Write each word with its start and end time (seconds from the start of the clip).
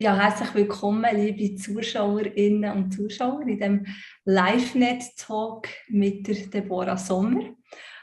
Ja, 0.00 0.14
herzlich 0.14 0.54
willkommen, 0.54 1.04
liebe 1.12 1.56
Zuschauerinnen 1.56 2.72
und 2.72 2.92
Zuschauer, 2.92 3.42
in 3.42 3.58
dem 3.58 3.86
Live-Net-Talk 4.26 5.66
mit 5.88 6.24
der 6.28 6.36
Deborah 6.46 6.96
Sommer. 6.96 7.46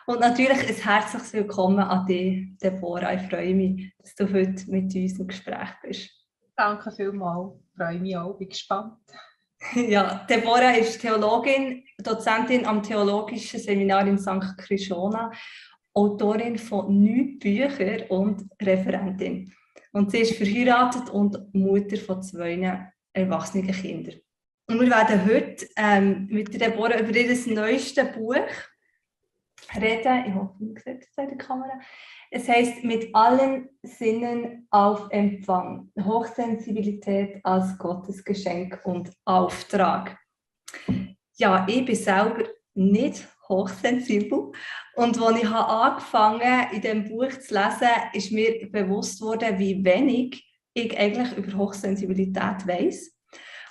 Und 0.05 0.19
natürlich 0.19 0.59
ein 0.59 0.75
herzliches 0.75 1.31
Willkommen 1.31 1.79
an 1.79 2.05
dich, 2.05 2.49
Deborah. 2.57 3.13
Ich 3.13 3.29
freue 3.29 3.55
mich, 3.55 3.93
dass 3.97 4.13
du 4.13 4.25
heute 4.25 4.69
mit 4.69 4.93
uns 4.93 5.19
im 5.19 5.27
Gespräch 5.27 5.69
bist. 5.83 6.09
Danke 6.57 6.91
vielmals, 6.91 7.53
ich 7.63 7.77
freue 7.77 7.99
mich 8.01 8.17
auch, 8.17 8.33
bin 8.33 8.49
gespannt. 8.49 8.97
Ja, 9.75 10.25
Deborah 10.29 10.71
ist 10.71 10.99
Theologin, 10.99 11.85
Dozentin 11.99 12.65
am 12.65 12.83
Theologischen 12.83 13.61
Seminar 13.61 14.05
in 14.05 14.17
St. 14.17 14.57
Krishona, 14.57 15.31
Autorin 15.93 16.57
von 16.57 16.87
neun 17.01 17.39
Büchern 17.39 18.01
und 18.09 18.49
Referentin. 18.61 19.49
Und 19.95 20.11
sie 20.11 20.19
ist 20.19 20.35
verheiratet 20.35 21.09
und 21.09 21.53
Mutter 21.53 21.95
von 21.95 22.21
zwei 22.21 22.91
erwachsenen 23.13 23.71
Kindern. 23.71 24.15
Und 24.67 24.81
wir 24.81 24.89
werden 24.89 25.25
heute 25.25 25.69
ähm, 25.77 26.27
mit 26.29 26.53
Deborah 26.53 26.99
über 26.99 27.15
ihr 27.15 27.53
neuestes 27.53 28.11
Buch 28.11 28.35
reden. 29.73 30.25
Ich 30.27 30.33
hoffe, 30.33 30.55
man 30.59 30.75
sieht 30.75 31.07
es 31.09 31.17
in 31.17 31.29
der 31.29 31.37
Kamera. 31.37 31.79
Es 32.29 32.49
heißt 32.49 32.83
mit 32.83 33.15
allen 33.15 33.69
Sinnen 33.83 34.67
auf 34.69 35.07
Empfang. 35.11 35.89
Hochsensibilität 35.97 37.39
als 37.45 37.77
Gottesgeschenk 37.77 38.81
und 38.83 39.13
Auftrag. 39.23 40.17
Ja, 41.37 41.65
ich 41.69 41.85
bin 41.85 41.95
selber 41.95 42.43
nicht 42.73 43.25
hochsensibel. 43.49 44.51
Und 44.95 45.21
als 45.21 45.41
ich 45.41 45.49
angefangen 45.49 46.67
in 46.73 46.81
diesem 46.81 47.03
Buch 47.05 47.29
zu 47.39 47.53
lesen, 47.53 47.89
ist 48.13 48.31
mir 48.31 48.69
bewusst 48.71 49.21
worden, 49.21 49.59
wie 49.59 49.83
wenig 49.83 50.45
ich 50.73 50.97
eigentlich 50.97 51.37
über 51.37 51.57
Hochsensibilität 51.57 52.67
weiß. 52.67 53.15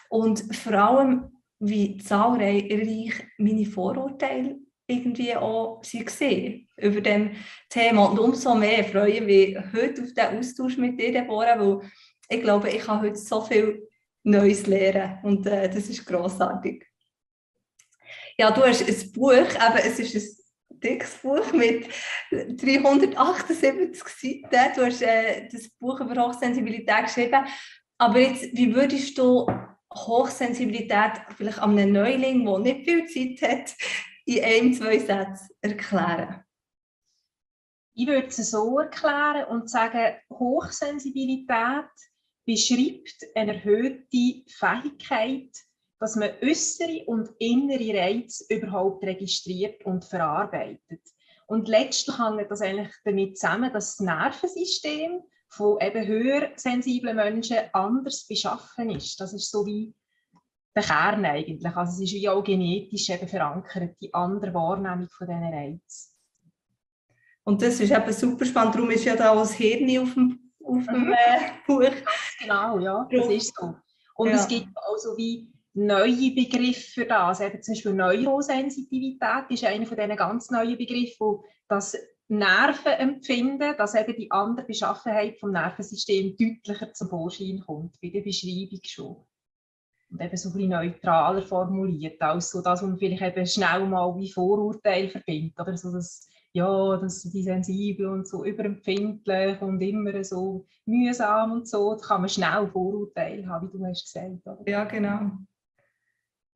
Und 0.08 0.54
vor 0.54 0.72
allem, 0.72 1.30
wie 1.58 1.96
zahlreich 1.98 3.24
meine 3.38 3.66
Vorurteile 3.66 4.56
irgendwie 4.86 5.34
auch 5.34 5.82
waren 5.82 6.68
über 6.76 7.00
dem 7.00 7.30
Thema. 7.70 8.06
Und 8.06 8.18
umso 8.18 8.54
mehr 8.54 8.84
freue 8.84 9.12
ich 9.12 9.22
mich 9.22 9.56
heute 9.72 10.02
auf 10.02 10.12
den 10.12 10.38
Austausch 10.38 10.76
mit 10.76 11.00
dir, 11.00 11.12
Deborah, 11.12 11.58
weil 11.58 11.80
ich 12.28 12.42
glaube, 12.42 12.70
ich 12.70 12.82
kann 12.82 13.00
heute 13.00 13.16
so 13.16 13.40
viel 13.42 13.88
Neues 14.22 14.66
lernen 14.66 15.18
und 15.22 15.46
äh, 15.46 15.68
das 15.68 15.88
ist 15.88 16.06
großartig. 16.06 16.84
Ja, 18.36 18.50
du 18.50 18.62
hast 18.62 18.82
ein 18.82 19.12
Buch, 19.12 19.32
eben, 19.32 19.76
es 19.76 19.98
ist 20.00 20.14
ein 20.70 20.80
dickes 20.80 21.14
Buch 21.18 21.52
mit 21.52 21.88
378 22.30 24.02
Seiten. 24.08 24.74
Du 24.74 24.86
hast 24.86 25.02
äh, 25.02 25.48
das 25.48 25.68
Buch 25.78 26.00
über 26.00 26.26
Hochsensibilität 26.26 27.04
geschrieben. 27.04 27.46
Aber 27.98 28.18
jetzt, 28.18 28.44
wie 28.56 28.74
würdest 28.74 29.16
du 29.18 29.46
Hochsensibilität 29.94 31.12
vielleicht 31.36 31.60
einem 31.60 31.92
Neuling, 31.92 32.44
der 32.44 32.58
nicht 32.58 32.84
viel 32.84 33.38
Zeit 33.38 33.50
hat, 33.50 33.74
in 34.24 34.42
ein, 34.42 34.74
zwei 34.74 34.98
Sätzen 34.98 35.50
erklären? 35.60 36.42
Ich 37.94 38.08
würde 38.08 38.26
es 38.26 38.50
so 38.50 38.80
erklären 38.80 39.44
und 39.46 39.70
sagen, 39.70 40.16
Hochsensibilität 40.28 41.86
beschreibt 42.44 43.14
eine 43.36 43.54
erhöhte 43.54 44.42
Fähigkeit, 44.48 45.50
dass 46.04 46.16
man 46.16 46.32
äußere 46.42 47.02
und 47.06 47.30
innere 47.38 47.98
Reize 47.98 48.44
überhaupt 48.50 49.02
registriert 49.04 49.86
und 49.86 50.04
verarbeitet. 50.04 51.00
Und 51.46 51.66
letztlich 51.66 52.18
hängt 52.18 52.50
das 52.50 52.60
eigentlich 52.60 52.92
damit 53.06 53.38
zusammen, 53.38 53.72
dass 53.72 53.96
das 53.96 54.00
Nervensystem 54.00 55.22
von 55.48 55.80
eben 55.80 56.06
höher 56.06 56.50
sensiblen 56.56 57.16
Menschen 57.16 57.56
anders 57.72 58.26
beschaffen 58.26 58.90
ist. 58.90 59.18
Das 59.18 59.32
ist 59.32 59.50
so 59.50 59.64
wie 59.64 59.94
der 60.76 60.82
Kern 60.82 61.24
eigentlich. 61.24 61.74
Also 61.74 61.94
es 61.94 62.10
ist 62.10 62.20
wie 62.20 62.28
auch 62.28 62.44
genetisch 62.44 63.08
eben 63.08 63.26
verankert, 63.26 63.96
die 64.02 64.12
andere 64.12 64.52
Wahrnehmung 64.52 65.08
von 65.08 65.26
diesen 65.26 65.54
Reizen. 65.54 66.12
Und 67.44 67.62
das 67.62 67.80
ist 67.80 67.92
eben 67.92 68.12
super 68.12 68.44
spannend. 68.44 68.74
Darum 68.74 68.90
ist 68.90 69.06
ja 69.06 69.16
da 69.16 69.30
auch 69.30 69.40
das 69.40 69.54
Hirn 69.54 70.02
auf 70.02 70.12
dem, 70.12 70.52
auf 70.62 70.84
dem 70.84 71.06
mhm. 71.06 71.14
Buch. 71.66 71.90
Genau, 72.40 72.78
ja, 72.78 73.08
das 73.10 73.26
ist 73.28 73.56
so. 73.56 73.74
Und 74.16 74.28
ja. 74.28 74.34
es 74.34 74.46
gibt 74.46 74.68
auch 74.76 74.98
so 74.98 75.16
wie 75.16 75.53
neue 75.74 76.30
Begriffe 76.34 76.90
für 76.92 77.04
das. 77.04 77.40
Eben 77.40 77.62
zum 77.62 77.74
Beispiel 77.74 77.92
Neurosensitivität 77.94 79.50
ist 79.50 79.64
einer 79.64 79.86
von 79.86 79.96
diesen 79.96 80.16
ganz 80.16 80.50
neuen 80.50 80.78
Begriffen, 80.78 81.16
wo 81.18 81.44
das 81.68 81.96
Nervenempfinden, 82.28 83.76
dass 83.76 83.94
eben 83.94 84.16
die 84.16 84.30
andere 84.30 84.66
Beschaffenheit 84.66 85.38
vom 85.38 85.52
Nervensystem 85.52 86.36
deutlicher 86.36 86.92
zum 86.92 87.08
Vorschein 87.08 87.62
kommt, 87.66 88.00
bei 88.00 88.08
der 88.08 88.22
Beschreibung 88.22 88.80
schon. 88.84 89.16
Und 90.10 90.20
eben 90.20 90.36
so 90.36 90.48
ein 90.48 90.52
bisschen 90.52 90.70
neutraler 90.70 91.42
formuliert, 91.42 92.22
als 92.22 92.50
so 92.50 92.62
das, 92.62 92.80
was 92.80 92.88
man 92.88 92.98
vielleicht 92.98 93.22
eben 93.22 93.46
schnell 93.46 93.86
mal 93.86 94.16
wie 94.16 94.30
Vorurteil 94.30 95.08
verbindet. 95.08 95.58
Oder 95.58 95.76
so 95.76 95.92
das, 95.92 96.28
ja, 96.52 96.96
das 96.96 97.24
die 97.24 97.42
sensibel 97.42 98.06
und 98.06 98.28
so 98.28 98.44
überempfindlich 98.44 99.60
und 99.60 99.80
immer 99.80 100.22
so 100.22 100.66
mühsam 100.86 101.52
und 101.52 101.68
so, 101.68 101.96
da 101.96 102.06
kann 102.06 102.20
man 102.20 102.30
schnell 102.30 102.68
Vorurteile 102.68 103.46
haben, 103.48 103.68
wie 103.72 103.78
du 103.78 103.84
hast 103.84 104.04
gesagt. 104.04 104.46
Oder? 104.46 104.70
Ja, 104.70 104.84
genau. 104.84 105.30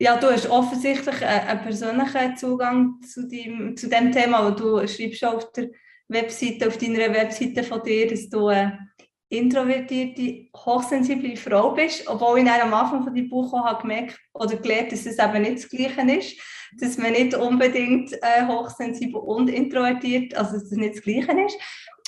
Ja, 0.00 0.16
du 0.16 0.28
hast 0.28 0.48
offensichtlich 0.48 1.24
einen 1.24 1.60
persönlichen 1.60 2.36
Zugang 2.36 3.00
zu 3.02 3.26
dem, 3.26 3.76
zu 3.76 3.88
dem 3.88 4.12
Thema, 4.12 4.46
wo 4.46 4.50
du 4.54 4.86
schreibst 4.86 5.24
auf 5.24 5.50
der 5.52 5.70
Webseite, 6.06 6.68
auf 6.68 6.78
deiner 6.78 7.12
Webseite 7.12 7.64
von 7.64 7.82
dir, 7.82 8.08
dass 8.08 8.28
du 8.28 8.46
eine 8.46 8.78
introvertierte, 9.28 10.46
hochsensible 10.56 11.36
Frau 11.36 11.72
bist, 11.72 12.06
obwohl 12.06 12.38
ich 12.38 12.48
am 12.48 12.72
Anfang 12.72 13.02
von 13.02 13.14
deinem 13.14 13.28
Buch 13.28 13.52
auch 13.52 13.80
gemerkt 13.80 14.18
oder 14.34 14.56
gelernt, 14.56 14.92
dass 14.92 15.04
es 15.04 15.18
eben 15.18 15.42
nicht 15.42 15.56
das 15.56 15.68
Gleiche 15.68 16.12
ist, 16.16 16.40
dass 16.80 16.96
man 16.96 17.12
nicht 17.12 17.34
unbedingt 17.34 18.12
äh, 18.12 18.46
hochsensibel 18.46 19.20
und 19.20 19.50
introvertiert, 19.50 20.34
also 20.36 20.52
dass 20.52 20.64
es 20.64 20.70
nicht 20.78 20.94
das 20.94 21.02
Gleiche 21.02 21.44
ist. 21.44 21.58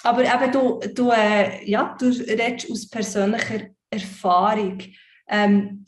Aber 0.05 0.23
eben 0.23 0.53
du, 0.53 0.81
du, 0.95 1.11
äh, 1.11 1.69
ja, 1.69 1.97
du 1.99 2.07
redest 2.07 2.71
aus 2.71 2.89
persönlicher 2.89 3.67
Erfahrung. 3.91 4.79
Ähm, 5.29 5.87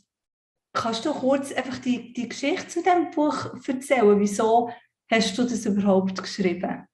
Kannst 0.72 1.04
du 1.04 1.12
kurz 1.12 1.52
einfach 1.52 1.78
die, 1.78 2.12
die 2.14 2.28
Geschichte 2.28 2.68
zu 2.68 2.82
diesem 2.82 3.10
Buch 3.10 3.52
erzählen? 3.66 4.18
Wieso 4.18 4.70
hast 5.10 5.36
du 5.36 5.42
das 5.42 5.66
überhaupt 5.66 6.22
geschrieben? 6.22 6.86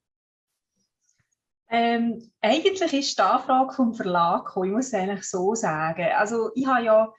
Ähm, 1.71 2.33
eigentlich 2.41 2.93
ist 2.93 3.19
die 3.19 3.23
Anfrage 3.23 3.75
vom 3.75 3.95
Verlag 3.95 4.47
gekommen, 4.47 4.71
ich 4.71 4.73
muss 4.73 4.87
es 4.87 4.95
eigentlich 4.95 5.25
so 5.25 5.55
sagen. 5.55 6.07
Also 6.17 6.51
ich 6.55 6.67
habe 6.67 6.85
ja 6.85 7.15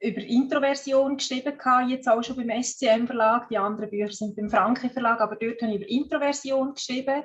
über 0.00 0.20
Introversion 0.20 1.16
geschrieben, 1.16 1.58
jetzt 1.88 2.08
auch 2.08 2.22
schon 2.22 2.36
beim 2.36 2.62
SCM 2.62 3.06
Verlag, 3.06 3.48
die 3.48 3.58
anderen 3.58 3.90
Bücher 3.90 4.12
sind 4.12 4.34
beim 4.36 4.50
Franke 4.50 4.90
Verlag, 4.90 5.20
aber 5.20 5.36
dort 5.36 5.62
habe 5.62 5.72
ich 5.72 5.80
über 5.80 5.88
Introversion 5.88 6.74
geschrieben. 6.74 7.22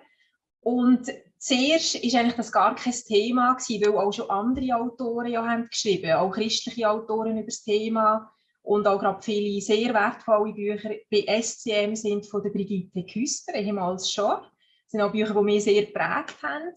Und 0.61 1.11
zuerst 1.39 1.95
war 1.95 2.19
eigentlich 2.19 2.35
das 2.35 2.51
gar 2.51 2.75
kein 2.75 2.93
Thema, 2.93 3.57
weil 3.57 3.97
auch 3.97 4.13
schon 4.13 4.29
andere 4.29 4.75
Autoren 4.75 5.27
ja 5.27 5.45
haben 5.45 5.67
geschrieben, 5.69 6.13
auch 6.13 6.31
christliche 6.31 6.89
Autoren 6.89 7.37
über 7.37 7.45
das 7.47 7.63
Thema 7.63 8.31
und 8.65 8.87
auch 8.87 8.99
gerade 8.99 9.21
viele 9.21 9.61
sehr 9.61 9.93
wertvolle 9.93 10.53
Bücher 10.53 10.89
bei 11.11 11.41
SCM 11.41 11.95
sind 11.95 12.25
von 12.25 12.41
der 12.41 12.49
Brigitte 12.49 13.05
Küster, 13.05 13.53
ehemals 13.53 14.11
schon. 14.11 14.41
Das 14.41 14.91
sind 14.91 15.01
auch 15.01 15.11
Bücher, 15.11 15.35
die 15.35 15.41
mich 15.41 15.63
sehr 15.63 15.85
geprägt 15.85 16.35
haben. 16.41 16.73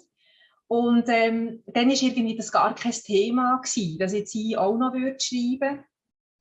Und 0.67 1.09
ähm, 1.09 1.63
dann 1.67 1.89
war 1.89 2.03
irgendwie 2.03 2.37
das 2.37 2.53
gar 2.53 2.75
kein 2.75 2.93
Thema, 2.93 3.57
gewesen, 3.57 3.99
dass 3.99 4.13
jetzt 4.13 4.35
ich 4.35 4.59
auch 4.59 4.77
noch 4.77 4.93
würde 4.93 5.19
schreiben 5.19 5.83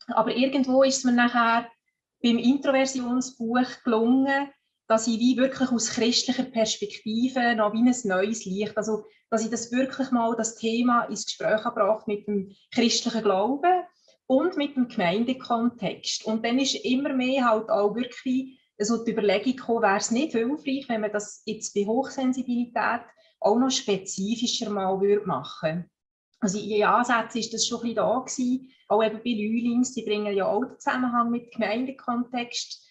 Aber 0.07 0.35
irgendwo 0.35 0.83
ist 0.83 0.97
es 0.97 1.03
mir 1.05 1.13
nachher 1.13 1.69
beim 2.21 2.37
Introversionsbuch 2.37 3.83
gelungen, 3.85 4.49
dass 4.87 5.07
ich 5.07 5.19
wie 5.19 5.37
wirklich 5.37 5.71
aus 5.71 5.91
christlicher 5.91 6.43
Perspektive 6.43 7.55
noch 7.55 7.71
wie 7.71 7.87
ein 7.87 7.95
neues 8.03 8.43
Licht, 8.43 8.77
also 8.77 9.05
dass 9.29 9.45
ich 9.45 9.49
das 9.49 9.71
wirklich 9.71 10.11
mal 10.11 10.35
das 10.35 10.55
Thema 10.55 11.03
ins 11.03 11.25
Gespräch 11.25 11.63
gebracht 11.63 12.07
mit 12.07 12.27
dem 12.27 12.53
christlichen 12.73 13.23
Glauben 13.23 13.83
und 14.27 14.57
mit 14.57 14.75
dem 14.75 14.87
Gemeindekontext. 14.87 16.25
Und 16.25 16.45
dann 16.45 16.59
ist 16.59 16.75
immer 16.75 17.13
mehr 17.13 17.49
halt 17.49 17.69
auch 17.69 17.95
wirklich 17.95 18.59
so 18.79 19.03
die 19.03 19.11
Überlegung 19.11 19.81
wäre 19.81 19.97
es 19.97 20.11
nicht 20.11 20.33
hilfreich, 20.33 20.87
wenn 20.87 21.01
man 21.01 21.11
das 21.11 21.41
jetzt 21.45 21.73
bei 21.73 21.85
Hochsensibilität 21.85 23.01
auch 23.39 23.57
noch 23.57 23.71
spezifischer 23.71 24.69
mal 24.69 24.99
würde 24.99 25.25
machen 25.25 25.89
Also 26.39 26.59
in 26.59 26.83
Ansätzen 26.83 27.39
ist 27.39 27.53
das 27.53 27.65
schon 27.65 27.79
ein 27.79 27.81
bisschen 27.83 27.95
da 27.95 28.19
gewesen, 28.19 28.69
auch 28.87 29.03
eben 29.03 29.17
bei 29.17 29.31
Lülings, 29.31 29.93
die 29.93 30.03
bringen 30.03 30.35
ja 30.35 30.47
auch 30.47 30.63
den 30.63 30.79
Zusammenhang 30.79 31.31
mit 31.31 31.51
Gemeindekontext. 31.51 32.83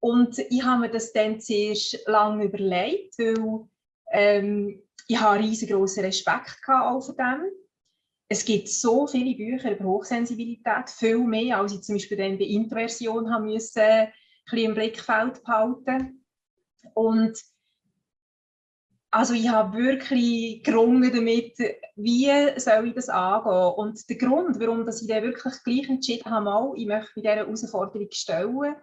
Und 0.00 0.38
ich 0.38 0.62
habe 0.62 0.82
mir 0.82 0.90
das 0.90 1.12
dann 1.12 1.40
zuerst 1.40 1.98
lange 2.06 2.44
überlegt, 2.44 3.18
weil 3.18 3.68
ähm, 4.12 4.82
ich 5.08 5.18
habe 5.18 5.42
riesengroßen 5.42 6.04
Respekt 6.04 6.62
gehabt 6.62 6.86
auch 6.86 7.00
von 7.00 7.16
dem 7.16 7.63
es 8.28 8.44
gibt 8.44 8.68
so 8.68 9.06
viele 9.06 9.34
Bücher 9.34 9.72
über 9.72 9.84
Hochsensibilität, 9.84 10.88
viel 10.88 11.18
mehr, 11.18 11.58
als 11.58 11.74
ich 11.74 11.82
zum 11.82 11.96
Beispiel 11.96 12.16
dann 12.16 12.38
bei 12.38 12.44
Introversion 12.44 13.32
haben 13.32 13.46
müssen, 13.46 13.82
ein 13.82 14.58
im 14.58 14.74
Blickfeld 14.74 15.42
behalten. 15.44 16.24
Und 16.94 17.38
also 19.10 19.34
ich 19.34 19.48
habe 19.48 19.78
wirklich 19.78 20.62
gerungen 20.64 21.12
damit, 21.14 21.56
wie 21.94 22.30
soll 22.58 22.88
ich 22.88 22.94
das 22.94 23.08
angehen. 23.08 23.72
Und 23.76 24.08
der 24.08 24.16
Grund, 24.16 24.58
warum 24.58 24.84
dass 24.84 25.02
ich 25.02 25.08
dann 25.08 25.22
wirklich 25.22 25.54
gleich 25.62 25.88
entschieden 25.88 26.30
habe, 26.30 26.44
mal, 26.44 26.72
ich 26.76 26.86
möchte 26.86 27.12
mich 27.14 27.22
dieser 27.22 27.36
Herausforderung 27.36 28.08
stellen, 28.10 28.74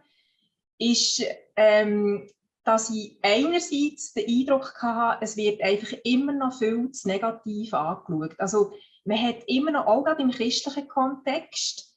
ist, 0.77 1.23
ähm, 1.55 2.29
dass 2.63 2.89
ich 2.91 3.17
einerseits 3.21 4.13
den 4.13 4.27
Eindruck 4.27 4.73
hatte, 4.81 5.23
es 5.23 5.35
wird 5.35 5.61
einfach 5.61 5.97
immer 6.03 6.33
noch 6.33 6.57
viel 6.57 6.91
zu 6.91 7.07
negativ 7.07 7.73
angeschaut. 7.73 8.39
Also 8.39 8.71
man 9.05 9.21
hat 9.21 9.43
immer 9.47 9.71
noch, 9.71 9.87
auch 9.87 10.03
gerade 10.03 10.21
im 10.21 10.31
christlichen 10.31 10.87
Kontext, 10.87 11.95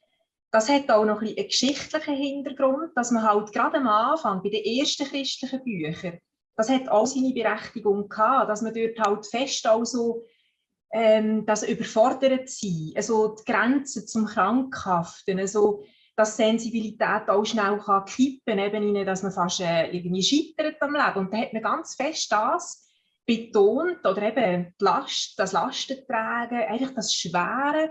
das 0.51 0.69
hat 0.69 0.91
auch 0.91 1.05
noch 1.05 1.21
ein 1.21 1.29
einen 1.29 1.49
geschichtlichen 1.49 2.15
Hintergrund, 2.15 2.93
dass 2.95 3.11
man 3.11 3.25
halt 3.25 3.53
gerade 3.53 3.79
am 3.79 3.89
Anfang 3.89 4.43
bei 4.43 4.51
den 4.51 4.65
ersten 4.65 5.07
christlichen 5.07 5.65
Büchern 5.65 6.19
das 6.57 6.69
hat 6.69 6.89
auch 6.89 7.07
seine 7.07 7.33
Berechtigung 7.33 8.09
gehabt, 8.09 8.49
dass 8.49 8.63
man 8.63 8.75
dort 8.75 8.99
halt 8.99 9.27
fest 9.27 9.67
also 9.67 10.25
ähm, 10.93 11.45
das 11.47 11.65
überfordert 11.65 12.49
sein, 12.49 12.93
also 12.95 13.35
die 13.35 13.51
Grenzen 13.51 14.07
zum 14.07 14.27
Krankhaften, 14.27 15.41
also 15.41 15.83
dass 16.17 16.37
Sensibilität 16.37 17.29
auch 17.29 17.45
schnell 17.45 17.79
kann 17.79 18.05
kippen 18.05 18.59
kann, 18.59 19.07
dass 19.07 19.25
man 19.25 19.33
fast 19.33 19.61
äh, 19.61 19.91
irgendwie 19.91 20.23
scheitert 20.23 20.81
am 20.81 20.95
Leben. 20.95 21.27
Und 21.27 21.35
da 21.35 21.39
hat 21.39 21.53
man 21.53 21.63
ganz 21.63 21.97
fest 21.97 22.31
das 22.31 22.84
betont, 23.27 24.05
oder 24.05 24.23
eben 24.23 24.75
Last, 24.79 25.39
das 25.39 25.53
Lastentragen, 25.53 26.59
einfach 26.59 26.95
das 26.95 27.15
Schwere. 27.15 27.91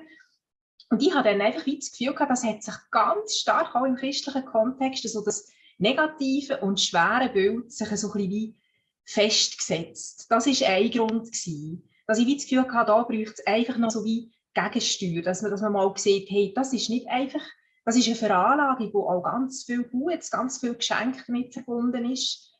Und 0.89 1.01
ich 1.01 1.13
habe 1.13 1.29
dann 1.29 1.41
einfach 1.41 1.65
wie 1.65 1.79
das 1.79 1.91
Gefühl 1.91 2.13
gehabt, 2.13 2.31
das 2.31 2.43
hat 2.43 2.61
sich 2.61 2.75
ganz 2.91 3.37
stark 3.37 3.75
auch 3.75 3.85
im 3.85 3.95
christlichen 3.95 4.45
Kontext, 4.45 5.05
also 5.05 5.23
das 5.23 5.47
negative 5.77 6.59
und 6.61 6.79
schwere 6.79 7.29
Bild 7.29 7.71
sich 7.71 7.87
so 7.89 8.07
ein 8.09 8.13
bisschen 8.13 8.29
wie 8.29 8.55
festgesetzt. 9.05 10.27
Das 10.29 10.45
war 10.45 10.69
ein 10.69 10.91
Grund, 10.91 11.25
gewesen, 11.25 11.89
dass 12.07 12.19
ich 12.19 12.27
wie 12.27 12.35
das 12.35 12.43
Gefühl 12.43 12.71
hatte, 12.71 12.91
da 12.91 13.03
braucht 13.03 13.39
es 13.39 13.47
einfach 13.47 13.77
noch 13.77 13.91
so 13.91 14.03
wie 14.03 14.31
Gegensteuer, 14.53 15.21
dass 15.23 15.41
man, 15.41 15.51
dass 15.51 15.61
man 15.61 15.73
mal 15.73 15.91
sieht, 15.97 16.29
hey, 16.29 16.53
das 16.55 16.73
ist 16.73 16.89
nicht 16.89 17.07
einfach, 17.07 17.41
das 17.85 17.97
ist 17.97 18.07
eine 18.07 18.15
Veranlagung, 18.15 18.93
wo 18.93 19.09
auch 19.09 19.23
ganz 19.23 19.63
viel 19.63 19.83
Gutes, 19.83 20.31
ganz 20.31 20.59
viel 20.59 20.75
Geschenk 20.75 21.23
damit 21.27 21.53
verbunden 21.53 22.09
ist. 22.11 22.52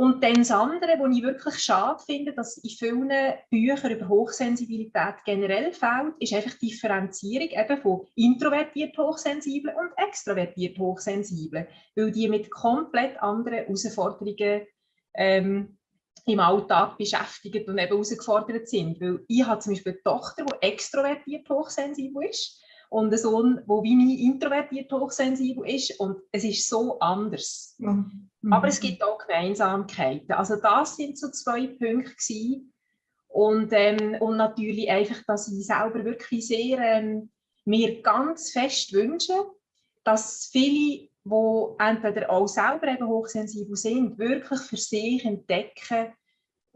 Und 0.00 0.24
dann 0.24 0.36
das 0.36 0.50
andere, 0.50 0.98
was 0.98 1.14
ich 1.14 1.22
wirklich 1.22 1.58
schade 1.58 2.02
finde, 2.02 2.32
dass 2.32 2.56
in 2.56 2.70
vielen 2.70 3.12
Büchern 3.50 3.90
über 3.90 4.08
Hochsensibilität 4.08 5.16
generell 5.26 5.74
fehlt, 5.74 6.14
ist 6.20 6.32
einfach 6.32 6.54
die 6.54 6.68
Differenzierung 6.68 7.50
eben 7.50 7.82
von 7.82 8.06
introvertiert 8.14 8.96
Hochsensiblen 8.96 9.76
und 9.76 9.90
extrovertiert 9.98 10.78
Hochsensiblen, 10.78 11.66
weil 11.96 12.12
die 12.12 12.30
mit 12.30 12.50
komplett 12.50 13.22
anderen 13.22 13.58
Herausforderungen 13.58 14.66
ähm, 15.12 15.76
im 16.24 16.40
Alltag 16.40 16.96
beschäftigt 16.96 17.68
und 17.68 17.76
eben 17.76 17.88
herausgefordert 17.90 18.70
sind. 18.70 18.98
Weil 19.02 19.22
ich 19.28 19.46
habe 19.46 19.60
zum 19.60 19.74
Beispiel 19.74 19.92
eine 19.92 20.02
Tochter, 20.02 20.46
die 20.46 20.66
extrovertiert 20.66 21.46
hochsensibel 21.50 22.24
ist 22.24 22.58
und 22.88 23.08
einen 23.08 23.18
Sohn, 23.18 23.56
der 23.56 23.82
wie 23.82 23.96
mich 23.96 24.20
introvertiert 24.20 24.90
hochsensibel 24.90 25.68
ist 25.68 26.00
und 26.00 26.22
es 26.32 26.44
ist 26.44 26.66
so 26.70 26.98
anders. 27.00 27.74
Mhm. 27.76 28.29
Aber 28.48 28.68
es 28.68 28.80
gibt 28.80 29.02
auch 29.02 29.18
Gemeinsamkeiten. 29.18 30.32
Also 30.32 30.56
das 30.56 30.96
sind 30.96 31.18
so 31.18 31.30
zwei 31.30 31.66
Punkte 31.66 32.14
gewesen. 32.14 32.72
Und, 33.28 33.68
ähm, 33.72 34.16
und 34.20 34.36
natürlich 34.36 34.90
einfach, 34.90 35.22
dass 35.26 35.52
ich 35.52 35.66
selber 35.66 36.04
wirklich 36.04 36.46
sehr 36.46 36.78
ähm, 36.78 37.30
mir 37.64 38.02
ganz 38.02 38.50
fest 38.50 38.92
wünsche, 38.92 39.34
dass 40.04 40.48
viele, 40.50 41.08
die 41.24 41.74
entweder 41.78 42.30
auch 42.30 42.48
selber 42.48 42.88
eben 42.88 43.06
hochsensibel 43.06 43.76
sind, 43.76 44.18
wirklich 44.18 44.60
für 44.60 44.76
sich 44.76 45.24
entdecken, 45.24 46.12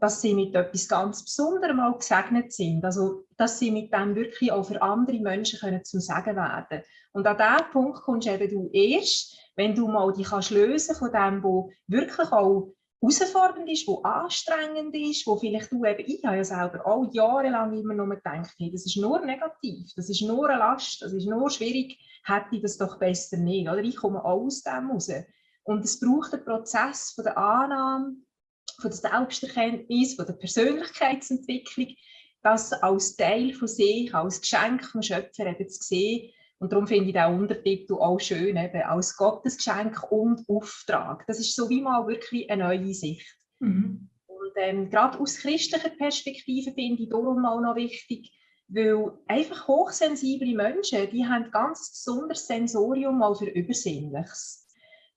dass 0.05 0.21
sie 0.21 0.35
mit 0.35 0.53
etwas 0.53 0.87
ganz 0.87 1.23
Besonderem 1.23 1.79
auch 1.79 1.97
gesegnet 1.97 2.53
sind. 2.53 2.85
Also, 2.85 3.23
dass 3.37 3.57
sie 3.57 3.71
mit 3.71 3.91
dem 3.91 4.13
wirklich 4.13 4.51
auch 4.51 4.61
für 4.61 4.79
andere 4.79 5.19
Menschen 5.19 5.59
können 5.59 5.83
zum 5.83 5.99
Sagen 5.99 6.35
werden 6.35 6.83
Und 7.11 7.25
an 7.25 7.37
diesem 7.37 7.71
Punkt 7.71 8.03
kommst 8.03 8.27
eben 8.27 8.47
du 8.47 8.69
erst, 8.71 9.35
wenn 9.55 9.73
du 9.73 9.87
mal 9.87 10.13
dich 10.13 10.27
kannst 10.27 10.51
lösen 10.51 10.95
von 10.95 11.11
dem, 11.11 11.43
was 11.43 11.73
wirklich 11.87 12.31
auch 12.31 12.71
herausfordernd 13.01 13.67
ist, 13.67 13.87
was 13.87 14.05
anstrengend 14.05 14.93
ist, 14.93 15.25
wo 15.25 15.37
vielleicht 15.37 15.71
du 15.71 15.83
eben, 15.83 16.03
ich 16.05 16.23
habe 16.23 16.37
ja 16.37 16.43
selber 16.43 16.85
auch 16.85 17.11
jahrelang 17.11 17.73
immer 17.73 17.95
nur 17.95 18.09
gedacht, 18.09 18.53
hey, 18.59 18.69
das 18.71 18.85
ist 18.85 18.97
nur 18.97 19.25
negativ, 19.25 19.89
das 19.95 20.07
ist 20.07 20.21
nur 20.21 20.47
eine 20.47 20.59
Last, 20.59 21.01
das 21.01 21.13
ist 21.13 21.25
nur 21.25 21.49
schwierig, 21.49 21.97
hätte 22.25 22.57
ich 22.57 22.61
das 22.61 22.77
doch 22.77 22.99
besser 22.99 23.37
nicht. 23.37 23.67
Oder 23.67 23.79
ich 23.79 23.95
komme 23.95 24.23
auch 24.23 24.45
aus 24.45 24.61
dem 24.61 24.91
raus. 24.91 25.09
Und 25.63 25.83
es 25.83 25.99
braucht 25.99 26.31
einen 26.31 26.45
Prozess 26.45 27.13
von 27.15 27.23
der 27.23 27.39
Annahme, 27.39 28.17
von 28.81 28.91
der 28.91 28.97
Selbsterkenntnis, 28.97 30.15
von 30.15 30.25
der 30.25 30.33
Persönlichkeitsentwicklung, 30.33 31.95
das 32.41 32.73
als 32.73 33.15
Teil 33.15 33.53
von 33.53 33.67
sich, 33.67 34.13
als 34.13 34.41
Geschenk 34.41 34.85
vom 34.85 35.01
Schöpfer 35.01 35.47
eben 35.47 35.69
zu 35.69 35.83
sehen. 35.83 36.31
Und 36.59 36.71
darum 36.71 36.87
finde 36.87 37.07
ich 37.07 37.13
den 37.13 37.39
Untertitel 37.39 37.93
auch 37.93 38.19
schön, 38.19 38.55
eben 38.55 38.81
als 38.83 39.17
Gottesgeschenk 39.17 40.11
und 40.11 40.47
Auftrag. 40.47 41.25
Das 41.27 41.39
ist 41.39 41.55
so 41.55 41.69
wie 41.69 41.81
mal 41.81 42.07
wirklich 42.07 42.49
eine 42.49 42.63
neue 42.63 42.93
Sicht. 42.93 43.27
Mhm. 43.59 44.09
Und 44.27 44.51
ähm, 44.57 44.89
gerade 44.89 45.19
aus 45.19 45.37
christlicher 45.37 45.89
Perspektive 45.89 46.71
finde 46.71 47.03
ich 47.03 47.09
darum 47.09 47.45
auch 47.45 47.59
noch 47.59 47.75
wichtig, 47.75 48.31
weil 48.67 49.11
einfach 49.27 49.67
hochsensible 49.67 50.55
Menschen, 50.55 51.09
die 51.11 51.25
haben 51.25 51.51
ganz 51.51 51.91
besonderes 51.91 52.47
Sensorium 52.47 53.19
mal 53.19 53.35
für 53.35 53.45
Übersinnliches. 53.45 54.67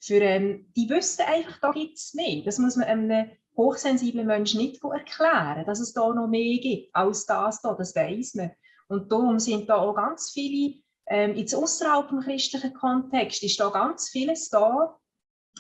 Für, 0.00 0.20
ähm, 0.20 0.72
die 0.76 0.88
wissen 0.88 1.22
einfach, 1.26 1.58
da 1.61 1.72
gibt 1.72 1.96
es 1.96 2.14
mehr. 2.14 2.43
Das 2.44 2.58
muss 2.58 2.76
man 2.76 2.87
einem 2.87 3.31
hochsensiblen 3.58 4.26
Menschen 4.26 4.60
nicht 4.60 4.82
erklären, 4.82 5.66
dass 5.66 5.81
es 5.81 5.93
da 5.93 6.08
noch 6.14 6.28
mehr 6.28 6.58
gibt 6.58 6.94
als 6.94 7.26
das 7.26 7.60
da, 7.60 7.75
das 7.75 7.94
weiß 7.94 8.37
man. 8.37 8.52
Und 8.88 9.12
darum 9.12 9.38
sind 9.38 9.69
da 9.69 9.76
auch 9.76 9.94
ganz 9.94 10.31
viele, 10.31 10.76
ähm, 11.08 11.37
jetzt 11.37 11.55
außerhalb 11.55 12.08
des 12.08 12.25
christlichen 12.25 12.72
Kontext, 12.72 13.43
ist 13.43 13.60
da 13.60 13.69
ganz 13.69 14.08
vieles 14.08 14.49
da, 14.49 14.96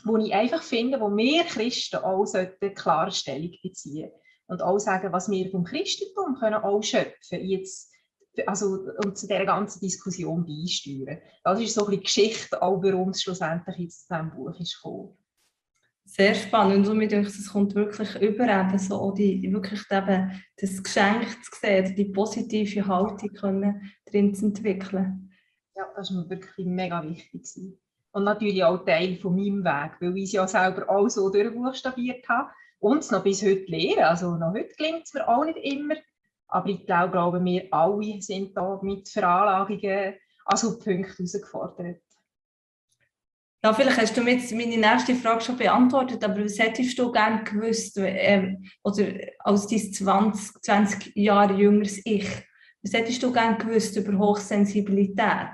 wo 0.04 0.16
ich 0.16 0.32
einfach 0.32 0.62
finde, 0.62 1.00
wo 1.00 1.14
wir 1.14 1.44
Christen 1.44 1.96
auch 1.96 2.24
sollten 2.24 2.72
klare 2.74 3.10
Stellung 3.10 3.52
beziehen 3.62 4.10
und 4.46 4.62
auch 4.62 4.78
sagen, 4.78 5.12
was 5.12 5.28
wir 5.28 5.50
vom 5.50 5.64
Christentum 5.64 6.36
können 6.38 6.62
auch 6.62 6.82
schöpfen 6.82 7.44
jetzt 7.44 7.92
also, 8.46 8.86
und 9.04 9.18
zu 9.18 9.26
dieser 9.26 9.44
ganzen 9.44 9.80
Diskussion 9.80 10.46
beisteuern. 10.46 11.18
Das 11.42 11.60
ist 11.60 11.74
so 11.74 11.80
ein 11.80 11.86
bisschen 11.86 12.04
Geschichte, 12.04 12.62
auch 12.62 12.80
warum 12.80 13.08
es 13.08 13.22
schlussendlich 13.22 13.78
jetzt 13.78 14.06
zu 14.06 14.14
diesem 14.14 14.30
Buch 14.30 14.60
ist 14.60 14.76
gekommen 14.76 15.18
sehr 16.08 16.34
spannend 16.34 16.88
und 16.88 16.96
mir 16.96 17.06
denke 17.06 17.28
es 17.28 17.52
kommt 17.52 17.74
wirklich 17.74 18.14
über 18.16 18.44
eben 18.44 18.78
so 18.78 19.12
die, 19.12 19.52
wirklich 19.52 19.82
eben 19.90 20.42
das 20.56 20.82
Geschenk 20.82 21.26
zu 21.44 21.50
sehen, 21.60 21.94
die 21.94 22.06
positive 22.06 22.86
Haltung 22.86 23.32
können 23.34 23.92
drin 24.10 24.34
zu 24.34 24.46
entwickeln. 24.46 25.30
Ja, 25.76 25.86
das 25.94 26.10
ist 26.10 26.16
mir 26.16 26.28
wirklich 26.30 26.66
mega 26.66 27.02
wichtig 27.04 27.46
Und 28.12 28.24
natürlich 28.24 28.64
auch 28.64 28.84
Teil 28.86 29.16
von 29.16 29.36
meinem 29.36 29.62
Weg, 29.62 29.92
weil 30.00 30.16
ich 30.16 30.24
es 30.24 30.32
ja 30.32 30.48
selber 30.48 30.88
auch 30.88 31.08
so 31.08 31.28
durchbuchstabiert 31.28 32.26
habe 32.26 32.50
und 32.78 32.98
es 32.98 33.10
noch 33.10 33.22
bis 33.22 33.42
heute 33.42 33.66
lehre. 33.66 34.06
Also 34.06 34.34
noch 34.36 34.54
heute 34.54 34.74
gelingt 34.76 35.04
es 35.04 35.12
mir 35.12 35.28
auch 35.28 35.44
nicht 35.44 35.58
immer, 35.58 35.96
aber 36.48 36.70
ich 36.70 36.86
glaube, 36.86 37.44
wir 37.44 37.68
alle 37.70 38.22
sind 38.22 38.56
da 38.56 38.80
mit 38.82 39.10
Veranlagungen, 39.10 40.14
also 40.46 40.78
Punkten 40.78 41.04
herausgefordert. 41.04 42.00
Ja, 43.68 43.74
vielleicht 43.74 44.00
hast 44.00 44.16
du 44.16 44.22
mir 44.22 44.32
jetzt 44.32 44.50
meine 44.54 44.78
nächste 44.78 45.14
Frage 45.14 45.42
schon 45.44 45.58
beantwortet, 45.58 46.24
aber 46.24 46.42
was 46.42 46.58
hättest 46.58 46.98
du 46.98 47.12
gerne 47.12 47.44
gewusst, 47.44 47.98
äh, 47.98 48.56
oder 48.82 49.04
als 49.40 49.66
dein 49.66 49.92
20, 49.92 50.62
20 50.62 51.12
Jahre 51.14 51.52
jüngeres 51.52 52.00
Ich, 52.06 52.26
was 52.82 52.94
hättest 52.94 53.22
du 53.22 53.30
gerne 53.30 53.58
gewusst 53.58 53.94
über 53.98 54.16
Hochsensibilität? 54.16 55.50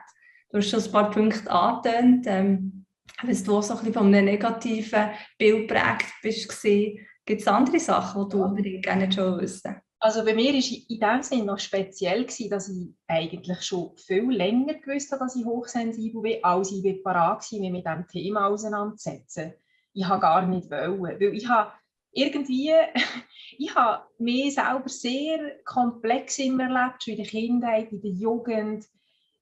Du 0.49 0.59
hast 0.59 0.71
schon 0.71 0.85
ein 0.85 0.93
paar 0.93 1.11
Punkte 1.11 1.51
angetönt, 1.51 2.25
ähm, 2.29 2.87
wenn 3.21 3.45
du 3.45 3.61
so 3.61 3.73
ein 3.73 3.79
bisschen 3.79 3.93
von 3.93 4.07
einem 4.07 4.27
negativen 4.27 5.11
Bild 5.37 5.67
prägt 5.67 6.13
bist, 6.23 6.63
gibt 6.63 7.41
es 7.41 7.49
andere 7.49 7.81
Sachen, 7.81 8.29
die 8.29 8.37
du 8.37 8.45
unbedingt 8.45 8.85
gerne 8.85 9.11
schon 9.11 9.41
wissen 9.41 9.75
also 10.05 10.23
bei 10.23 10.35
mir 10.35 10.53
war 10.53 10.91
in 10.91 11.01
dem 11.01 11.23
Sinne 11.23 11.45
noch 11.45 11.59
speziell, 11.59 12.25
gewesen, 12.25 12.51
dass 12.51 12.69
ich 12.69 12.95
eigentlich 13.07 13.63
schon 13.63 13.97
viel 13.97 14.31
länger 14.31 14.75
gewusst 14.75 15.11
habe, 15.11 15.25
dass 15.25 15.35
ich 15.35 15.47
hochsensibel 15.47 16.21
bin, 16.21 16.45
als 16.45 16.73
ich 16.73 17.03
parat 17.03 17.51
war, 17.51 17.59
mich 17.59 17.71
mit 17.71 17.87
diesem 17.87 18.07
Thema 18.09 18.49
auseinanderzusetzen. 18.49 19.55
Ich 19.95 20.05
habe 20.05 20.21
gar 20.21 20.47
nicht 20.47 20.71
wollen, 20.71 21.03
weil 21.03 21.35
ich 21.35 21.49
habe 21.49 21.73
irgendwie, 22.13 22.75
ich 23.59 23.75
habe 23.75 24.05
mich 24.19 24.55
selber 24.55 24.89
sehr 24.91 25.57
komplex 25.65 26.39
immer 26.39 26.65
erlebt, 26.65 27.03
schon 27.03 27.15
in 27.15 27.23
der 27.23 27.27
Kindheit, 27.27 27.93
in 27.93 28.03
der 28.03 28.11
Jugend. 28.11 28.85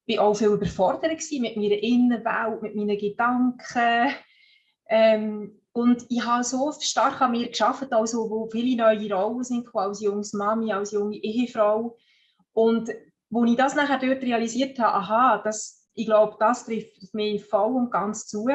Ich 0.06 0.16
war 0.16 0.26
auch 0.26 0.34
viel 0.34 0.46
überfordert 0.46 1.18
mit 1.40 1.56
meiner 1.56 1.82
Innenwelt, 1.82 2.62
mit 2.62 2.76
meinen 2.76 2.98
Gedanken. 2.98 4.14
Ähm, 4.88 5.61
und 5.72 6.04
ich 6.10 6.24
habe 6.24 6.44
so 6.44 6.70
stark 6.78 7.20
an 7.22 7.30
mir 7.30 7.48
geschafft, 7.48 7.92
also 7.92 8.28
wo 8.28 8.48
viele 8.50 8.76
neue 8.76 9.12
Rollen 9.12 9.42
sind, 9.42 9.74
als 9.74 10.02
junges 10.02 10.34
Mami, 10.34 10.72
als 10.72 10.92
junge 10.92 11.16
Ehefrau. 11.16 11.96
Und 12.52 12.90
wo 13.30 13.44
ich 13.44 13.56
das 13.56 13.74
nachher 13.74 13.98
dort 13.98 14.22
realisiert 14.22 14.78
habe, 14.78 14.94
aha, 14.94 15.38
das, 15.38 15.88
ich 15.94 16.06
glaube, 16.06 16.36
das 16.38 16.66
trifft 16.66 17.14
mich 17.14 17.44
voll 17.44 17.74
und 17.74 17.90
ganz 17.90 18.26
zu, 18.26 18.46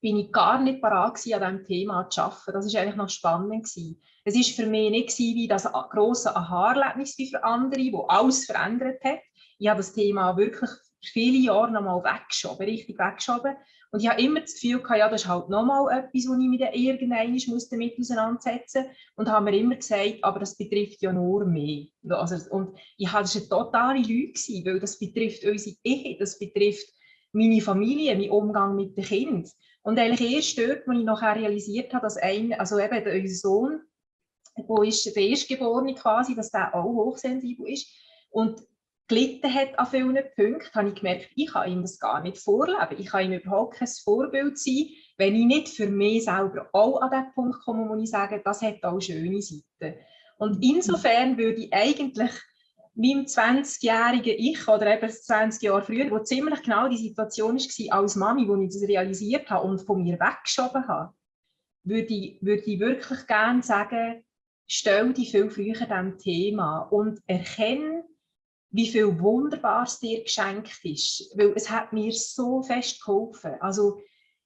bin 0.00 0.16
ich 0.16 0.32
gar 0.32 0.58
nicht 0.62 0.80
parat 0.80 1.18
an 1.18 1.22
diesem 1.22 1.64
Thema 1.66 2.08
zu 2.08 2.22
arbeiten. 2.22 2.52
Das 2.54 2.72
war 2.72 2.80
eigentlich 2.80 2.96
noch 2.96 3.10
spannend. 3.10 3.64
Gewesen. 3.64 4.00
Es 4.24 4.34
war 4.34 4.64
für 4.64 4.70
mich 4.70 4.90
nicht 4.90 5.18
wie 5.18 5.46
das 5.46 5.64
grosse 5.90 6.34
Aha-Erlebnis 6.34 7.18
wie 7.18 7.28
für 7.28 7.44
andere, 7.44 7.92
wo 7.92 8.02
alles 8.06 8.46
verändert 8.46 9.04
hat. 9.04 9.20
Ich 9.58 9.68
habe 9.68 9.78
das 9.78 9.92
Thema 9.92 10.38
wirklich 10.38 10.70
viele 11.02 11.36
Jahre 11.36 11.70
noch 11.70 11.82
mal 11.82 12.02
weggeschoben, 12.02 12.64
richtig 12.66 12.98
weggeschoben. 12.98 13.56
Und 13.92 14.00
ich 14.00 14.08
habe 14.08 14.22
immer 14.22 14.40
das 14.40 14.54
Gefühl 14.54 14.80
gehabt, 14.80 14.98
ja, 15.00 15.08
das 15.08 15.22
ist 15.22 15.28
halt 15.28 15.48
nochmal 15.48 15.98
etwas, 15.98 16.28
wo 16.28 16.34
ich 16.34 16.48
mich 16.48 16.60
dann 16.60 16.72
irgendwann 16.72 17.32
muss 17.32 17.68
damit 17.68 17.98
auseinandersetzen 17.98 18.84
muss. 18.84 18.96
Und 19.16 19.28
habe 19.28 19.50
mir 19.50 19.58
immer 19.58 19.74
gesagt, 19.74 20.18
aber 20.22 20.38
das 20.38 20.56
betrifft 20.56 21.02
ja 21.02 21.12
nur 21.12 21.44
mich. 21.44 21.92
Also, 22.08 22.36
und 22.54 22.78
ich 22.96 23.10
habe 23.10 23.22
das 23.22 23.36
eine 23.36 23.48
totale 23.48 24.00
Lüge 24.00 24.38
weil 24.64 24.78
das 24.78 24.98
betrifft 24.98 25.44
unsere 25.44 25.76
Ehe, 25.82 26.16
das 26.18 26.38
betrifft 26.38 26.86
meine 27.32 27.60
Familie, 27.60 28.16
meinen 28.16 28.30
Umgang 28.30 28.76
mit 28.76 28.96
den 28.96 29.04
Kindern. 29.04 29.50
Und 29.82 29.98
eigentlich 29.98 30.34
erst 30.34 30.58
dort, 30.58 30.86
wo 30.86 30.92
ich 30.92 31.04
nachher 31.04 31.36
realisiert 31.36 31.92
habe, 31.92 32.04
dass 32.04 32.16
ein, 32.16 32.52
also 32.52 32.78
eben 32.78 33.22
unser 33.22 33.34
Sohn, 33.34 33.80
wo 34.56 34.82
ist 34.82 35.04
der 35.04 35.16
Erstgeborene 35.16 35.94
quasi, 35.94 36.34
dass 36.34 36.50
der 36.50 36.74
auch 36.74 36.84
hochsensibel 36.84 37.68
ist. 37.68 37.88
Und 38.30 38.60
gelitten 39.10 39.52
hat 39.52 39.78
an 39.78 39.86
vielen 39.86 40.24
Punkten, 40.36 40.74
habe 40.74 40.88
ich 40.88 40.94
gemerkt, 40.94 41.30
ich 41.34 41.52
kann 41.52 41.70
ihm 41.70 41.82
das 41.82 41.98
gar 41.98 42.22
nicht 42.22 42.38
vorleben. 42.38 42.96
Ich 42.98 43.06
kann 43.06 43.24
ihm 43.24 43.40
überhaupt 43.40 43.74
kein 43.74 43.88
Vorbild 43.88 44.56
sein, 44.58 44.86
wenn 45.18 45.34
ich 45.34 45.46
nicht 45.46 45.68
für 45.68 45.88
mich 45.88 46.24
selber 46.24 46.68
auch 46.72 47.02
an 47.02 47.10
den 47.10 47.32
Punkt 47.34 47.60
komme, 47.64 47.88
wo 47.88 48.00
ich 48.00 48.08
sage, 48.08 48.40
das 48.44 48.62
hat 48.62 48.82
auch 48.84 49.00
schöne 49.00 49.42
Seiten. 49.42 49.98
Und 50.38 50.64
insofern 50.64 51.36
würde 51.36 51.62
ich 51.62 51.74
eigentlich 51.74 52.30
meinem 52.94 53.24
20-jährigen 53.24 54.34
Ich 54.38 54.66
oder 54.68 54.96
eben 54.96 55.10
20 55.10 55.62
Jahre 55.62 55.82
früher, 55.82 56.10
wo 56.10 56.20
ziemlich 56.20 56.62
genau 56.62 56.88
die 56.88 56.96
Situation 56.96 57.56
war 57.56 57.98
als 57.98 58.16
Mami, 58.16 58.48
wo 58.48 58.56
ich 58.56 58.72
das 58.72 58.88
realisiert 58.88 59.50
habe 59.50 59.66
und 59.66 59.80
von 59.80 60.02
mir 60.02 60.18
weggeschoben 60.20 60.86
habe, 60.86 61.14
würde 61.82 62.14
ich, 62.14 62.38
würde 62.42 62.62
ich 62.62 62.78
wirklich 62.78 63.26
gerne 63.26 63.62
sagen, 63.62 64.24
stell 64.66 65.12
dich 65.12 65.32
viel 65.32 65.50
früher 65.50 65.74
diesem 65.74 66.18
Thema 66.18 66.80
und 66.90 67.20
erkenne, 67.26 68.04
wie 68.70 68.88
viel 68.88 69.18
Wunderbares 69.20 69.98
dir 69.98 70.22
geschenkt 70.22 70.84
ist. 70.84 71.32
Weil 71.36 71.52
es 71.56 71.70
hat 71.70 71.92
mir 71.92 72.12
so 72.12 72.62
fest 72.62 73.04
geholfen. 73.04 73.54
Also, 73.60 74.00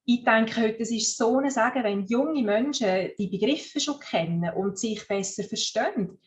ich 0.06 0.24
denke 0.24 0.60
heute, 0.60 0.80
es 0.80 0.90
ist 0.90 1.16
so 1.16 1.38
eine 1.38 1.50
Sagen, 1.50 1.82
wenn 1.82 2.06
junge 2.06 2.42
Menschen 2.42 3.10
die 3.18 3.28
Begriffe 3.28 3.80
schon 3.80 4.00
kennen 4.00 4.52
und 4.54 4.78
sich 4.78 5.06
besser 5.08 5.44
verstehen. 5.44 6.18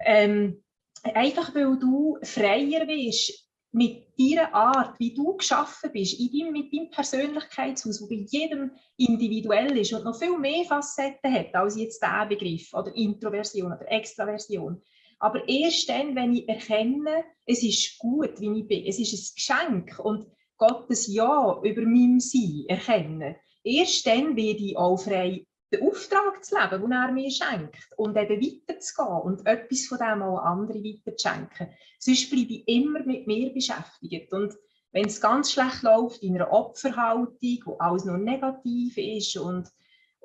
Ähm, 0.00 0.62
einfach 1.02 1.54
weil 1.54 1.78
du 1.78 2.18
freier 2.22 2.86
bist 2.86 3.46
mit 3.72 4.06
deiner 4.18 4.54
Art, 4.54 4.98
wie 4.98 5.12
du 5.12 5.36
geschaffen 5.36 5.90
bist, 5.92 6.18
in 6.18 6.32
deinem, 6.32 6.52
mit 6.52 6.72
deinem 6.72 6.90
Persönlichkeitshaus, 6.90 8.00
wo 8.00 8.08
bei 8.08 8.24
jedem 8.26 8.70
individuell 8.96 9.76
ist 9.76 9.92
und 9.92 10.04
noch 10.04 10.18
viel 10.18 10.38
mehr 10.38 10.64
Facetten 10.64 11.32
hat 11.32 11.54
als 11.54 11.76
jetzt 11.76 12.02
der 12.02 12.24
Begriff 12.26 12.72
oder 12.72 12.94
Introversion 12.96 13.72
oder 13.72 13.90
Extraversion. 13.92 14.80
Aber 15.18 15.48
erst 15.48 15.88
dann, 15.88 16.14
wenn 16.14 16.34
ich 16.34 16.48
erkenne, 16.48 17.24
es 17.46 17.62
ist 17.62 17.98
gut, 17.98 18.40
wie 18.40 18.60
ich 18.60 18.68
bin, 18.68 18.84
es 18.86 18.98
ist 18.98 19.12
ein 19.12 19.34
Geschenk 19.34 19.98
und 19.98 20.26
Gottes 20.58 21.06
Ja 21.06 21.60
über 21.62 21.82
mein 21.82 22.20
Sein 22.20 22.64
erkennen, 22.68 23.36
erst 23.62 24.06
dann 24.06 24.36
werde 24.36 24.64
ich 24.64 24.76
auch 24.76 24.96
frei, 24.96 25.46
den 25.72 25.82
Auftrag 25.82 26.44
zu 26.44 26.54
leben, 26.54 26.82
den 26.82 26.92
er 26.92 27.12
mir 27.12 27.30
schenkt 27.30 27.88
und 27.96 28.16
eben 28.16 28.40
weiterzugehen 28.40 29.20
und 29.22 29.46
etwas 29.46 29.86
von 29.86 29.98
dem 29.98 30.22
auch 30.22 30.38
andere 30.38 30.82
weiterzuschenken. 30.82 31.68
Sonst 31.98 32.30
bleibe 32.30 32.52
ich 32.52 32.68
immer 32.68 33.02
mit 33.02 33.26
mir 33.26 33.52
beschäftigt. 33.52 34.32
Und 34.32 34.54
wenn 34.92 35.06
es 35.06 35.20
ganz 35.20 35.52
schlecht 35.52 35.82
läuft, 35.82 36.22
in 36.22 36.36
einer 36.36 36.52
Opferhaltung, 36.52 37.62
wo 37.64 37.76
alles 37.78 38.04
nur 38.04 38.18
negativ 38.18 38.96
ist 38.96 39.36
und 39.36 39.68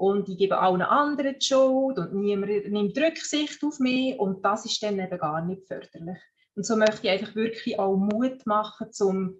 und 0.01 0.27
ich 0.29 0.38
gebe 0.39 0.58
allen 0.58 0.81
anderen 0.81 1.36
die 1.38 1.46
Schuld 1.46 2.00
und 2.00 2.15
niemand 2.15 2.72
nimmt 2.72 2.98
Rücksicht 2.98 3.63
auf 3.63 3.77
mich. 3.77 4.17
Und 4.17 4.43
das 4.43 4.65
ist 4.65 4.81
dann 4.81 4.98
eben 4.98 5.17
gar 5.20 5.46
nicht 5.46 5.67
förderlich. 5.67 6.17
Und 6.55 6.65
so 6.65 6.75
möchte 6.75 7.05
ich 7.05 7.12
einfach 7.12 7.36
wirklich 7.36 7.77
auch 7.77 7.96
Mut 7.96 8.43
machen 8.48 8.91
zum 8.91 9.39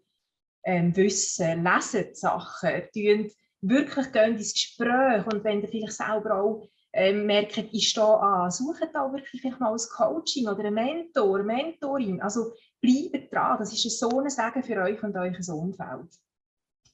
ähm, 0.64 0.96
Wissen, 0.96 1.64
lesen 1.64 2.06
die 2.10 2.16
Sachen, 2.16 2.84
tun, 2.94 3.32
wirklich 3.62 4.12
gehen 4.12 4.38
ins 4.38 4.54
Gespräch. 4.54 5.26
Und 5.26 5.44
wenn 5.44 5.64
ihr 5.64 5.68
vielleicht 5.68 5.94
selber 5.94 6.40
auch 6.40 6.70
ähm, 6.94 7.26
merkt, 7.26 7.58
ich 7.58 7.90
stehe 7.90 8.20
an, 8.20 8.52
sucht 8.52 8.88
da 8.94 9.12
wirklich 9.12 9.42
vielleicht 9.42 9.60
mal 9.60 9.74
ein 9.74 9.90
Coaching 9.98 10.48
oder 10.48 10.60
einen 10.60 10.76
Mentor, 10.76 11.40
eine 11.40 11.44
Mentorin, 11.44 12.22
also 12.22 12.54
bleibt 12.80 13.34
dran, 13.34 13.58
das 13.58 13.74
ist 13.74 14.00
so 14.00 14.10
ein 14.20 14.30
Segen 14.30 14.62
für 14.62 14.80
euch 14.80 15.02
und 15.02 15.16
euer 15.16 15.56
Umfeld 15.56 16.12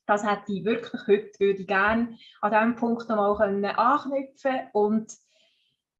das 0.07 0.25
hätte 0.25 0.53
ich 0.53 0.65
wirklich 0.65 1.01
heute, 1.05 1.39
würde 1.39 1.61
ich 1.61 1.67
gerne 1.67 2.17
an 2.41 2.51
diesem 2.51 2.75
Punkt 2.75 3.09
noch 3.09 3.37
mal 3.37 3.65
anknüpfen 3.65 4.69
und 4.73 5.11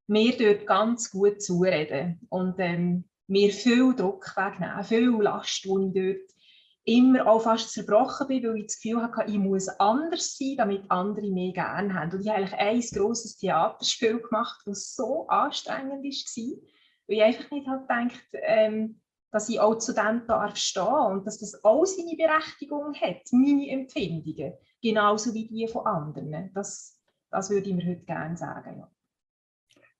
mir 0.07 0.37
dort 0.37 0.65
ganz 0.65 1.11
gut 1.11 1.41
zureden 1.41 2.25
und 2.29 2.55
ähm, 2.59 3.03
mir 3.27 3.51
viel 3.51 3.93
Druck 3.93 4.35
wegnehmen, 4.37 4.83
viel 4.83 5.21
Last, 5.21 5.65
die 5.65 5.69
ich 5.69 5.93
dort 5.93 6.37
immer 6.85 7.27
auch 7.27 7.41
fast 7.41 7.73
zerbrochen 7.73 8.27
bin, 8.27 8.43
weil 8.43 8.59
ich 8.59 8.67
das 8.67 8.79
Gefühl 8.79 9.01
hatte, 9.01 9.29
ich 9.29 9.37
muss 9.37 9.67
anders 9.67 10.37
sein, 10.37 10.55
damit 10.55 10.89
andere 10.89 11.29
mich 11.29 11.53
gerne 11.53 11.93
haben. 11.93 12.13
Und 12.13 12.21
ich 12.21 12.29
habe 12.29 12.57
eigentlich 12.57 12.93
ein 12.93 12.99
grosses 12.99 13.37
Theaterspiel 13.37 14.21
gemacht, 14.21 14.61
das 14.65 14.95
so 14.95 15.27
anstrengend 15.27 15.91
war, 15.91 15.99
weil 15.99 17.17
ich 17.17 17.23
einfach 17.23 17.51
nicht 17.51 17.67
halt 17.67 17.81
gedacht 17.81 18.27
ähm, 18.31 19.01
dass 19.31 19.49
ich 19.49 19.59
auch 19.59 19.75
zu 19.75 19.93
dem 19.93 20.25
darf 20.27 20.55
stehen 20.55 20.83
und 20.83 21.27
dass 21.27 21.39
das 21.39 21.63
auch 21.63 21.85
seine 21.85 22.15
Berechtigung 22.15 22.93
hat, 22.95 23.21
meine 23.31 23.69
Empfindungen, 23.69 24.53
genauso 24.81 25.33
wie 25.33 25.47
die 25.47 25.67
von 25.67 25.85
anderen. 25.85 26.51
Das, 26.53 26.99
das 27.29 27.49
würde 27.49 27.69
ich 27.69 27.75
mir 27.75 27.85
heute 27.85 28.05
gerne 28.05 28.37
sagen. 28.37 28.79
Ja. 28.79 28.91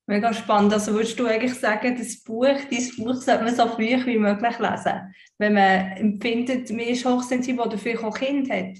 Mega 0.10 0.34
spannend. 0.34 0.72
Also 0.72 0.94
würdest 0.94 1.20
du 1.20 1.26
eigentlich 1.26 1.54
sagen, 1.56 1.98
das 1.98 2.24
Buch, 2.24 2.56
dieses 2.72 2.96
Buch 2.96 3.16
sollte 3.16 3.44
man 3.44 3.54
so 3.54 3.68
früh 3.68 4.06
wie 4.06 4.18
möglich 4.18 4.58
lesen, 4.58 5.14
wenn 5.38 5.54
man 5.54 5.92
empfindet, 5.98 6.70
man 6.70 6.80
ist 6.80 7.06
hochsensibel 7.06 7.66
oder 7.66 7.78
vielleicht 7.78 8.04
auch 8.06 8.18
Kind 8.18 8.50
hat, 8.50 8.78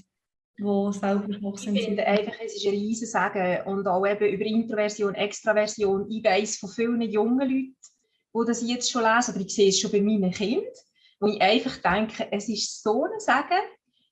wo 0.58 0.90
selber 0.90 1.28
hochsensibel 1.42 1.80
Ich 1.80 1.86
finde 1.86 2.06
einfach, 2.06 2.32
es 2.42 2.56
ist 2.56 2.64
ein 2.64 2.70
riesen 2.70 3.06
Sagen 3.06 3.60
und 3.66 3.86
auch 3.86 4.06
eben 4.06 4.26
über 4.26 4.44
Introversion, 4.44 5.14
Extraversion. 5.14 6.10
Ich 6.10 6.24
weiss 6.24 6.56
von 6.56 6.70
vielen 6.70 7.02
jungen 7.02 7.40
Leuten, 7.40 7.76
wo 8.32 8.44
das 8.44 8.62
ich 8.62 8.68
jetzt 8.68 8.90
schon 8.90 9.02
lese, 9.02 9.32
oder 9.32 9.40
ich 9.40 9.54
sehe 9.54 9.68
es 9.68 9.80
schon 9.80 9.90
bei 9.90 10.00
meinen 10.00 10.30
Kindern, 10.30 10.64
wo 11.20 11.26
ich 11.26 11.40
einfach 11.40 11.76
denke, 11.78 12.28
es 12.30 12.48
ist 12.48 12.82
so 12.82 13.04
ein 13.04 13.20
Sagen, 13.20 13.60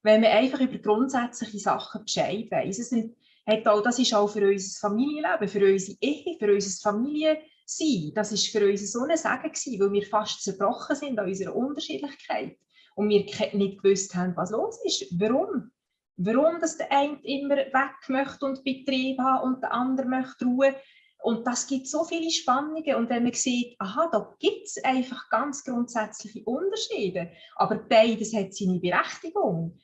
wenn 0.02 0.20
man 0.20 0.30
einfach 0.30 0.60
über 0.60 0.78
grundsätzliche 0.78 1.58
Sachen 1.58 2.04
Bescheid 2.04 2.50
weiss. 2.50 2.78
Es 2.78 2.92
hat 2.92 3.66
das 3.84 3.98
ist 3.98 4.14
auch 4.14 4.28
für 4.28 4.48
unser 4.48 4.88
Familienleben, 4.88 5.48
für 5.48 5.72
unsere 5.72 5.98
Ehe, 6.00 6.36
für 6.38 6.52
unser 6.52 6.90
Familiensein. 6.90 8.12
Das 8.14 8.32
ist 8.32 8.48
für 8.48 8.66
uns 8.66 8.92
so 8.92 9.02
ein 9.02 9.16
Sagen 9.16 9.52
gewesen, 9.52 9.80
weil 9.80 9.92
wir 9.92 10.06
fast 10.06 10.42
zerbrochen 10.42 10.96
sind 10.96 11.18
an 11.18 11.26
unserer 11.26 11.54
Unterschiedlichkeit 11.54 12.56
und 12.94 13.08
wir 13.08 13.24
nicht 13.52 13.82
gewusst 13.82 14.14
haben, 14.14 14.36
was 14.36 14.50
los 14.50 14.78
ist. 14.84 15.06
Warum? 15.20 15.70
Warum 16.16 16.60
dass 16.60 16.78
der 16.78 16.90
eine 16.90 17.18
immer 17.24 17.56
weg 17.56 18.08
möchte 18.08 18.46
und 18.46 18.64
Betrieb 18.64 19.18
haben 19.18 19.44
und 19.44 19.62
der 19.62 19.72
andere 19.72 20.06
möchte 20.06 20.46
Ruhe. 20.46 20.74
Und 21.22 21.46
das 21.46 21.66
gibt 21.66 21.88
so 21.88 22.04
viele 22.04 22.30
Spannungen. 22.30 22.94
Und 22.94 23.10
wenn 23.10 23.24
man 23.24 23.32
sieht, 23.32 23.74
aha, 23.80 24.08
da 24.12 24.34
gibt 24.38 24.66
es 24.66 24.82
einfach 24.84 25.28
ganz 25.30 25.64
grundsätzliche 25.64 26.44
Unterschiede, 26.44 27.30
aber 27.56 27.76
beides 27.76 28.34
hat 28.34 28.54
seine 28.54 28.78
Berechtigung, 28.78 29.78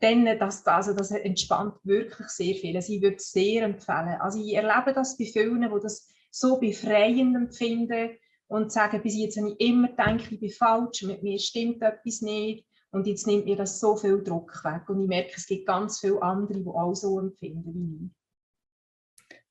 dann 0.00 0.24
das, 0.38 0.66
also 0.66 0.94
das 0.94 1.10
entspannt 1.10 1.74
wirklich 1.84 2.28
sehr 2.28 2.54
viel. 2.54 2.74
Also 2.74 2.92
ich 2.92 3.02
würde 3.02 3.16
es 3.16 3.30
sehr 3.30 3.64
empfehlen. 3.64 4.16
Also 4.20 4.40
ich 4.40 4.54
erlebe 4.54 4.94
das 4.94 5.16
bei 5.16 5.26
vielen, 5.26 5.60
die 5.60 5.80
das 5.82 6.08
so 6.30 6.58
befreiend 6.58 7.36
empfinden 7.36 8.10
und 8.48 8.72
sagen, 8.72 9.02
bis 9.02 9.14
jetzt 9.14 9.36
habe 9.36 9.50
ich 9.50 9.68
immer 9.68 9.88
gedacht, 9.88 10.32
ich 10.32 10.40
bin 10.40 10.50
falsch, 10.50 11.02
mit 11.02 11.22
mir 11.22 11.38
stimmt 11.38 11.82
etwas 11.82 12.22
nicht. 12.22 12.66
Und 12.92 13.06
jetzt 13.06 13.26
nimmt 13.26 13.44
mir 13.44 13.56
das 13.56 13.78
so 13.78 13.94
viel 13.94 14.22
Druck 14.24 14.64
weg. 14.64 14.88
Und 14.88 15.02
ich 15.02 15.08
merke, 15.08 15.34
es 15.36 15.46
gibt 15.46 15.66
ganz 15.66 16.00
viele 16.00 16.20
andere, 16.22 16.58
die 16.58 16.66
auch 16.66 16.94
so 16.94 17.20
empfinden 17.20 17.74
wie 17.74 18.06
ich. 18.06 18.19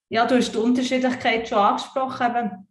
Ja, 0.10 0.25
du 0.25 0.36
hast 0.38 0.51
die 0.51 0.58
Unterschiedlichkeit 0.58 1.48
schon 1.48 1.60
angesprochen. 1.60 2.25
Eben 2.25 2.68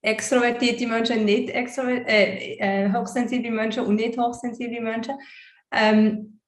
extrovertierte 0.00 0.86
Menschen, 0.86 1.24
nicht 1.24 1.50
extrovertierte, 1.50 2.10
äh, 2.10 2.84
äh, 2.86 2.92
hochsensible 2.92 3.50
Menschen 3.50 3.84
und 3.84 3.96
nicht 3.96 4.18
hochsensible 4.18 4.80
Menschen. 4.80 5.16
Ähm, 5.70 6.40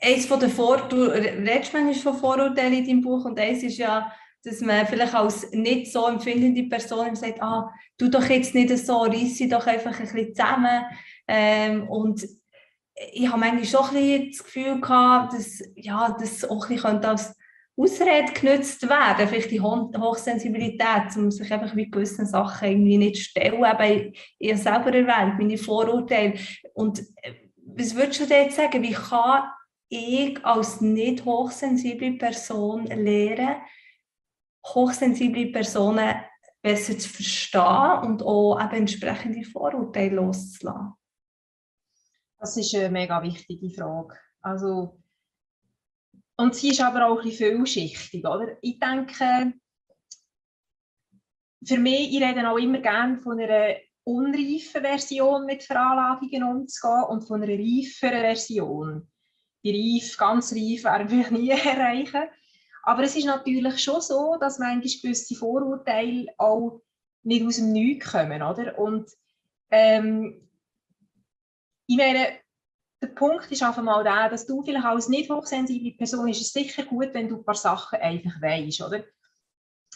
eins 0.00 0.26
von 0.26 0.40
den 0.40 0.50
Vor 0.50 0.88
du 0.88 1.04
redest 1.04 1.72
manchmal 1.72 1.94
von 1.94 2.18
Vorurteilen 2.18 2.72
in 2.72 2.86
deinem 2.86 3.00
Buch 3.02 3.24
und 3.24 3.38
eins 3.38 3.62
ist 3.62 3.78
ja, 3.78 4.12
dass 4.42 4.60
man 4.60 4.86
vielleicht 4.86 5.14
als 5.14 5.50
nicht 5.52 5.92
so 5.92 6.08
empfindende 6.08 6.64
Person 6.64 7.14
sagt, 7.14 7.42
ah, 7.42 7.70
tu 7.96 8.08
doch 8.08 8.28
jetzt 8.28 8.54
nicht 8.54 8.76
so, 8.78 9.02
reiss 9.02 9.36
sie 9.36 9.48
doch 9.48 9.66
einfach 9.66 9.92
ein 9.92 10.06
bisschen 10.06 10.34
zusammen. 10.34 10.84
Ähm, 11.28 11.88
und 11.88 12.26
ich 13.12 13.28
habe 13.28 13.38
manchmal 13.38 13.64
schon 13.64 13.96
ein 13.96 14.02
bisschen 14.02 14.30
das 14.30 14.44
Gefühl 14.44 14.80
gehabt, 14.80 15.34
dass 15.34 15.62
ja, 15.76 16.16
das 16.18 16.44
auch 16.44 16.68
ein 16.68 16.74
bisschen 16.74 17.04
als 17.04 17.36
Ausrede 17.76 18.32
genutzt 18.32 18.82
werden, 18.82 19.28
vielleicht 19.28 19.50
die 19.50 19.60
Hochsensibilität, 19.60 21.16
um 21.16 21.30
sich 21.30 21.50
einfach 21.52 21.74
wie 21.74 21.90
gewissen 21.90 22.26
Sachen 22.26 22.68
irgendwie 22.68 22.98
nicht 22.98 23.22
stellen. 23.22 23.64
Ich 24.38 24.52
habe 24.52 24.58
selber 24.58 24.94
erwähnt, 24.94 25.38
meine 25.38 25.56
Vorurteile. 25.56 26.34
Und 26.74 27.00
äh, 27.22 27.34
was 27.76 27.94
würdest 27.94 28.20
du 28.20 28.34
jetzt 28.34 28.56
sagen, 28.56 28.82
wie 28.82 28.92
kann 28.92 29.44
ich 29.88 30.44
als 30.44 30.80
nicht 30.80 31.24
hochsensible 31.24 32.12
Person 32.12 32.86
lernen, 32.86 33.56
hochsensible 34.66 35.46
Personen 35.46 36.16
besser 36.62 36.98
zu 36.98 37.08
verstehen 37.08 38.02
und 38.02 38.22
auch 38.22 38.60
eben 38.60 38.76
entsprechende 38.76 39.44
Vorurteile 39.44 40.16
loszulassen? 40.16 40.92
Das 42.38 42.56
ist 42.56 42.74
eine 42.74 42.90
mega 42.90 43.22
wichtige 43.22 43.70
Frage. 43.70 44.16
Also, 44.40 44.99
und 46.40 46.54
sie 46.54 46.70
ist 46.70 46.80
aber 46.80 47.06
auch 47.06 47.18
ein 47.18 47.24
bisschen 47.24 47.66
vielschichtig. 47.66 48.24
Oder? 48.24 48.56
Ich 48.62 48.78
denke, 48.78 49.52
für 51.62 51.78
mich, 51.78 52.14
ich 52.14 52.22
rede 52.22 52.48
auch 52.48 52.56
immer 52.56 52.78
gerne 52.78 53.18
von 53.18 53.38
einer 53.38 53.76
unreifen 54.04 54.80
Version 54.80 55.44
mit 55.44 55.62
Veranlagungen 55.62 56.42
umzugehen 56.42 57.04
und 57.10 57.26
von 57.26 57.42
einer 57.42 57.52
reiferen 57.52 58.22
Version. 58.22 59.08
Die 59.62 59.98
reif, 59.98 60.16
ganz 60.16 60.54
reif 60.54 60.84
werden 60.84 61.10
wir 61.10 61.30
nie 61.38 61.50
erreichen. 61.50 62.22
Aber 62.84 63.02
es 63.02 63.16
ist 63.16 63.26
natürlich 63.26 63.78
schon 63.78 64.00
so, 64.00 64.38
dass 64.40 64.58
manchmal 64.58 64.80
gewisse 65.02 65.34
Vorurteile 65.34 66.26
auch 66.38 66.80
nicht 67.22 67.44
aus 67.44 67.56
dem 67.56 67.72
Nichts 67.72 68.12
kommen. 68.12 68.42
Oder? 68.42 68.78
Und 68.78 69.10
ähm, 69.70 70.48
ich 71.86 71.98
meine, 71.98 72.40
der 73.02 73.08
Punkt 73.08 73.50
ist 73.50 73.62
einfach 73.62 73.82
mal 73.82 74.04
der, 74.04 74.28
dass 74.28 74.46
du 74.46 74.62
vielleicht 74.62 74.84
als 74.84 75.08
nicht 75.08 75.30
hochsensible 75.30 75.92
Person 75.92 76.28
ist 76.28 76.40
es 76.40 76.52
sicher 76.52 76.84
gut, 76.84 77.08
wenn 77.12 77.28
du 77.28 77.36
ein 77.36 77.44
paar 77.44 77.54
Sachen 77.54 77.98
einfach 77.98 78.40
weißt, 78.40 78.82
oder? 78.82 79.04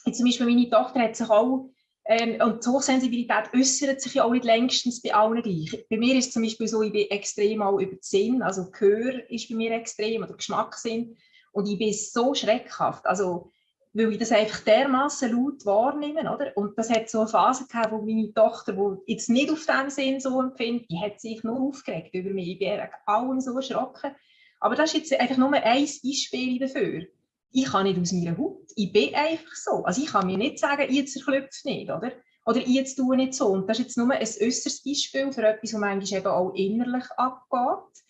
Jetzt 0.07 0.19
zum 0.19 0.27
Beispiel 0.27 0.47
meine 0.47 0.71
Tochter 0.71 1.01
hat 1.01 1.17
sich 1.17 1.29
auch 1.29 1.71
ähm, 2.07 2.41
und 2.41 2.65
die 2.65 2.69
Hochsensibilität 2.69 3.55
äußert 3.55 4.01
sich 4.01 4.15
ja 4.15 4.25
auch 4.25 4.33
nicht 4.33 4.45
längstens 4.45 5.01
bei 5.01 5.15
allen 5.15 5.43
gleich. 5.43 5.87
Bei 5.89 5.97
mir 5.97 6.17
ist 6.17 6.29
es 6.29 6.33
zum 6.33 6.43
Beispiel 6.43 6.69
so, 6.69 6.83
ich 6.83 6.93
bin 6.93 7.11
extrem 7.11 7.63
auch 7.63 7.79
über 7.79 7.93
den 7.93 8.03
Sinn, 8.03 8.43
also 8.43 8.71
Gehör 8.71 9.31
ist 9.31 9.49
bei 9.49 9.55
mir 9.55 9.73
extrem 9.73 10.23
oder 10.23 10.35
Geschmackssinn 10.35 11.17
und 11.53 11.69
ich 11.69 11.79
bin 11.79 11.93
so 11.93 12.35
schreckhaft, 12.35 13.07
also 13.07 13.51
weil 13.95 14.13
ich 14.13 14.19
das 14.19 14.33
einfach 14.33 14.61
dermaßen 14.61 15.33
laut 15.33 15.65
wahrnehme, 15.65 16.21
oder? 16.33 16.57
Und 16.57 16.77
das 16.77 16.91
hat 16.91 17.09
so 17.09 17.21
eine 17.21 17.29
Phase 17.29 17.67
gehabt, 17.67 17.93
wo 17.93 18.03
meine 18.03 18.35
Tochter, 18.35 18.73
die 18.73 19.13
jetzt 19.13 19.31
nicht 19.31 19.51
auf 19.51 19.65
diesem 19.65 19.91
Sinn 19.91 20.21
so 20.21 20.41
empfindet, 20.41 20.91
die 20.91 21.01
hat 21.01 21.21
sich 21.21 21.43
nur 21.43 21.61
aufgeregt 21.61 22.15
über 22.15 22.31
mich. 22.31 22.49
Ich 22.49 22.59
bin 22.59 22.81
allem 23.07 23.41
so 23.41 23.57
erschrocken. 23.57 24.15
Aber 24.61 24.75
das 24.75 24.95
ist 24.95 25.11
jetzt 25.11 25.21
einfach 25.21 25.37
nur 25.37 25.53
ein 25.53 25.63
Beispiel 26.03 26.59
dafür 26.59 27.07
ich 27.55 27.67
kann 27.67 27.85
nicht 27.85 28.01
aus 28.01 28.13
meiner 28.13 28.37
Haut. 28.37 28.67
Ich 28.75 28.93
bin 28.93 29.15
einfach 29.15 29.55
so. 29.55 29.85
Also 29.85 30.03
ich 30.03 30.09
kann 30.09 30.27
mir 30.27 30.37
nicht 30.37 30.59
sagen, 30.59 30.87
ich 30.89 31.07
zerklüpfe 31.09 31.69
nicht, 31.69 31.89
oder? 31.89 32.11
Oder 32.45 32.59
ich 32.59 32.67
jetzt 32.67 32.97
tue 32.97 33.17
nicht 33.17 33.33
so. 33.33 33.47
Und 33.47 33.69
das 33.69 33.79
ist 33.79 33.85
jetzt 33.85 33.97
nur 33.97 34.11
ein 34.11 34.21
äußeres 34.21 34.83
Beispiel 34.83 35.33
für 35.33 35.47
etwas, 35.47 35.73
was 35.73 35.81
manchmal 35.81 36.21
eben 36.21 36.27
auch 36.27 36.53
innerlich 36.55 37.05
abgeht. 37.17 38.03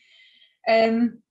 Ähm, 0.66 1.22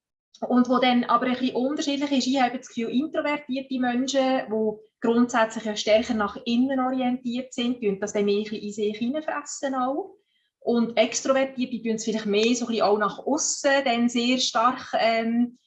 und 0.41 0.69
wo 0.69 0.79
dann 0.79 1.03
aber 1.05 1.27
ein 1.27 1.33
bisschen 1.33 1.55
unterschiedlich 1.55 2.11
ist. 2.11 2.27
Ich 2.27 2.41
habe 2.41 2.57
das 2.57 2.67
Gefühl, 2.67 2.89
introvertierte 2.89 3.79
Menschen, 3.79 4.43
die 4.49 4.71
grundsätzlich 5.01 5.79
stärker 5.79 6.13
nach 6.13 6.37
innen 6.45 6.79
orientiert 6.79 7.53
sind, 7.53 7.81
tun 7.81 7.99
das 7.99 8.13
dann 8.13 8.25
mehr 8.25 8.51
in 8.51 8.71
sich 8.71 8.97
hineinfressen 8.97 9.75
auch. 9.75 10.15
Und 10.59 10.97
Extrovertierte 10.97 11.81
tun 11.81 11.95
es 11.95 12.05
vielleicht 12.05 12.25
mehr 12.25 12.55
so 12.55 12.65
ein 12.65 12.67
bisschen 12.67 12.83
auch 12.83 12.97
nach 12.97 13.19
außen, 13.19 13.83
dann 13.85 14.09
sehr 14.09 14.37
stark 14.37 14.93
ähm, 14.97 15.57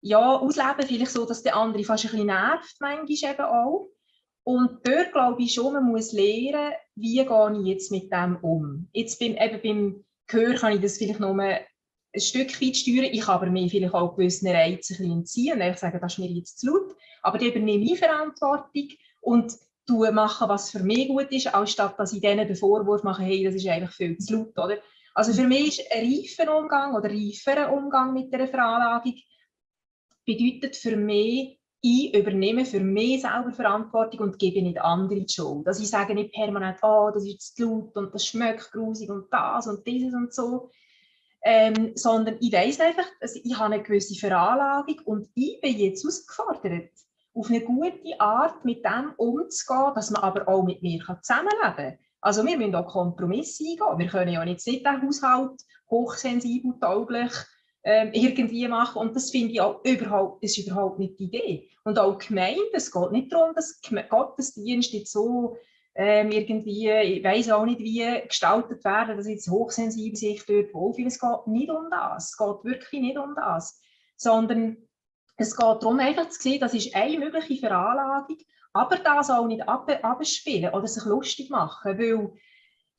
ja, 0.00 0.36
ausleben, 0.36 0.86
vielleicht 0.86 1.12
so, 1.12 1.24
dass 1.24 1.42
der 1.42 1.56
andere 1.56 1.84
fast 1.84 2.04
ein 2.04 2.10
bisschen 2.10 2.26
nervt, 2.26 2.76
manchmal 2.80 3.32
eben 3.32 3.44
auch. 3.44 3.88
Und 4.44 4.86
dort 4.86 5.12
glaube 5.12 5.42
ich 5.42 5.54
schon, 5.54 5.72
man 5.72 5.84
muss 5.84 6.12
lernen, 6.12 6.74
wie 6.94 7.24
gehe 7.24 7.60
ich 7.60 7.66
jetzt 7.66 7.90
mit 7.90 8.12
dem 8.12 8.36
um. 8.42 8.88
Jetzt 8.92 9.18
beim, 9.18 9.36
eben 9.36 9.60
beim 9.62 10.04
Gehör 10.26 10.54
kann 10.54 10.74
ich 10.74 10.80
das 10.80 10.98
vielleicht 10.98 11.20
nur 11.20 11.34
ein 12.14 12.20
Stück 12.20 12.60
weit 12.60 12.76
steuern, 12.76 13.12
ich 13.12 13.22
kann 13.22 13.34
aber 13.36 13.46
mir 13.46 13.68
vielleicht 13.68 13.94
auch 13.94 14.16
gewisse 14.16 14.48
Reize 14.48 15.02
ein 15.02 15.10
entziehen 15.10 15.60
und 15.60 15.78
sagen, 15.78 15.98
das 16.00 16.12
ist 16.12 16.18
mir 16.18 16.30
jetzt 16.30 16.60
zu 16.60 16.66
laut, 16.68 16.96
aber 17.22 17.38
dann 17.38 17.48
übernehme 17.48 17.84
ich 17.84 17.98
Verantwortung 17.98 18.88
und 19.20 19.52
tue 19.86 20.12
machen, 20.12 20.48
was 20.48 20.70
für 20.70 20.82
mich 20.82 21.08
gut 21.08 21.30
ist, 21.30 21.52
anstatt 21.54 21.98
dass 21.98 22.12
ich 22.12 22.20
denen 22.20 22.46
den 22.46 22.56
Vorwurf 22.56 23.02
mache, 23.02 23.22
hey, 23.22 23.44
das 23.44 23.54
ist 23.54 23.66
eigentlich 23.66 23.90
viel 23.90 24.18
zu 24.18 24.36
laut, 24.36 24.58
oder? 24.58 24.78
Also 25.14 25.32
für 25.32 25.46
mich 25.46 25.80
ist 25.80 25.92
ein 25.92 26.06
reifer 26.06 26.56
Umgang 26.56 26.94
oder 26.94 27.08
reiferer 27.08 27.72
Umgang 27.72 28.14
mit 28.14 28.32
der 28.32 28.48
Veranlagung 28.48 29.14
bedeutet 30.24 30.76
für 30.76 30.96
mich, 30.96 31.58
ich 31.80 32.14
übernehme 32.14 32.64
für 32.64 32.80
mich 32.80 33.20
selber 33.20 33.52
Verantwortung 33.52 34.20
und 34.20 34.38
gebe 34.38 34.62
nicht 34.62 34.80
andere 34.80 35.20
die 35.20 35.32
Schuld. 35.32 35.68
Also 35.68 35.82
ich 35.82 35.90
sage 35.90 36.14
nicht 36.14 36.32
permanent, 36.32 36.78
oh, 36.82 37.10
das 37.12 37.26
ist 37.26 37.54
zu 37.56 37.62
laut 37.62 37.96
und 37.96 38.14
das 38.14 38.26
schmeckt 38.26 38.72
grusig 38.72 39.10
und 39.10 39.26
das 39.30 39.66
und 39.66 39.86
dieses 39.86 40.14
und 40.14 40.32
so. 40.32 40.70
Ähm, 41.46 41.92
sondern 41.94 42.38
ich 42.40 42.52
weiß 42.52 42.80
einfach, 42.80 43.06
also 43.20 43.38
ich 43.42 43.58
habe 43.58 43.74
eine 43.74 43.82
gewisse 43.82 44.14
Veranlagung 44.14 44.98
und 45.04 45.28
ich 45.34 45.60
bin 45.60 45.78
jetzt 45.78 46.02
herausgefordert, 46.02 46.90
auf 47.34 47.48
eine 47.48 47.60
gute 47.60 48.18
Art 48.18 48.64
mit 48.64 48.84
dem 48.84 49.12
umzugehen, 49.18 49.92
dass 49.94 50.10
man 50.10 50.22
aber 50.22 50.48
auch 50.48 50.62
mit 50.62 50.80
mir 50.82 51.04
zusammenleben 51.20 51.76
kann. 51.76 51.98
Also 52.20 52.46
wir 52.46 52.56
müssen 52.56 52.74
auch 52.74 52.86
Kompromisse 52.86 53.64
eingehen. 53.64 53.98
Wir 53.98 54.06
können 54.06 54.32
ja 54.32 54.44
nicht 54.44 54.66
den 54.66 55.02
Haushalt 55.02 55.60
hochsensibel, 55.90 56.72
tauglich 56.80 57.32
ähm, 57.84 58.10
irgendwie 58.12 58.66
machen. 58.66 58.98
Und 58.98 59.14
das 59.14 59.30
finde 59.30 59.52
ich 59.52 59.60
auch 59.60 59.84
überhaupt, 59.84 60.42
ist 60.42 60.56
überhaupt 60.56 60.98
nicht 60.98 61.18
die 61.18 61.24
Idee. 61.24 61.68
Und 61.84 61.98
auch 61.98 62.16
Gemeinde, 62.16 62.62
es 62.72 62.90
geht 62.90 63.12
nicht 63.12 63.32
darum, 63.32 63.54
dass 63.54 63.80
Gottesdienst 64.08 64.92
jetzt 64.94 65.12
so 65.12 65.58
ähm, 65.94 66.30
irgendwie, 66.32 66.90
ich 66.90 67.22
weiß 67.22 67.50
auch 67.50 67.64
nicht 67.64 67.78
wie, 67.80 68.22
gestaltet 68.26 68.84
werden, 68.84 69.16
dass 69.16 69.28
jetzt 69.28 69.48
hochsensibel 69.48 70.16
sich 70.16 70.44
dort 70.44 70.74
wohlfühlen. 70.74 71.08
Es 71.08 71.20
geht 71.20 71.46
nicht 71.46 71.70
um 71.70 71.88
das. 71.90 72.30
Es 72.30 72.36
geht 72.36 72.64
wirklich 72.64 73.00
nicht 73.00 73.18
um 73.18 73.34
das. 73.36 73.80
Sondern 74.16 74.76
es 75.36 75.56
geht 75.56 75.64
darum, 75.64 75.98
einfach 76.00 76.28
zu 76.28 76.40
sehen, 76.40 76.60
das 76.60 76.74
ist 76.74 76.94
eine 76.94 77.18
mögliche 77.18 77.60
Veranlagung, 77.60 78.38
aber 78.72 78.96
das 78.96 79.30
auch 79.30 79.46
nicht 79.46 79.68
ab, 79.68 79.88
abspielen 80.02 80.72
oder 80.74 80.86
sich 80.86 81.04
lustig 81.04 81.50
machen. 81.50 81.98
Weil, 81.98 82.32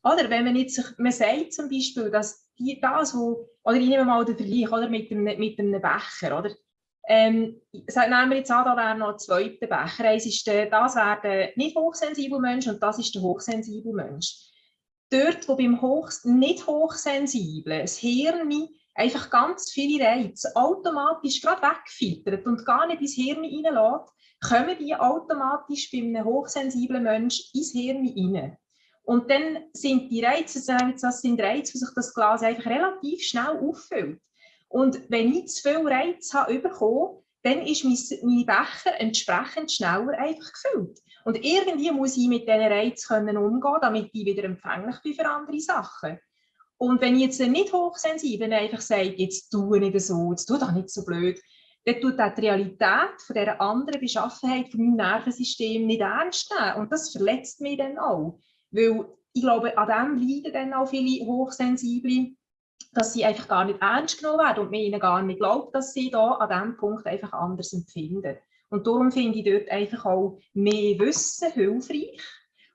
oder, 0.04 0.30
wenn 0.30 0.46
man 0.46 0.56
jetzt, 0.56 0.96
man 0.98 1.12
sagt 1.12 1.54
zum 1.54 1.70
Beispiel, 1.70 2.10
dass 2.10 2.48
die, 2.58 2.80
das, 2.80 3.16
wo, 3.16 3.50
oder 3.64 3.76
ich 3.76 3.90
nehme 3.90 4.06
mal 4.06 4.24
den 4.24 4.38
Vergleich 4.38 4.72
oder, 4.72 4.90
mit, 4.90 5.12
einem, 5.12 5.24
mit 5.24 5.60
einem 5.60 5.82
Becher. 5.82 6.40
Oder? 6.40 6.56
Ähm, 7.08 7.62
nehmen 7.72 8.30
wir 8.30 8.38
jetzt 8.38 8.52
an, 8.52 8.66
da 8.66 8.76
wäre 8.76 8.98
noch 8.98 9.14
ein 9.14 9.20
zweiter 9.20 9.68
Becher. 9.68 10.06
Eins 10.06 10.26
ist 10.26 10.46
der, 10.48 10.68
das 10.68 10.96
wäre 10.96 11.20
der 11.22 11.50
nicht 11.56 11.76
hochsensible 11.76 12.40
Mensch 12.40 12.68
und 12.68 12.82
das 12.82 12.98
ist 12.98 13.14
der 13.14 13.22
hochsensible 13.22 13.94
Mensch. 13.94 14.36
Dort, 15.12 15.48
wo 15.48 15.56
beim 15.56 15.82
Hoch, 15.82 16.10
nicht 16.24 16.66
hochsensiblen 16.66 17.82
das 17.82 17.98
Hirn 17.98 18.68
einfach 18.96 19.30
ganz 19.30 19.72
viele 19.72 20.04
Reize 20.04 20.56
automatisch 20.56 21.42
gerade 21.42 21.62
wegfiltert 21.62 22.46
und 22.48 22.66
gar 22.66 22.88
nicht 22.88 23.02
ins 23.02 23.14
Hirn 23.14 23.44
hineinlässt, 23.44 24.12
kommen 24.42 24.78
die 24.80 24.96
automatisch 24.96 25.92
bei 25.92 26.00
einem 26.00 26.26
hochsensiblen 26.26 27.04
Mensch 27.04 27.52
ins 27.54 27.72
Hirn 27.72 28.04
hinein. 28.04 28.58
Und 29.04 29.30
dann 29.30 29.66
sind 29.74 30.10
die 30.10 30.24
Reize, 30.24 30.66
das 31.00 31.22
sind 31.22 31.40
Reize, 31.40 31.76
wo 31.76 31.78
sich 31.78 31.94
das 31.96 32.14
Glas 32.14 32.42
einfach 32.42 32.66
relativ 32.66 33.22
schnell 33.22 33.60
auffüllt. 33.62 34.20
Und 34.76 35.10
wenn 35.10 35.34
ich 35.34 35.48
zu 35.48 35.70
viel 35.70 35.88
Reiz 35.88 36.34
habe 36.34 36.60
bekommen, 36.60 37.24
dann 37.44 37.62
ist 37.62 37.86
mein, 37.86 38.46
Becher 38.46 39.00
entsprechend 39.00 39.72
schneller 39.72 40.20
einfach 40.20 40.52
gefüllt. 40.52 41.00
Und 41.24 41.46
irgendwie 41.46 41.92
muss 41.92 42.18
ich 42.18 42.28
mit 42.28 42.42
diesen 42.42 42.60
Reizen 42.60 43.38
umgehen, 43.38 43.78
damit 43.82 44.10
ich 44.12 44.26
wieder 44.26 44.44
empfänglich 44.44 44.98
bin 45.02 45.14
für 45.14 45.30
andere 45.30 45.62
Sachen. 45.62 46.20
Und 46.76 47.00
wenn 47.00 47.16
ich 47.16 47.22
jetzt 47.22 47.40
nicht 47.40 47.72
hochsensibel 47.72 48.52
einfach 48.52 48.82
sage, 48.82 49.16
jetzt 49.16 49.50
tue 49.50 49.80
nicht 49.80 49.98
so, 50.02 50.32
jetzt 50.32 50.46
tue 50.46 50.60
das 50.60 50.74
nicht 50.74 50.90
so 50.90 51.06
blöd, 51.06 51.40
dann 51.86 52.02
tut 52.02 52.20
die 52.20 52.42
Realität 52.42 53.22
von 53.26 53.34
dieser 53.34 53.62
anderen 53.62 54.02
Beschaffenheit 54.02 54.68
von 54.68 54.82
meinem 54.82 54.98
Nervensystem 54.98 55.86
nicht 55.86 56.02
ernst 56.02 56.52
nehmen. 56.52 56.82
Und 56.82 56.92
das 56.92 57.14
verletzt 57.14 57.62
mich 57.62 57.78
dann 57.78 57.98
auch. 57.98 58.42
Weil 58.72 59.06
ich 59.32 59.42
glaube, 59.42 59.78
an 59.78 60.18
dem 60.18 60.28
leiden 60.28 60.52
dann 60.52 60.74
auch 60.74 60.90
viele 60.90 61.26
Hochsensible, 61.26 62.36
dass 62.96 63.14
sie 63.14 63.26
einfach 63.26 63.48
gar 63.48 63.66
nicht 63.66 63.82
ernst 63.82 64.20
genommen 64.20 64.40
werden 64.40 64.64
und 64.64 64.72
mir 64.72 64.82
ihnen 64.82 65.00
gar 65.00 65.22
nicht 65.22 65.40
glaubt, 65.40 65.76
dass 65.76 65.94
sie 65.94 66.10
da 66.10 66.32
an 66.32 66.50
diesem 66.50 66.78
Punkt 66.78 67.06
einfach 67.06 67.34
anders 67.34 67.74
empfinden. 67.74 68.38
Und 68.70 68.88
darum 68.88 69.12
finde 69.12 69.38
ich 69.38 69.46
dort 69.46 69.70
einfach 69.70 70.06
auch 70.06 70.40
mehr 70.54 70.98
Wissen 70.98 71.52
hilfreich, 71.52 72.20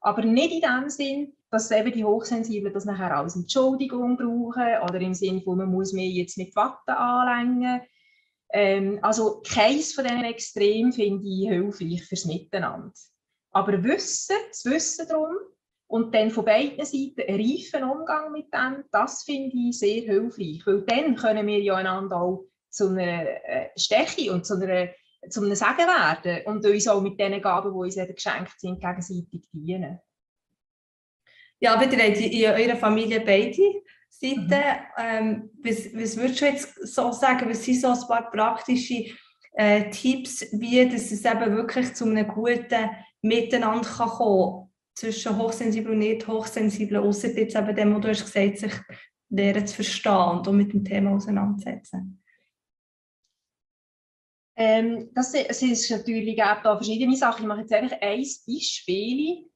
aber 0.01 0.23
nicht 0.23 0.53
in 0.53 0.61
dem 0.61 0.89
Sinn, 0.91 1.33
dass 1.51 1.71
eben 1.71 1.93
die 1.93 2.05
Hochsensiblen 2.05 2.73
das 2.73 2.85
nachher 2.85 3.17
als 3.17 3.35
Entschuldigung 3.35 4.17
brauchen 4.17 4.83
oder 4.85 5.01
im 5.01 5.15
Sinne 5.15 5.41
von, 5.41 5.59
man 5.59 5.71
muss 5.71 5.93
mir 5.93 6.07
jetzt 6.07 6.39
mit 6.39 6.55
Watte 6.55 6.97
anlängen. 6.97 7.81
Ähm, 8.53 8.99
also 9.03 9.43
keins 9.47 9.95
von 9.95 10.05
diesen 10.05 10.25
Extremen 10.25 10.93
finde 10.93 11.27
ich 11.27 11.49
hilfreich 11.49 12.05
fürs 12.05 12.27
Miteinander. 12.27 12.93
Aber 13.53 13.83
Wissen, 13.83 14.37
das 14.49 14.65
Wissen 14.65 15.09
darum, 15.09 15.37
und 15.91 16.15
dann 16.15 16.31
von 16.31 16.45
beiden 16.45 16.85
Seiten 16.85 17.21
einen 17.27 17.41
reifen 17.41 17.83
Umgang 17.83 18.31
mit 18.31 18.55
dem, 18.55 18.85
das 18.93 19.25
finde 19.25 19.57
ich 19.57 19.77
sehr 19.77 20.03
hilfreich. 20.03 20.63
Weil 20.65 20.83
dann 20.83 21.17
können 21.17 21.47
wir 21.49 21.59
ja 21.59 21.75
einander 21.75 22.17
auch 22.17 22.45
zu 22.69 22.91
einer 22.91 23.27
äh, 23.45 23.71
Stärke 23.77 24.33
und 24.33 24.47
zu, 24.47 24.55
einer, 24.55 24.91
zu 25.29 25.43
einem 25.43 25.57
Segen 25.57 25.79
werden 25.79 26.47
und 26.47 26.65
uns 26.65 26.87
auch 26.87 27.01
mit 27.01 27.19
den 27.19 27.43
Gaben, 27.43 27.73
die 27.73 27.77
uns 27.77 27.97
geschenkt 27.97 28.61
sind, 28.61 28.81
gegenseitig 28.81 29.49
dienen. 29.53 29.99
Ja, 31.59 31.75
aber 31.75 31.93
ihr 31.93 31.99
habt 31.99 32.21
in 32.21 32.45
eurer 32.45 32.77
Familie 32.77 33.21
beide 33.21 33.83
Seiten. 34.09 34.47
Mhm. 34.47 34.91
Ähm, 34.97 35.51
was, 35.65 35.93
was 35.93 36.17
würdest 36.17 36.41
du 36.41 36.45
jetzt 36.45 36.87
so 36.87 37.11
sagen, 37.11 37.51
was 37.51 37.65
sind 37.65 37.81
so 37.81 37.89
ein 37.89 38.01
paar 38.07 38.31
praktische 38.31 39.07
äh, 39.55 39.91
Tipps, 39.91 40.47
wie 40.53 40.89
dass 40.89 41.11
es 41.11 41.25
eben 41.25 41.57
wirklich 41.57 41.95
zu 41.95 42.05
einem 42.05 42.29
guten 42.29 42.91
Miteinander 43.23 43.89
kann 43.89 44.09
kommen 44.09 44.70
zwischen 45.01 45.37
hochsensibel 45.39 45.93
und 45.93 45.99
nicht 45.99 46.27
hochsensibel, 46.29 46.99
außer 46.99 47.29
jetzt 47.29 47.57
eben 47.57 47.75
dem, 47.75 47.95
wo 47.95 47.99
du 47.99 48.09
hast 48.09 48.25
gesagt, 48.25 48.59
sich 48.59 48.73
lernen 49.31 49.67
zu 49.67 49.77
verstehen 49.77 50.47
und 50.47 50.57
mit 50.57 50.73
dem 50.73 50.85
Thema 50.85 51.13
auseinandersetzen. 51.13 52.23
Ähm, 54.57 55.11
das, 55.15 55.33
es 55.33 55.63
ist 55.63 55.91
natürlich 55.91 56.43
auch 56.43 56.63
da 56.63 56.77
verschiedene 56.77 57.17
Sachen. 57.17 57.43
Ich 57.43 57.49
mache 57.49 57.61
jetzt 57.61 57.73
einfach 57.73 57.97
ein 58.01 58.25
Beispiel. 58.47 59.51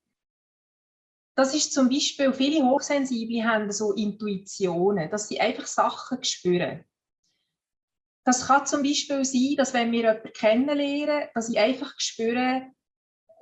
Das 1.36 1.54
ist 1.54 1.74
zum 1.74 1.90
Beispiel, 1.90 2.32
viele 2.32 2.64
Hochsensible 2.64 3.44
haben 3.44 3.70
so 3.70 3.92
Intuitionen, 3.92 5.10
dass 5.10 5.28
sie 5.28 5.40
einfach 5.40 5.66
Sachen 5.66 6.24
spüren. 6.24 6.84
Das 8.24 8.46
kann 8.46 8.64
zum 8.64 8.82
Beispiel 8.82 9.24
sein, 9.24 9.56
dass 9.58 9.74
wenn 9.74 9.92
wir 9.92 10.00
jemanden 10.00 10.32
kennenlernen, 10.32 11.28
dass 11.34 11.50
ich 11.50 11.58
einfach 11.58 11.92
spüre, 11.98 12.72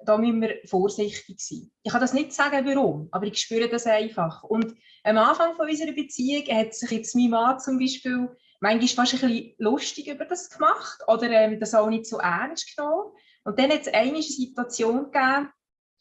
da 0.04 0.16
müssen 0.18 0.40
wir 0.40 0.56
vorsichtig 0.66 1.40
sein. 1.40 1.70
Ich 1.82 1.92
kann 1.92 2.00
das 2.00 2.12
nicht 2.12 2.32
sagen, 2.32 2.66
warum, 2.66 3.08
aber 3.10 3.26
ich 3.26 3.38
spüre 3.38 3.68
das 3.68 3.86
einfach. 3.86 4.42
Und 4.42 4.74
am 5.04 5.18
Anfang 5.18 5.54
von 5.56 5.68
unserer 5.68 5.92
Beziehung 5.92 6.44
hat 6.56 6.74
sich 6.74 6.90
jetzt 6.90 7.14
mein 7.14 7.30
Mann 7.30 7.58
zum 7.58 7.78
Beispiel 7.78 8.28
manchmal 8.60 9.06
fast 9.06 9.14
ein 9.14 9.28
bisschen 9.28 9.54
lustig 9.58 10.08
über 10.08 10.24
das 10.24 10.50
gemacht 10.50 11.00
oder 11.08 11.30
ähm, 11.30 11.58
das 11.58 11.74
auch 11.74 11.88
nicht 11.88 12.06
so 12.06 12.18
ernst 12.18 12.76
genommen. 12.76 13.12
Und 13.44 13.58
dann 13.58 13.70
hat 13.70 13.82
es 13.82 13.92
eine 13.92 14.22
Situation 14.22 15.10
gegeben, 15.10 15.50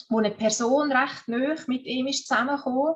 wo 0.10 0.20
eine 0.20 0.32
Person 0.32 0.92
recht 0.92 1.28
nah 1.28 1.56
mit 1.68 1.86
ihm 1.86 2.08
ist 2.08 2.28
zusammengekommen 2.28 2.96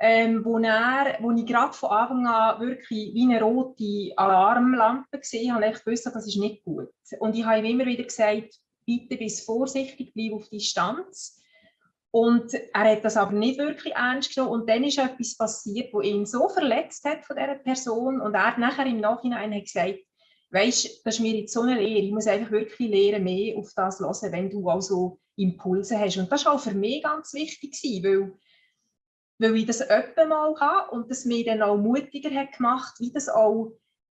ähm, 0.00 0.44
wo, 0.44 0.58
er, 0.58 1.18
wo 1.20 1.30
ich 1.30 1.46
gerade 1.46 1.72
von 1.72 1.90
Anfang 1.90 2.26
an 2.26 2.60
wirklich 2.60 2.88
wie 3.14 3.22
eine 3.22 3.40
rote 3.40 4.12
Alarmlampe 4.16 5.18
gesehen 5.18 5.54
habe, 5.54 5.66
ich 5.66 5.86
wusste, 5.86 6.10
das 6.12 6.26
ist 6.26 6.36
nicht 6.36 6.64
gut. 6.64 6.88
Und 7.20 7.36
ich 7.36 7.44
habe 7.44 7.60
ihm 7.60 7.64
immer 7.64 7.86
wieder 7.86 8.04
gesagt, 8.04 8.58
bitte 8.86 9.16
bist 9.16 9.44
vorsichtig, 9.44 10.12
bleib 10.14 10.32
auf 10.32 10.48
Distanz. 10.48 11.40
Und 12.10 12.54
er 12.54 12.92
hat 12.92 13.04
das 13.04 13.16
aber 13.16 13.32
nicht 13.32 13.58
wirklich 13.58 13.92
ernst 13.94 14.34
genommen. 14.34 14.60
Und 14.60 14.70
dann 14.70 14.84
ist 14.84 14.98
etwas 14.98 15.36
passiert, 15.36 15.92
wo 15.92 16.00
ihn 16.00 16.26
so 16.26 16.48
verletzt 16.48 17.04
hat 17.04 17.24
von 17.24 17.36
dieser 17.36 17.56
Person. 17.56 18.20
Und 18.20 18.34
er 18.34 18.46
hat 18.46 18.58
nachher 18.58 18.86
im 18.86 19.00
Nachhinein 19.00 19.52
hat 19.52 19.64
gesagt, 19.64 19.98
weißt, 20.50 21.04
das 21.04 21.16
ist 21.16 21.20
mir 21.20 21.34
jetzt 21.36 21.52
so 21.52 21.62
eine 21.62 21.80
Lehre. 21.80 22.06
Ich 22.06 22.12
muss 22.12 22.28
einfach 22.28 22.52
wirklich 22.52 22.88
lernen, 22.88 23.24
mehr 23.24 23.58
auf 23.58 23.72
das 23.74 23.98
hören, 23.98 24.32
wenn 24.32 24.48
du 24.50 24.68
also 24.68 25.18
Impulse 25.36 25.98
hast. 25.98 26.16
Und 26.16 26.30
das 26.30 26.44
war 26.44 26.54
auch 26.54 26.60
für 26.60 26.74
mich 26.74 27.02
ganz 27.02 27.34
wichtig, 27.34 27.76
weil, 28.04 28.32
weil 29.38 29.56
ich 29.56 29.66
das 29.66 29.82
öppe 29.90 30.26
mal 30.26 30.54
habe 30.60 30.92
und 30.92 31.10
das 31.10 31.24
mir 31.24 31.44
dann 31.44 31.62
auch 31.62 31.76
mutiger 31.76 32.30
hat 32.30 32.52
gemacht, 32.56 32.94
wie 33.00 33.12
das 33.12 33.28
auch 33.28 33.72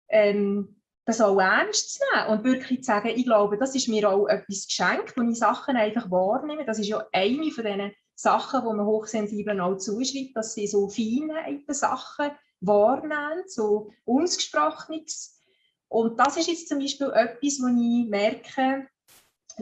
ähm, 0.10 0.81
das 1.05 1.21
auch 1.21 1.39
ernst 1.39 1.95
zu 1.95 1.99
nehmen 2.13 2.29
und 2.29 2.43
wirklich 2.43 2.83
zu 2.83 2.87
sagen, 2.87 3.09
ich 3.09 3.25
glaube, 3.25 3.57
das 3.57 3.75
ist 3.75 3.87
mir 3.87 4.09
auch 4.09 4.27
etwas 4.27 4.67
geschenkt, 4.67 5.17
wo 5.17 5.21
ich 5.23 5.39
Sachen 5.39 5.75
einfach 5.75 6.11
wahrnehme. 6.11 6.65
Das 6.65 6.79
ist 6.79 6.87
ja 6.87 7.03
eine 7.11 7.51
von 7.51 7.65
diesen 7.65 7.91
Sachen, 8.15 8.61
die 8.61 8.75
man 8.75 8.85
Hochsensiblen 8.85 9.61
auch 9.61 9.77
zuschreibt, 9.77 10.35
dass 10.35 10.53
sie 10.53 10.67
so 10.67 10.87
Feinheiten 10.87 11.73
Sachen 11.73 12.31
wahrnehmen, 12.59 13.43
so 13.47 13.89
Ungesprochenes. 14.05 15.39
Und 15.87 16.19
das 16.19 16.37
ist 16.37 16.47
jetzt 16.47 16.69
zum 16.69 16.79
Beispiel 16.79 17.11
etwas, 17.13 17.59
wo 17.59 17.67
ich 17.67 18.07
merke, 18.07 18.87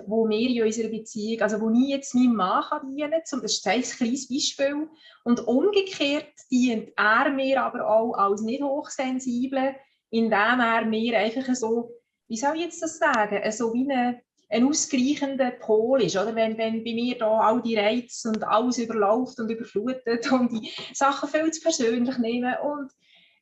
wo 0.05 0.27
wir 0.27 0.49
in 0.49 0.63
unserer 0.63 0.89
Beziehung, 0.89 1.41
also 1.41 1.59
wo 1.61 1.69
ich 1.71 1.87
jetzt 1.87 2.13
meinem 2.13 2.35
Mann 2.35 2.63
kann 2.63 2.95
dienen 2.95 3.11
kann, 3.11 3.41
das 3.41 3.53
ist 3.53 3.67
ein 3.67 3.81
kleines 3.81 4.27
Beispiel, 4.27 4.89
und 5.23 5.47
umgekehrt 5.47 6.31
dient 6.51 6.91
er 6.95 7.31
mir 7.31 7.63
aber 7.63 7.87
auch 7.87 8.13
als 8.13 8.41
nicht 8.41 8.61
hochsensibler 8.61 9.75
indem 10.09 10.59
er 10.59 10.85
mir 10.85 11.17
einfach 11.17 11.53
so, 11.55 11.91
wie 12.27 12.37
soll 12.37 12.55
ich 12.55 12.63
jetzt 12.63 12.81
das 12.81 12.97
sagen, 12.97 13.51
so 13.51 13.73
wie 13.73 13.89
eine, 13.89 14.21
ein 14.49 14.67
ausgleichender 14.67 15.51
Pol 15.51 16.01
ist, 16.01 16.17
oder? 16.17 16.35
Wenn, 16.35 16.57
wenn 16.57 16.83
bei 16.83 16.93
mir 16.93 17.17
da 17.17 17.39
all 17.39 17.61
die 17.61 17.77
Reize 17.77 18.29
und 18.29 18.43
alles 18.43 18.77
überläuft 18.79 19.39
und 19.39 19.49
überflutet 19.49 20.31
und 20.31 20.51
die 20.51 20.69
Sachen 20.93 21.29
viel 21.29 21.51
zu 21.51 21.61
persönlich 21.61 22.17
nehmen 22.17 22.55
und 22.63 22.91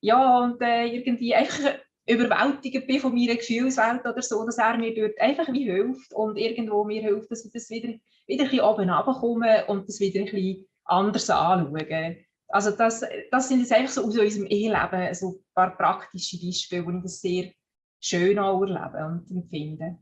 ja, 0.02 0.40
und 0.40 0.62
äh, 0.62 0.86
irgendwie 0.86 1.34
einfach 1.34 1.80
überwältigt 2.08 2.88
bin 2.88 3.00
von 3.00 3.14
meiner 3.14 3.36
Gefühlswelt 3.36 4.06
oder 4.06 4.22
so, 4.22 4.46
dass 4.46 4.58
er 4.58 4.78
mir 4.78 4.94
dort 4.94 5.20
einfach 5.20 5.52
wie 5.52 5.64
hilft 5.64 6.14
und 6.14 6.38
irgendwo 6.38 6.84
mir 6.84 7.02
hilft, 7.02 7.32
dass 7.32 7.46
ich 7.46 7.52
das 7.52 7.70
wieder, 7.70 7.90
wieder 8.28 8.44
ein 8.44 8.50
bisschen 8.50 8.66
oben 8.66 8.90
runterkomme 8.90 9.66
und 9.68 9.88
das 9.88 10.00
wieder 10.00 10.20
ein 10.20 10.26
bisschen 10.26 10.66
anders 10.86 11.30
anschaue. 11.30 12.18
Also 12.50 12.72
das, 12.72 13.04
das 13.32 13.50
sind 13.50 13.60
jetzt 13.60 13.74
einfach 13.74 13.92
so 13.92 14.02
aus 14.02 14.18
unserem 14.18 14.46
Eheleben 14.48 15.14
so 15.14 15.32
ein 15.32 15.54
paar 15.54 15.76
praktische 15.76 16.40
Beispiele, 16.40 16.86
wo 16.86 16.92
ich 16.92 17.04
das 17.04 17.20
sehr 17.20 17.52
schön 18.00 18.40
auch 18.40 18.62
erlebe 18.62 19.06
und 19.06 19.30
empfinde. 19.30 19.98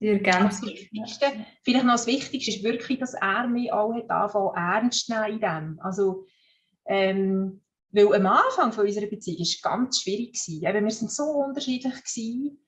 Die 0.00 0.08
Ergänzung. 0.08 0.70
Vielleicht 1.62 1.84
noch 1.84 1.94
das 1.94 2.08
Wichtigste 2.08 2.50
ist 2.50 2.64
wirklich, 2.64 2.98
dass 2.98 3.14
er 3.14 3.46
mich 3.46 3.72
auch 3.72 3.94
hat 3.94 4.34
ernst 4.56 5.08
nehmen 5.08 5.34
in 5.34 5.40
dem. 5.40 5.80
Also, 5.80 6.26
ähm, 6.86 7.62
weil 7.92 8.12
am 8.14 8.26
Anfang 8.26 8.72
von 8.72 8.84
unserer 8.84 9.06
Beziehung 9.06 9.38
war 9.38 9.42
es 9.42 9.62
ganz 9.62 10.00
schwierig. 10.00 10.32
Gewesen. 10.32 10.64
Eben, 10.64 10.74
wir 10.74 10.82
waren 10.82 11.08
so 11.08 11.24
unterschiedlich. 11.24 11.94
Gewesen. 11.94 12.58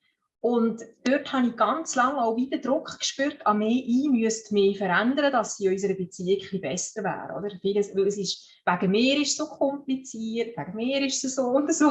Und 0.44 0.82
dort 1.04 1.32
habe 1.32 1.46
ich 1.46 1.56
ganz 1.56 1.94
lange 1.94 2.22
auch 2.22 2.36
wieder 2.36 2.58
Druck 2.58 2.98
gespürt, 2.98 3.46
an 3.46 3.60
mich, 3.60 3.82
ich 3.88 4.10
müsste 4.10 4.52
mich 4.52 4.76
verändern, 4.76 5.32
dass 5.32 5.56
sie 5.56 5.64
in 5.64 5.72
unserer 5.72 5.94
Beziehung 5.94 6.60
besser 6.60 7.02
wäre. 7.02 7.38
Oder? 7.38 7.48
Weil 7.62 8.06
es 8.06 8.18
ist, 8.18 8.46
wegen 8.66 8.90
mir 8.90 9.22
ist 9.22 9.30
es 9.30 9.36
so 9.38 9.46
kompliziert, 9.46 10.54
wegen 10.54 10.76
mir 10.76 11.06
ist 11.06 11.24
es 11.24 11.36
so 11.36 11.44
und 11.44 11.72
so. 11.72 11.90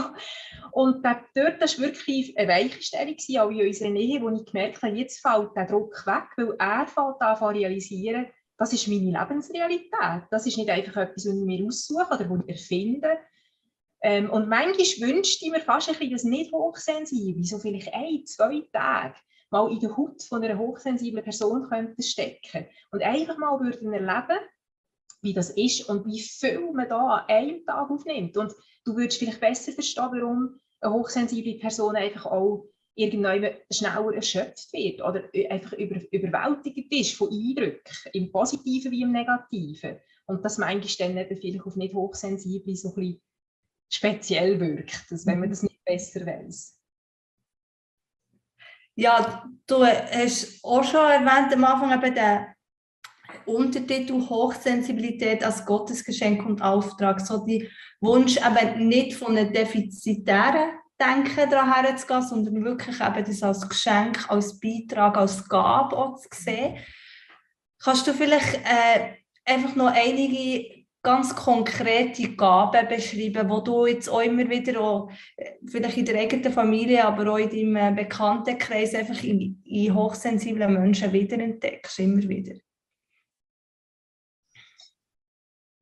Und 0.72 1.04
dort 1.04 1.36
war 1.36 1.80
wirklich 1.80 2.38
eine 2.38 2.48
Weichenstellung, 2.48 3.16
auch 3.40 3.50
in 3.50 3.66
unserer 3.66 3.90
Nähe, 3.90 4.22
wo 4.22 4.30
ich 4.30 4.46
gemerkt 4.46 4.84
habe, 4.84 4.98
jetzt 4.98 5.26
fällt 5.28 5.56
der 5.56 5.66
Druck 5.66 6.06
weg, 6.06 6.26
weil 6.38 6.56
er 6.60 6.86
fällt 6.86 7.22
an 7.22 7.36
zu 7.36 7.46
realisieren, 7.46 8.28
das 8.60 8.72
ist 8.72 8.88
meine 8.88 9.20
Lebensrealität. 9.20 10.28
Das 10.30 10.46
ist 10.46 10.60
nicht 10.60 10.70
einfach 10.70 10.98
etwas, 10.98 11.26
was 11.26 11.34
ich 11.34 11.44
mir 11.44 11.66
aussuche 11.66 12.06
oder 12.06 12.30
was 12.30 12.44
ich 12.46 12.50
erfinde, 12.50 13.18
ähm, 14.04 14.30
und 14.30 14.50
manchmal 14.50 15.10
wünschte 15.10 15.46
ich 15.46 15.52
mir 15.52 15.62
fast 15.62 15.88
ein 15.88 15.96
bisschen, 15.96 16.12
dass 16.12 16.24
nicht 16.26 16.52
hochsensibel, 16.52 17.44
so 17.46 17.58
vielleicht 17.58 17.94
ein, 17.94 18.26
zwei 18.26 18.62
Tage 18.74 19.16
mal 19.50 19.72
in 19.72 19.80
der 19.80 19.96
Haut 19.96 20.22
von 20.24 20.44
einer 20.44 20.58
hochsensiblen 20.58 21.24
Person 21.24 21.70
könnte 21.70 22.04
stecken 22.04 22.68
und 22.92 23.02
einfach 23.02 23.38
mal 23.38 23.60
würden 23.62 23.94
erleben, 23.94 24.40
wie 25.22 25.34
das 25.34 25.52
ist 25.52 25.88
und 25.88 26.06
wie 26.06 26.20
viel 26.20 26.72
man 26.74 26.90
da 26.90 27.18
an 27.18 27.30
einem 27.30 27.66
Tag 27.66 27.90
aufnimmt. 27.90 28.36
Und 28.36 28.54
du 28.84 28.96
würdest 28.96 29.20
vielleicht 29.20 29.40
besser 29.40 29.72
verstehen, 29.72 30.10
warum 30.12 30.60
eine 30.82 30.94
hochsensible 30.94 31.60
Person 31.60 31.96
einfach 31.96 32.26
auch 32.26 32.68
irgendwann 32.96 33.56
schneller 33.72 34.14
erschöpft 34.14 34.74
wird 34.74 35.02
oder 35.02 35.24
einfach 35.50 35.74
über, 35.74 36.02
überwältigt 36.12 36.92
ist 36.92 37.16
von 37.16 37.30
Eindrücken, 37.32 37.96
im 38.12 38.32
Positiven 38.32 38.92
wie 38.92 39.02
im 39.02 39.14
Negativen. 39.14 39.98
Und 40.26 40.44
das 40.44 40.58
manchmal 40.58 41.08
dann 41.08 41.18
eben 41.18 41.38
vielleicht 41.38 41.66
auf 41.66 41.76
nicht 41.78 41.94
hochsensible 41.94 42.76
so 42.76 42.90
ein 42.90 42.96
bisschen 42.96 43.22
speziell 43.94 44.60
wirkt, 44.60 45.12
dass 45.12 45.26
wenn 45.26 45.40
man 45.40 45.50
mhm. 45.50 45.54
das 45.54 45.64
nicht 45.64 45.84
besser 45.86 46.26
weiß. 46.26 46.80
Ja, 48.96 49.50
du 49.66 49.84
hast 49.86 50.64
auch 50.64 50.84
schon 50.84 51.00
erwähnt 51.00 51.54
am 51.54 51.64
Anfang 51.64 51.92
eben 51.92 52.14
den 52.14 52.46
Untertitel 53.46 54.22
Hochsensibilität 54.30 55.44
als 55.44 55.66
Gottesgeschenk 55.66 56.46
und 56.46 56.62
Auftrag, 56.62 57.20
so 57.20 57.44
die 57.44 57.70
Wunsch 58.02 58.38
eben 58.38 58.88
nicht 58.88 59.18
von 59.18 59.36
einem 59.36 59.52
defizitären 59.52 60.78
Denken 61.02 61.50
daran 61.50 61.98
zu 61.98 62.06
gehen, 62.06 62.22
sondern 62.22 62.64
wirklich 62.64 63.00
eben 63.02 63.26
das 63.26 63.42
als 63.42 63.68
Geschenk, 63.68 64.30
als 64.30 64.60
Beitrag, 64.60 65.18
als 65.18 65.48
Gabe 65.50 65.98
auch 65.98 66.18
zu 66.18 66.28
sehen. 66.32 66.78
Kannst 67.80 68.06
du 68.06 68.14
vielleicht 68.14 68.56
äh, 68.64 69.16
einfach 69.44 69.76
noch 69.76 69.92
einige 69.92 70.83
ganz 71.04 71.36
konkrete 71.36 72.34
Gaben 72.36 72.88
beschreiben, 72.88 73.50
wo 73.50 73.60
du 73.60 73.86
jetzt 73.86 74.08
auch 74.10 74.22
immer 74.22 74.50
wieder, 74.50 74.80
auch, 74.80 75.12
äh, 75.36 75.52
vielleicht 75.66 75.98
in 75.98 76.06
der 76.06 76.20
eigenen 76.20 76.54
Familie, 76.54 77.06
aber 77.06 77.34
auch 77.34 77.38
in 77.38 77.50
deinem 77.50 77.76
äh, 77.76 78.04
Bekanntenkreis, 78.04 78.96
einfach 78.96 79.22
in, 79.22 79.62
in 79.66 79.94
hochsensiblen 79.94 80.74
Menschen 80.74 81.12
wiederentdeckst, 81.12 82.00
immer 82.00 82.24
wieder? 82.24 82.56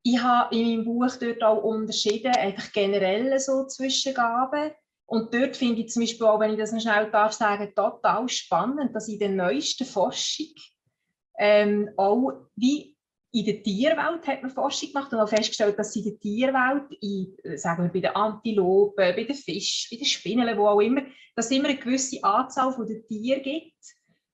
Ich 0.04 0.20
habe 0.20 0.54
in 0.56 0.82
meinem 0.82 0.84
Buch 0.84 1.16
dort 1.20 1.42
auch 1.44 1.62
unterschieden, 1.62 2.34
einfach 2.34 2.72
generell 2.72 3.38
so 3.38 3.64
zwischen 3.66 4.14
Gaben. 4.14 4.72
Und 5.06 5.32
dort 5.32 5.56
finde 5.56 5.82
ich 5.82 5.90
zum 5.90 6.02
Beispiel 6.02 6.26
auch, 6.26 6.40
wenn 6.40 6.52
ich 6.52 6.58
das 6.58 6.72
noch 6.72 6.80
schnell 6.80 7.08
darf 7.12 7.32
sagen, 7.32 7.72
total 7.76 8.28
spannend, 8.28 8.96
dass 8.96 9.08
in 9.08 9.20
der 9.20 9.28
neuesten 9.28 9.84
Forschung 9.84 10.48
ähm, 11.38 11.90
auch 11.96 12.48
wie 12.56 12.91
in 13.34 13.46
der 13.46 13.62
Tierwelt 13.62 14.26
hat 14.26 14.42
man 14.42 14.50
Forschung 14.50 14.92
gemacht 14.92 15.12
und 15.12 15.18
auch 15.18 15.28
festgestellt, 15.28 15.78
dass 15.78 15.96
in 15.96 16.04
der 16.04 16.18
Tierwelt, 16.18 16.92
in, 17.00 17.34
sagen 17.56 17.84
wir 17.84 17.92
bei 17.92 18.00
den 18.00 18.14
Antilopen, 18.14 18.94
bei 18.96 19.24
den 19.24 19.34
Fischen, 19.34 19.88
bei 19.90 19.96
den 19.96 20.06
Spinnen, 20.06 20.58
wo 20.58 20.68
auch 20.68 20.80
immer, 20.80 21.00
dass 21.34 21.46
es 21.46 21.52
immer 21.52 21.70
eine 21.70 21.78
gewisse 21.78 22.22
Anzahl 22.22 22.72
von 22.72 22.86
den 22.86 23.06
Tieren 23.06 23.42
gibt, 23.42 23.74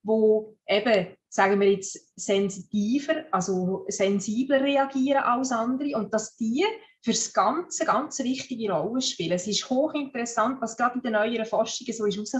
wo 0.02 0.56
eben, 0.66 1.16
sagen 1.28 1.60
wir 1.60 1.70
jetzt, 1.70 2.12
sensitiver, 2.16 3.24
also 3.30 3.84
sensibler 3.88 4.62
reagieren 4.62 5.22
als 5.22 5.52
andere 5.52 5.96
und 5.96 6.12
dass 6.12 6.36
die 6.36 6.64
für 7.00 7.12
das 7.12 7.32
Ganze 7.32 7.84
ganz 7.84 8.18
wichtige 8.18 8.72
Rolle 8.72 9.00
spielen. 9.00 9.32
Es 9.32 9.46
ist 9.46 9.70
hochinteressant, 9.70 10.60
was 10.60 10.76
gerade 10.76 10.96
in 10.96 11.02
den 11.02 11.12
neueren 11.12 11.46
Forschungen 11.46 11.92
so 11.92 12.04
ist. 12.06 12.36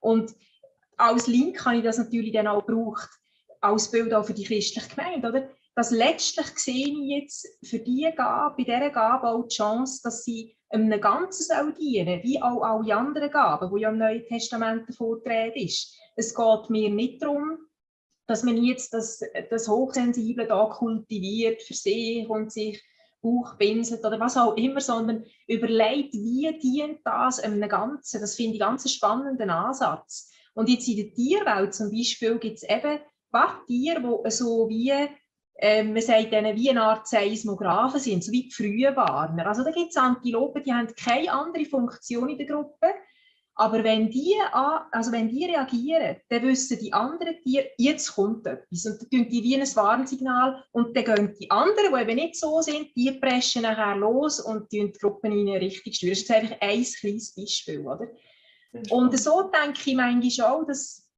Und 0.00 0.32
als 0.96 1.28
Link 1.28 1.64
habe 1.64 1.76
ich 1.76 1.84
das 1.84 1.98
natürlich 1.98 2.32
dann 2.32 2.48
auch 2.48 2.66
gebraucht, 2.66 3.10
als 3.60 3.90
Bild 3.92 4.12
auch 4.12 4.24
für 4.24 4.34
die 4.34 4.44
christliche 4.44 4.88
Gemeinde, 4.88 5.28
oder? 5.28 5.50
Dass 5.76 5.90
letztlich 5.90 6.46
sehe 6.56 6.86
ich 6.86 7.22
jetzt 7.22 7.48
für 7.64 7.80
diese 7.80 8.12
Gabe, 8.12 8.54
bei 8.58 8.64
dieser 8.64 8.90
Gabe 8.90 9.28
auch 9.28 9.48
die 9.48 9.56
Chance, 9.56 10.00
dass 10.04 10.24
sie 10.24 10.56
einem 10.68 11.00
Ganzen 11.00 11.44
soll 11.44 11.74
dienen 11.74 12.22
wie 12.22 12.40
auch 12.40 12.62
alle 12.62 12.94
anderen 12.94 13.30
Gaben, 13.30 13.74
die 13.74 13.82
ja 13.82 13.90
im 13.90 13.98
Neuen 13.98 14.24
Testament 14.26 14.94
vorgetragen 14.94 15.52
ist. 15.54 15.96
Es 16.16 16.34
geht 16.34 16.70
mir 16.70 16.90
nicht 16.90 17.22
darum, 17.22 17.58
dass 18.26 18.42
man 18.42 18.56
jetzt 18.62 18.94
das, 18.94 19.20
das 19.50 19.68
Hochsensible 19.68 20.46
da 20.46 20.66
kultiviert 20.66 21.62
für 21.62 21.74
sich 21.74 22.28
und 22.28 22.52
sich 22.52 22.82
Bauchpinselt 23.20 24.04
oder 24.04 24.20
was 24.20 24.36
auch 24.36 24.56
immer, 24.56 24.80
sondern 24.80 25.24
überlegt, 25.46 26.12
wie 26.12 26.58
dient 26.58 27.00
das 27.04 27.40
einem 27.40 27.68
Ganzen. 27.68 28.20
Das 28.20 28.36
finde 28.36 28.56
ich 28.56 28.62
einen 28.62 28.72
ganz 28.72 28.90
spannenden 28.90 29.50
Ansatz. 29.50 30.30
Und 30.54 30.68
jetzt 30.68 30.86
in 30.88 30.96
der 30.96 31.14
Tierwelt 31.14 31.74
zum 31.74 31.90
Beispiel 31.90 32.38
gibt 32.38 32.58
es 32.58 32.62
eben 32.64 33.00
ein 33.32 33.66
Tiere, 33.66 34.22
die 34.24 34.30
so 34.30 34.68
wie, 34.68 34.92
äh, 35.56 35.82
man 35.82 36.02
sagt 36.02 36.32
denen, 36.32 36.56
wie 36.56 36.70
eine 36.70 36.82
Art 36.82 37.06
Seismographen 37.06 38.00
sind, 38.00 38.24
so 38.24 38.32
wie 38.32 38.44
die 38.44 38.50
Frühwarner. 38.50 39.46
Also 39.46 39.62
da 39.62 39.70
gibt 39.70 39.90
es 39.90 39.96
Antilopen, 39.96 40.62
die 40.64 40.72
haben 40.72 40.94
keine 40.94 41.32
andere 41.32 41.64
Funktion 41.64 42.28
in 42.28 42.38
der 42.38 42.46
Gruppe, 42.46 42.88
aber 43.56 43.84
wenn 43.84 44.10
die, 44.10 44.34
also 44.90 45.12
wenn 45.12 45.28
die 45.28 45.44
reagieren, 45.44 46.16
dann 46.28 46.42
wissen 46.42 46.76
die 46.80 46.92
anderen 46.92 47.40
Tiere, 47.40 47.70
jetzt 47.78 48.12
kommt 48.14 48.46
etwas. 48.46 48.84
Und 48.84 49.00
dann 49.00 49.10
tun 49.10 49.28
die 49.28 49.44
wie 49.44 49.54
ein 49.54 49.76
Warnsignal 49.76 50.64
und 50.72 50.96
dann 50.96 51.04
gehen 51.04 51.36
die 51.38 51.50
anderen, 51.52 51.94
die 51.94 52.00
eben 52.00 52.16
nicht 52.16 52.36
so 52.36 52.60
sind, 52.60 52.88
die 52.96 53.12
preschen 53.12 53.62
nachher 53.62 53.96
los 53.96 54.40
und 54.40 54.72
die 54.72 54.92
Gruppen 55.00 55.30
in 55.30 55.48
eine 55.48 55.60
Richtung 55.60 55.92
steuern. 55.92 56.14
Das 56.14 56.22
ist 56.22 56.30
einfach 56.30 56.56
ein 56.60 56.84
kleines 56.84 57.34
Beispiel. 57.34 57.80
Oder? 57.86 58.08
Und 58.90 59.16
so 59.16 59.42
denke 59.42 59.88
ich 59.88 59.94
manchmal 59.94 60.50
auch, 60.50 60.66
dass 60.66 61.08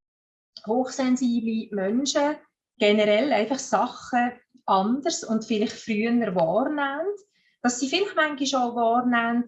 hochsensible 0.67 1.75
Menschen 1.75 2.35
generell 2.77 3.31
einfach 3.33 3.59
Sachen 3.59 4.33
anders 4.65 5.23
und 5.23 5.45
vielleicht 5.45 5.73
früher 5.73 6.35
wahrnehmen. 6.35 7.13
Dass 7.61 7.79
sie 7.79 7.87
vielleicht 7.89 8.15
manchmal 8.15 8.69
auch 8.69 8.75
wahrnehmen, 8.75 9.45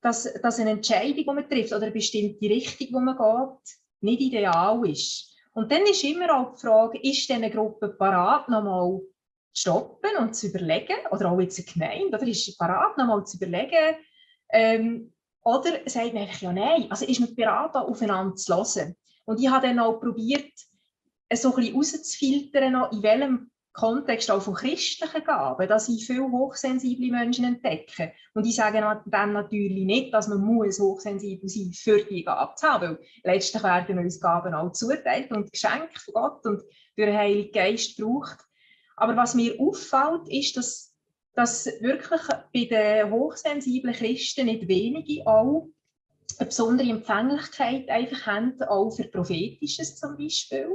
dass, 0.00 0.32
dass 0.42 0.60
eine 0.60 0.70
Entscheidung, 0.70 1.16
die 1.16 1.24
man 1.24 1.48
trifft 1.48 1.72
oder 1.72 1.84
eine 1.84 1.92
bestimmte 1.92 2.44
Richtung, 2.46 2.88
wo 2.92 3.00
man 3.00 3.16
geht, 3.16 3.76
nicht 4.00 4.20
ideal 4.20 4.86
ist. 4.88 5.34
Und 5.54 5.70
dann 5.70 5.82
ist 5.82 6.04
immer 6.04 6.36
auch 6.36 6.54
die 6.54 6.60
Frage, 6.60 6.98
ist 6.98 7.28
diese 7.28 7.50
Gruppe 7.50 7.88
parat, 7.88 8.48
nochmal 8.48 9.00
zu 9.52 9.60
stoppen 9.62 10.16
und 10.18 10.34
zu 10.34 10.48
überlegen, 10.48 10.96
oder 11.10 11.30
auch 11.30 11.40
jetzt 11.40 11.58
eine 11.58 11.66
Gemeinde, 11.72 12.18
oder 12.18 12.26
ist 12.26 12.44
sie 12.44 12.56
parat, 12.58 12.98
nochmal 12.98 13.24
zu 13.24 13.36
überlegen, 13.36 13.96
ähm, 14.50 15.12
oder 15.44 15.70
sagt 15.86 16.12
man 16.12 16.24
einfach, 16.24 16.42
ja 16.42 16.52
nein, 16.52 16.90
also 16.90 17.06
ist 17.06 17.20
man 17.20 17.34
bereit, 17.34 17.74
aufeinander 17.74 18.34
zu 18.34 18.54
hören. 18.54 18.96
Und 19.26 19.40
ich 19.40 19.48
habe 19.48 19.68
dann 19.68 19.78
auch 19.78 20.00
probiert, 20.00 20.52
so 21.32 21.50
ein 21.50 21.56
bisschen 21.56 21.72
herauszufiltern, 21.72 22.86
in 22.92 23.02
welchem 23.02 23.50
Kontext 23.74 24.30
auch 24.30 24.40
von 24.40 24.54
christlichen 24.54 25.24
Gaben, 25.24 25.68
dass 25.68 25.88
ich 25.88 26.06
viele 26.06 26.30
hochsensible 26.30 27.10
Menschen 27.10 27.44
entdecke. 27.44 28.12
Und 28.32 28.46
ich 28.46 28.54
sage 28.54 28.80
dann 29.06 29.32
natürlich 29.32 29.84
nicht, 29.84 30.14
dass 30.14 30.28
man 30.28 30.40
muss 30.40 30.78
hochsensibel 30.78 31.48
sein 31.48 31.72
für 31.72 32.04
die 32.04 32.24
Gabe 32.24 32.54
zu 32.54 32.68
haben, 32.68 32.98
weil 33.24 33.34
letztlich 33.34 33.64
werden 33.64 33.98
uns 33.98 34.20
Gaben 34.20 34.54
auch 34.54 34.70
zuteilt 34.70 35.32
und 35.32 35.50
geschenkt 35.50 35.98
von 35.98 36.14
Gott 36.14 36.46
und 36.46 36.62
durch 36.96 37.08
den 37.08 37.16
Heiligen 37.16 37.52
Geist 37.52 37.96
braucht. 37.96 38.38
Aber 38.96 39.16
was 39.16 39.34
mir 39.34 39.58
auffällt, 39.58 40.28
ist, 40.28 40.56
dass, 40.56 40.94
dass 41.34 41.66
wirklich 41.80 42.20
bei 42.52 42.66
den 42.66 43.10
hochsensiblen 43.10 43.94
Christen 43.94 44.46
nicht 44.46 44.68
wenige 44.68 45.26
auch 45.26 45.68
eine 46.38 46.46
besondere 46.46 46.88
Empfänglichkeit 46.88 47.88
einfach 47.88 48.26
haben, 48.26 48.62
auch 48.62 48.90
für 48.90 49.08
Prophetisches 49.08 49.96
zum 49.96 50.16
Beispiel, 50.16 50.68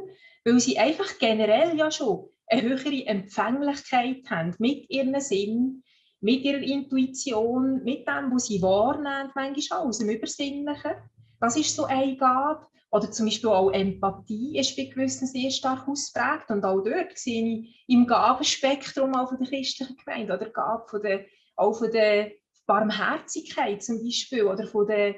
weil 0.46 0.60
sie 0.60 0.78
einfach 0.78 1.18
generell 1.20 1.78
ja 1.78 1.92
schon 1.92 2.30
eine 2.48 2.62
höhere 2.64 3.06
Empfänglichkeit 3.06 4.30
haben 4.30 4.56
mit 4.60 4.90
ihrem 4.90 5.20
Sinn, 5.20 5.84
mit 6.22 6.42
ihrer 6.44 6.62
Intuition, 6.62 7.84
mit 7.84 8.08
dem, 8.08 8.32
was 8.34 8.48
sie 8.48 8.62
wahrnehmen, 8.62 9.32
manchmal 9.36 9.80
auch 9.80 9.86
aus 9.86 10.00
dem 10.00 10.10
Übersinnlichen. 10.10 10.92
Das 11.40 11.56
ist 11.56 11.76
so 11.76 11.86
eine 11.86 12.18
Gabe. 12.18 12.66
Oder 12.92 13.12
zum 13.12 13.28
Beispiel 13.28 13.50
auch 13.50 13.70
Empathie 13.70 14.58
ist 14.58 14.76
bei 14.76 14.86
gewissen 14.86 15.28
sehr 15.28 15.52
stark 15.52 15.88
ausprägt. 15.88 16.50
Und 16.50 16.66
auch 16.66 16.82
dort 16.82 17.18
sehe 17.18 17.60
ich 17.60 17.84
im 17.88 18.08
Gabenspektrum 18.08 19.14
auch 19.14 19.30
von 19.30 19.38
der 19.38 19.48
christlichen 19.48 19.96
Gemeinde 19.96 20.34
oder 20.34 20.50
Gabe 20.50 20.86
von 20.90 21.02
der, 21.02 21.26
auch 21.56 21.78
von 21.78 21.92
der 21.92 22.32
Barmherzigkeit 22.66 23.84
zum 23.84 24.04
Beispiel 24.04 24.44
oder 24.44 24.66
von 24.68 24.88
der 24.88 25.16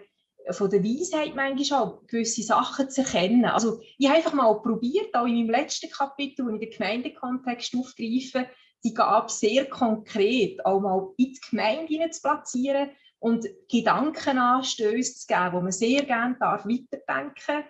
von 0.49 0.69
der 0.69 0.83
Weisheit 0.83 1.35
manchmal 1.35 1.81
auch 1.81 2.07
gewisse 2.07 2.43
Sachen 2.43 2.89
zu 2.89 3.01
erkennen. 3.01 3.45
Also 3.45 3.79
ich 3.97 4.07
habe 4.07 4.17
einfach 4.17 4.33
mal 4.33 4.53
probiert, 4.61 5.13
auch 5.13 5.25
in 5.25 5.35
meinem 5.35 5.49
letzten 5.51 5.89
Kapitel, 5.89 6.45
wo 6.45 6.49
ich 6.49 6.59
den 6.59 6.71
Gemeindekontext 6.71 7.75
aufgreife, 7.75 8.47
die 8.83 8.93
Gabe 8.93 9.31
sehr 9.31 9.65
konkret 9.65 10.65
auch 10.65 10.79
mal 10.79 11.13
in 11.17 11.33
die 11.33 11.39
Gemeinde 11.49 12.09
zu 12.09 12.21
platzieren 12.21 12.89
und 13.19 13.45
Gedankenanstöße 13.69 15.19
zu 15.19 15.27
geben, 15.27 15.53
wo 15.53 15.61
man 15.61 15.71
sehr 15.71 16.03
gerne 16.03 16.35
darf 16.39 16.65
weiterdenken 16.65 17.63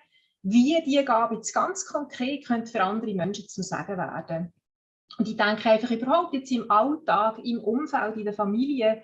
wie 0.43 0.81
diese 0.85 1.05
Gabe 1.05 1.35
jetzt 1.35 1.53
ganz 1.53 1.85
konkret 1.85 2.45
könnte 2.45 2.71
für 2.71 2.83
andere 2.83 3.13
Menschen 3.13 3.47
zu 3.47 3.61
sagen 3.61 3.97
werden. 3.97 4.53
Und 5.17 5.27
ich 5.27 5.37
denke 5.37 5.69
einfach 5.69 5.91
überhaupt 5.91 6.33
jetzt 6.33 6.51
im 6.51 6.69
Alltag, 6.71 7.37
im 7.43 7.59
Umfeld, 7.59 8.17
in 8.17 8.25
der 8.25 8.33
Familie, 8.33 9.03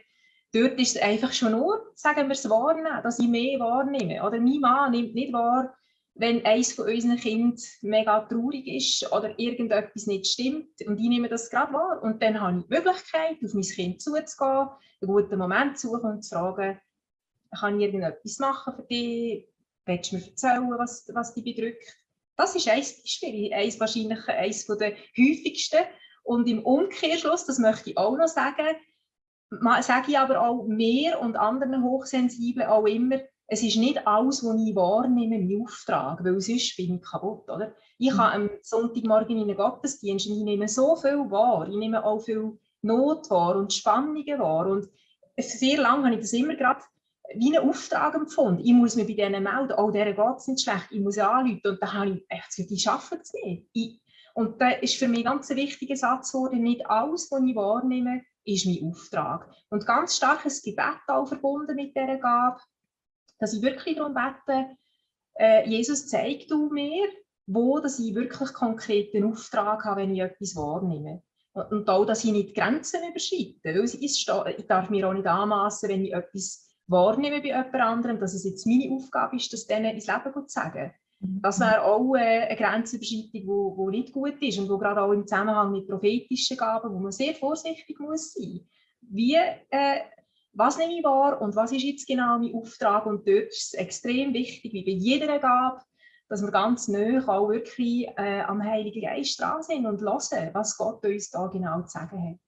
dort 0.54 0.80
ist 0.80 0.96
es 0.96 1.02
einfach 1.02 1.34
schon 1.34 1.52
nur, 1.52 1.92
sagen 1.96 2.28
wir 2.28 2.34
es 2.34 2.50
wahrnehmen, 2.50 3.04
dass 3.04 3.20
ich 3.20 3.28
mehr 3.28 3.60
wahrnehme. 3.60 4.24
Oder 4.24 4.40
mein 4.40 4.60
Mann 4.60 4.92
nimmt 4.92 5.16
nicht 5.16 5.34
wahr, 5.34 5.76
wenn 6.20 6.46
eines 6.46 6.74
von 6.74 6.88
unseren 6.88 7.18
Kindern 7.18 7.62
mega 7.82 8.22
traurig 8.22 8.68
ist 8.68 9.12
oder 9.12 9.38
irgendetwas 9.38 10.08
nicht 10.08 10.28
stimmt 10.28 10.82
und 10.86 11.00
ich 11.00 11.10
nehme 11.10 11.30
das 11.30 11.50
gerade 11.50 11.74
wahr 11.74 12.02
und 12.02 12.22
dann 12.22 12.42
habe 12.42 12.60
ich 12.60 12.66
die 12.66 12.74
Möglichkeit, 12.74 13.38
auf 13.44 13.54
mein 13.54 13.64
Kind 13.64 14.02
zuzugehen, 14.02 14.70
einen 15.02 15.12
guten 15.12 15.38
Moment 15.38 15.78
zu 15.78 15.90
suchen 15.90 16.12
und 16.12 16.24
zu 16.24 16.36
fragen, 16.36 16.80
kann 17.60 17.80
ich 17.80 17.86
irgendetwas 17.86 18.40
machen 18.40 18.74
für 18.76 18.84
dich, 18.84 19.48
willst 19.86 20.12
du 20.12 20.16
mir 20.16 20.26
erzählen, 20.26 20.70
was, 20.72 21.08
was 21.14 21.34
dich 21.34 21.44
bedrückt? 21.44 21.96
Das 22.36 22.56
ist 22.56 22.68
ein 22.68 22.80
Beispiel, 22.80 23.54
eins 23.54 23.80
wahrscheinlich 23.80 24.28
eines 24.28 24.66
der 24.66 24.96
häufigsten 25.18 25.86
und 26.24 26.48
im 26.48 26.64
Umkehrschluss, 26.64 27.46
das 27.46 27.60
möchte 27.60 27.92
ich 27.92 27.98
auch 27.98 28.18
noch 28.18 28.28
sagen, 28.28 28.76
sage 29.82 30.12
ich 30.12 30.20
aber 30.20 30.42
auch 30.42 30.66
mir 30.66 31.20
und 31.20 31.36
anderen 31.36 31.84
Hochsensiblen 31.84 32.68
auch 32.68 32.86
immer, 32.86 33.20
es 33.48 33.64
ist 33.64 33.78
nicht 33.78 34.06
alles, 34.06 34.44
was 34.44 34.62
ich 34.62 34.76
wahrnehme, 34.76 35.40
mein 35.40 35.62
Auftrag, 35.62 36.24
weil 36.24 36.40
sonst 36.42 36.76
bin 36.76 36.96
ich 36.96 37.02
kaputt. 37.02 37.50
Oder? 37.50 37.74
Ich 37.98 38.12
mhm. 38.12 38.18
habe 38.18 38.34
am 38.34 38.50
Sonntagmorgen 38.62 39.38
in 39.38 39.48
den 39.48 39.56
Gottesdienst 39.56 40.28
und 40.28 40.38
ich 40.38 40.44
nehme 40.44 40.68
so 40.68 40.96
viel 40.98 41.32
wahr, 41.32 41.68
ich 41.70 41.76
nehme 41.76 42.04
auch 42.04 42.20
viel 42.20 42.58
Not 42.82 43.30
wahr 43.30 43.56
und 43.56 43.72
Spannungen 43.72 44.40
wahr. 44.40 44.68
Und 44.68 44.90
sehr 45.38 45.82
lange 45.82 46.06
habe 46.06 46.16
ich 46.16 46.22
das 46.22 46.34
immer 46.34 46.56
gerade 46.56 46.82
wie 47.36 47.58
einen 47.58 47.70
Auftrag 47.70 48.16
empfunden. 48.16 48.62
Ich 48.64 48.74
muss 48.74 48.96
mich 48.96 49.08
bei 49.08 49.14
denen 49.14 49.44
melden, 49.44 49.74
oh, 49.78 49.92
deren 49.92 50.16
geht 50.16 50.38
es 50.38 50.48
nicht 50.48 50.62
schlecht, 50.62 50.88
ich 50.92 51.00
muss 51.00 51.18
anrufen. 51.18 51.62
Und 51.64 51.82
dann 51.82 51.94
habe 51.94 52.10
ich 52.10 52.26
echt 52.30 52.70
die 52.70 52.80
schaffen 52.80 53.20
es 53.22 53.34
nicht. 53.34 53.68
Ich, 53.74 54.02
und 54.34 54.62
da 54.62 54.70
ist 54.70 54.96
für 54.96 55.08
mich 55.08 55.24
ganz 55.24 55.50
ein 55.50 55.58
wichtiger 55.58 55.96
Satz 55.96 56.32
geworden, 56.32 56.62
nicht 56.62 56.86
alles, 56.86 57.30
was 57.32 57.42
ich 57.44 57.56
wahrnehme, 57.56 58.22
ist 58.48 58.66
mein 58.66 58.90
Auftrag. 58.90 59.50
Und 59.70 59.86
ganz 59.86 60.16
starkes 60.16 60.62
Gebet 60.62 61.02
auch 61.08 61.28
verbunden 61.28 61.76
mit 61.76 61.96
dieser 61.96 62.18
Gabe, 62.18 62.60
dass 63.40 63.54
ich 63.54 63.62
wirklich 63.62 63.98
darum 63.98 64.14
bete, 64.14 64.78
äh, 65.38 65.68
Jesus, 65.70 66.08
zeig 66.08 66.48
du 66.48 66.70
mir, 66.70 67.08
wo 67.46 67.80
dass 67.80 68.00
ich 68.00 68.16
wirklich 68.16 68.54
konkreten 68.54 69.24
Auftrag 69.24 69.86
habe, 69.86 70.02
wenn 70.02 70.16
ich 70.16 70.22
etwas 70.22 70.56
wahrnehme. 70.56 71.24
Und, 71.54 71.72
und 71.72 71.90
auch, 71.90 72.06
dass 72.06 72.24
ich 72.24 72.32
nicht 72.32 72.56
Grenzen 72.56 73.02
überschreite. 73.10 73.60
Weil 73.64 73.84
es 73.84 73.96
ist, 73.96 74.30
ich 74.58 74.68
darf 74.68 74.90
mir 74.90 75.08
auch 75.08 75.14
nicht 75.14 75.28
anmassen, 75.28 75.90
wenn 75.90 76.06
ich 76.06 76.14
etwas 76.14 76.68
wahrnehme 76.88 77.42
bei 77.42 77.48
jemand 77.48 77.76
anderem, 77.76 78.20
dass 78.20 78.34
es 78.34 78.44
jetzt 78.44 78.66
meine 78.66 78.94
Aufgabe 78.96 79.36
ist, 79.36 79.52
das 79.54 79.68
denen 79.68 79.96
ins 79.96 80.08
Leben 80.08 80.34
zu 80.34 80.44
sagen. 80.48 80.94
Mhm. 81.20 81.42
Das 81.42 81.60
wäre 81.60 81.84
auch 81.84 82.16
äh, 82.16 82.48
eine 82.48 82.56
Grenzüberschreitung, 82.56 83.92
die 83.92 83.98
nicht 83.98 84.14
gut 84.14 84.42
ist 84.42 84.60
und 84.60 84.70
wo 84.70 84.78
gerade 84.78 85.02
auch 85.02 85.12
im 85.12 85.28
Zusammenhang 85.28 85.72
mit 85.72 85.88
prophetischen 85.88 86.58
Gaben, 86.58 86.94
wo 86.94 87.00
man 87.00 87.12
sehr 87.12 87.34
vorsichtig 87.36 88.00
muss 88.00 88.34
sein. 88.34 88.68
Wie, 89.02 89.36
äh, 89.36 90.02
was 90.54 90.78
nehme 90.78 90.98
ich 90.98 91.04
wahr 91.04 91.42
und 91.42 91.56
was 91.56 91.72
ist 91.72 91.84
jetzt 91.84 92.08
genau 92.08 92.40
mein 92.40 92.54
Auftrag? 92.54 93.06
Und 93.06 93.28
dort 93.28 93.48
ist 93.48 93.74
es 93.74 93.80
extrem 93.80 94.34
wichtig, 94.34 94.74
wie 94.74 94.84
bei 94.84 94.92
jeder 94.92 95.40
Gabe, 95.40 95.82
dass 96.30 96.42
wir 96.42 96.52
ganz 96.52 96.88
nah 96.88 97.26
auch 97.28 97.50
wirklich 97.50 98.08
äh, 98.18 98.42
am 98.42 98.62
Heiligen 98.62 99.02
Geist 99.02 99.40
dran 99.40 99.62
sind 99.62 99.86
und 99.86 100.02
hören, 100.02 100.50
was 100.54 100.78
Gott 100.78 101.06
uns 101.06 101.30
da 101.30 101.48
genau 101.48 101.82
zu 101.84 101.90
sagen 101.90 102.32
hat. 102.32 102.40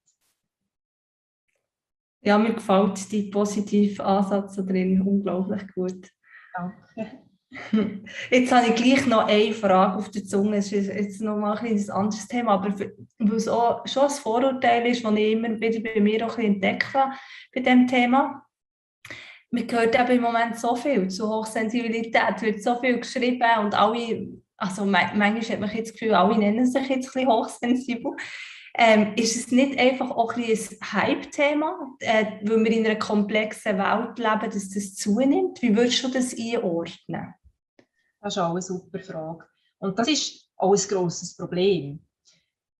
Ja, 2.22 2.36
mir 2.36 2.52
gefällt 2.52 3.10
die 3.10 3.30
positive 3.30 4.04
Ansatz 4.04 4.56
drin 4.56 5.00
unglaublich 5.00 5.66
gut. 5.72 6.10
Danke. 6.54 7.29
Jetzt 8.30 8.52
habe 8.52 8.68
ich 8.68 8.74
gleich 8.76 9.06
noch 9.06 9.26
eine 9.26 9.52
Frage 9.52 9.96
auf 9.96 10.10
der 10.10 10.24
Zunge. 10.24 10.58
Es 10.58 10.72
ist 10.72 10.86
jetzt 10.86 11.20
noch 11.20 11.36
mal 11.36 11.58
ein, 11.58 11.90
anderes 11.90 12.28
Thema, 12.28 12.52
aber 12.52 12.78
weil 12.78 13.36
es 13.36 13.48
auch 13.48 13.86
schon 13.86 14.04
ein 14.04 14.10
Vorurteil 14.10 14.86
ist, 14.86 15.04
das 15.04 15.14
ich 15.14 15.32
immer 15.32 15.60
wieder 15.60 15.80
bei 15.80 16.00
mir 16.00 16.26
auch 16.26 16.38
entdeckt 16.38 16.94
habe 16.94 17.12
bei 17.52 17.60
diesem 17.60 17.88
Thema. 17.88 18.46
Man 19.50 19.68
hört 19.68 19.98
eben 19.98 20.18
im 20.18 20.22
Moment 20.22 20.56
so 20.60 20.76
viel 20.76 21.08
zu 21.08 21.28
Hochsensibilität, 21.28 22.40
wird 22.40 22.62
so 22.62 22.78
viel 22.78 23.00
geschrieben 23.00 23.42
und 23.58 23.74
alle 23.74 24.28
also 24.60 24.84
manchmal 24.84 25.40
hat 25.40 25.60
man 25.60 25.70
das 25.74 25.92
Gefühl, 25.92 26.14
alle 26.14 26.36
nennen 26.36 26.66
sich 26.66 26.86
jetzt 26.88 27.16
ein 27.16 27.24
bisschen 27.24 27.28
hochsensibel. 27.28 28.12
Ähm, 28.76 29.14
ist 29.16 29.34
es 29.34 29.50
nicht 29.50 29.78
einfach 29.78 30.10
auch 30.10 30.34
ein, 30.36 30.44
ein 30.44 30.92
Hype-Thema, 30.92 31.96
äh, 31.98 32.26
weil 32.42 32.64
wir 32.64 32.70
in 32.70 32.86
einer 32.86 32.98
komplexen 32.98 33.78
Welt 33.78 34.18
leben, 34.18 34.52
dass 34.52 34.68
das 34.68 34.94
zunimmt? 34.94 35.60
Wie 35.62 35.74
würdest 35.74 36.04
du 36.04 36.08
das 36.08 36.36
einordnen? 36.38 37.34
Das 38.20 38.34
ist 38.34 38.38
auch 38.38 38.50
eine 38.50 38.62
super 38.62 39.00
Frage. 39.00 39.46
Und 39.78 39.98
das 39.98 40.08
ist 40.08 40.50
auch 40.56 40.72
ein 40.72 40.88
grosses 40.88 41.36
Problem. 41.36 42.00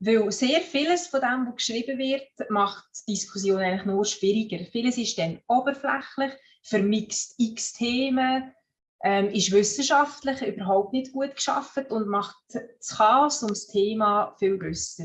Weil 0.01 0.31
sehr 0.33 0.61
vieles 0.61 1.07
von 1.09 1.21
dem, 1.21 1.47
was 1.47 1.57
geschrieben 1.57 1.99
wird, 1.99 2.51
macht 2.51 2.87
die 3.07 3.13
Diskussion 3.13 3.61
eigentlich 3.61 3.85
nur 3.85 4.05
schwieriger. 4.05 4.65
Vieles 4.71 4.97
ist 4.97 5.19
dann 5.19 5.41
oberflächlich, 5.47 6.33
vermixt 6.63 7.35
x 7.39 7.73
Themen, 7.75 8.53
ähm, 9.03 9.29
ist 9.31 9.53
wissenschaftlich 9.53 10.43
überhaupt 10.43 10.93
nicht 10.93 11.13
gut 11.13 11.35
geschaffen 11.37 11.87
und 11.87 12.09
macht 12.09 12.37
das 12.49 12.97
Chaos 12.97 13.43
um 13.43 13.49
das 13.49 13.67
Thema 13.67 14.35
viel 14.39 14.59
grösser. 14.59 15.05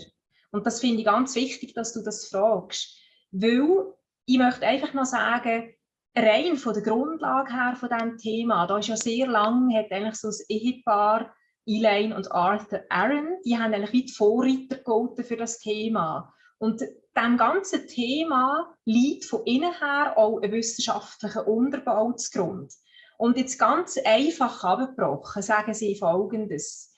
Und 0.51 0.65
das 0.65 0.79
finde 0.79 0.99
ich 0.99 1.05
ganz 1.05 1.35
wichtig, 1.35 1.73
dass 1.73 1.93
du 1.93 2.01
das 2.01 2.27
fragst. 2.27 2.97
Weil 3.31 3.93
ich 4.25 4.37
möchte 4.37 4.65
einfach 4.65 4.93
noch 4.93 5.05
sagen, 5.05 5.73
rein 6.15 6.57
von 6.57 6.73
der 6.73 6.83
Grundlage 6.83 7.53
her 7.53 7.75
von 7.75 7.89
diesem 7.89 8.17
Thema, 8.17 8.65
da 8.67 8.77
ist 8.77 8.87
ja 8.87 8.97
sehr 8.97 9.27
lang, 9.27 9.73
hat 9.75 9.91
eigentlich 9.91 10.15
so 10.15 10.29
ein 10.29 10.45
Ehepaar, 10.47 11.35
Elaine 11.65 12.15
und 12.15 12.31
Arthur 12.31 12.83
Aaron, 12.89 13.37
die 13.43 13.57
haben 13.57 13.73
eigentlich 13.73 13.93
wie 13.93 14.05
die 14.05 14.13
Vorreiter 14.13 14.77
gegolten 14.77 15.25
für 15.25 15.35
das 15.35 15.59
Thema. 15.59 16.33
Und 16.57 16.81
dem 17.17 17.37
ganzen 17.37 17.87
Thema 17.87 18.75
liegt 18.85 19.25
von 19.25 19.43
innen 19.45 19.73
her 19.73 20.13
auch 20.15 20.39
ein 20.41 20.51
wissenschaftlicher 20.51 21.47
Unterbau 21.47 22.11
zugrunde. 22.13 22.73
Und 23.17 23.37
jetzt 23.37 23.57
ganz 23.57 23.97
einfach 24.05 24.63
abgebrochen 24.63 25.41
sagen 25.41 25.73
sie 25.73 25.95
Folgendes. 25.95 26.93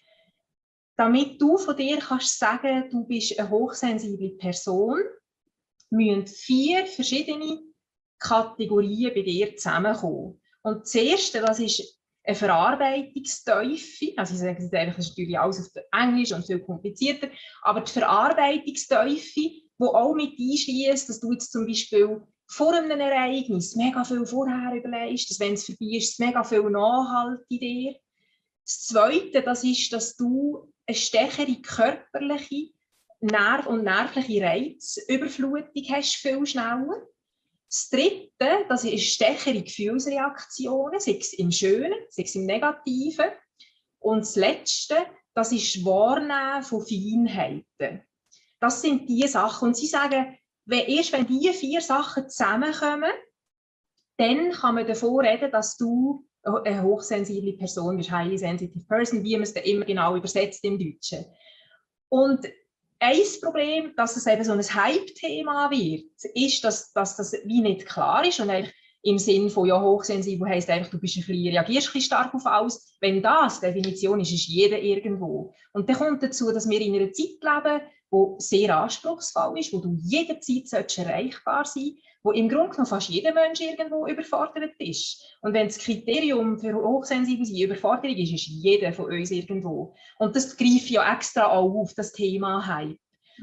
Damit 0.95 1.41
du 1.41 1.57
von 1.57 1.75
dir 1.77 1.99
kannst 1.99 2.39
sagen, 2.39 2.89
du 2.89 3.05
bist 3.05 3.39
eine 3.39 3.49
hochsensible 3.49 4.31
Person, 4.37 4.99
müssen 5.91 6.25
vier 6.25 6.85
verschiedene 6.87 7.66
Kategorien 8.19 9.13
bei 9.13 9.21
dir 9.21 9.55
zusammenkommen. 9.55 10.41
Und 10.63 10.81
das 10.81 10.95
erste, 10.95 11.41
das 11.41 11.59
ist 11.59 11.97
eine 12.23 12.35
Verarbeitungsteufel. 12.35 14.13
Also 14.17 14.33
ich 14.33 14.39
sage 14.39 14.69
das 14.69 14.97
ist 14.97 15.09
natürlich 15.09 15.39
alles 15.39 15.59
auf 15.59 15.83
Englisch 15.91 16.33
und 16.33 16.45
viel 16.45 16.59
komplizierter, 16.59 17.29
aber 17.61 17.81
die 17.81 17.91
Verarbeitungsteufel, 17.91 19.51
wo 19.77 19.87
auch 19.87 20.13
mit 20.13 20.31
einschließt, 20.39 21.07
dass 21.07 21.19
du 21.19 21.31
jetzt 21.31 21.51
zum 21.51 21.65
Beispiel 21.65 22.21
vor 22.47 22.73
einem 22.73 22.99
Ereignis 22.99 23.75
mega 23.75 24.03
viel 24.03 24.25
vorher 24.25 24.73
überlegst, 24.73 25.29
dass 25.29 25.39
wenn 25.39 25.53
es 25.53 25.65
vorbei 25.65 25.97
ist, 25.97 26.19
mega 26.19 26.43
viel 26.43 26.69
nachhalt 26.69 27.41
in 27.49 27.59
dir. 27.59 27.95
Das 28.63 28.85
Zweite, 28.85 29.41
das 29.41 29.63
ist, 29.63 29.91
dass 29.93 30.15
du 30.15 30.71
eine 30.85 30.95
stärkere 30.95 31.55
körperliche 31.61 32.71
Nerv 33.19 33.65
und 33.65 33.83
nervliche 33.83 34.43
Reizüberflutung 34.43 35.83
hast, 35.89 36.15
viel 36.15 36.45
schneller. 36.45 37.07
Das 37.69 37.89
Dritte, 37.89 38.65
das 38.69 38.83
ist 38.85 39.13
stärkere 39.13 39.61
Gefühlsreaktionen, 39.61 40.99
sei 40.99 41.17
es 41.19 41.33
im 41.33 41.51
Schönen, 41.51 41.93
sei 42.09 42.23
es 42.23 42.35
im 42.35 42.45
Negativen. 42.45 43.25
Und 43.99 44.21
das 44.21 44.35
Letzte, 44.35 44.95
das 45.33 45.51
ist 45.51 45.83
Wahrnehmen 45.83 46.63
von 46.63 46.85
Feinheiten. 46.85 48.03
Das 48.59 48.81
sind 48.81 49.09
die 49.09 49.27
Sachen. 49.27 49.69
Und 49.69 49.77
sie 49.77 49.87
sagen, 49.87 50.37
wenn, 50.65 50.87
erst 50.87 51.11
wenn 51.11 51.27
diese 51.27 51.53
vier 51.53 51.81
Sachen 51.81 52.29
zusammenkommen, 52.29 53.11
dann 54.17 54.51
kann 54.51 54.75
man 54.75 54.87
davon 54.87 55.25
reden, 55.25 55.51
dass 55.51 55.77
du 55.77 56.25
eine 56.43 56.81
hochsensible 56.81 57.53
Person 57.53 57.97
bist, 57.97 58.11
highly 58.11 58.37
sensitive 58.37 58.85
person, 58.85 59.23
wie 59.23 59.33
man 59.33 59.43
es 59.43 59.53
dann 59.53 59.63
immer 59.63 59.85
genau 59.85 60.15
übersetzt 60.15 60.63
im 60.63 60.79
Deutschen. 60.79 61.25
Und 62.09 62.47
ein 62.99 63.21
Problem, 63.41 63.93
dass 63.95 64.17
es 64.17 64.25
eben 64.27 64.43
so 64.43 64.51
ein 64.51 64.61
Hype-Thema 64.61 65.69
wird, 65.69 66.05
ist, 66.33 66.63
dass, 66.63 66.91
dass 66.93 67.15
das 67.15 67.33
wie 67.45 67.61
nicht 67.61 67.85
klar 67.85 68.25
ist 68.25 68.39
und 68.39 68.49
eigentlich 68.49 68.73
im 69.03 69.19
Sinn 69.19 69.49
von 69.49 69.67
ja, 69.67 69.81
hochsensibel 69.81 70.49
heisst 70.49 70.69
einfach, 70.69 70.89
du 70.89 70.99
bist 70.99 71.15
ein 71.17 71.25
bisschen, 71.25 71.47
reagierst 71.47 71.89
ein 71.89 71.93
bisschen 71.93 72.01
stark 72.01 72.33
auf 72.33 72.45
alles. 72.45 72.97
Wenn 72.99 73.21
das 73.21 73.59
die 73.59 73.67
Definition 73.67 74.19
ist, 74.19 74.33
ist 74.33 74.47
jeder 74.47 74.79
irgendwo. 74.79 75.53
Und 75.71 75.87
dann 75.87 75.95
kommt 75.95 76.23
dazu, 76.23 76.51
dass 76.51 76.69
wir 76.69 76.81
in 76.81 76.95
einer 76.95 77.11
Zeit 77.11 77.37
leben, 77.41 77.81
wo 78.09 78.35
sehr 78.39 78.75
anspruchsvoll 78.75 79.59
ist, 79.59 79.71
wo 79.71 79.79
du 79.79 79.97
jederzeit 80.01 80.97
erreichbar 80.97 81.65
sein 81.65 81.83
solltest, 81.83 82.03
wo 82.27 82.33
im 82.33 82.49
Grunde 82.49 82.71
genommen 82.71 82.87
fast 82.87 83.07
jeder 83.07 83.33
Mensch 83.33 83.61
irgendwo 83.61 84.05
überfordert 84.05 84.73
ist. 84.79 85.23
Und 85.41 85.53
wenn 85.53 85.67
das 85.67 85.77
Kriterium 85.77 86.59
für 86.59 86.75
hochsensibel 86.75 87.45
sein 87.45 87.55
Überforderung 87.55 88.17
ist, 88.17 88.33
ist 88.33 88.47
jeder 88.47 88.91
von 88.91 89.05
uns 89.05 89.31
irgendwo. 89.31 89.95
Und 90.19 90.35
das 90.35 90.57
greife 90.57 90.91
ja 90.91 91.13
extra 91.13 91.47
auch 91.47 91.73
auf 91.73 91.93
das 91.93 92.11
Thema 92.11 92.67
Hype. 92.67 92.99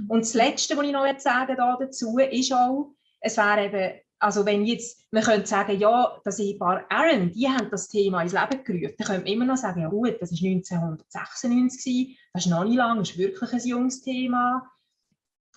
Und 0.09 0.21
das 0.21 0.35
Letzte, 0.35 0.77
was 0.77 0.85
ich 0.85 0.93
noch 0.93 1.19
sagen 1.19 1.57
da 1.57 1.79
dazu, 1.81 2.19
ist 2.19 2.53
auch, 2.53 2.91
es 3.21 3.39
wäre 3.39 3.65
eben 3.65 4.01
also 4.19 4.47
wenn 4.47 4.65
jetzt, 4.65 5.05
man 5.11 5.23
könnte 5.23 5.47
sagen, 5.47 5.79
ja, 5.79 6.19
das 6.25 6.39
Ehepaar 6.39 6.87
Aaron, 6.89 7.31
die 7.33 7.47
haben 7.47 7.69
das 7.71 7.89
Thema 7.89 8.23
ins 8.23 8.33
Leben 8.33 8.65
gerufen, 8.65 8.95
dann 8.97 9.07
könnte 9.07 9.23
man 9.23 9.33
immer 9.33 9.45
noch 9.45 9.57
sagen, 9.59 9.83
ja 9.83 9.89
gut, 9.89 10.17
das 10.19 10.33
war 10.33 10.51
1996, 10.51 12.19
das 12.33 12.47
ist 12.47 12.51
noch 12.51 12.65
nicht 12.65 12.77
lang, 12.77 12.99
das 12.99 13.11
ist 13.11 13.19
wirklich 13.19 13.53
ein 13.53 13.69
junges 13.69 14.01
Thema. 14.01 14.67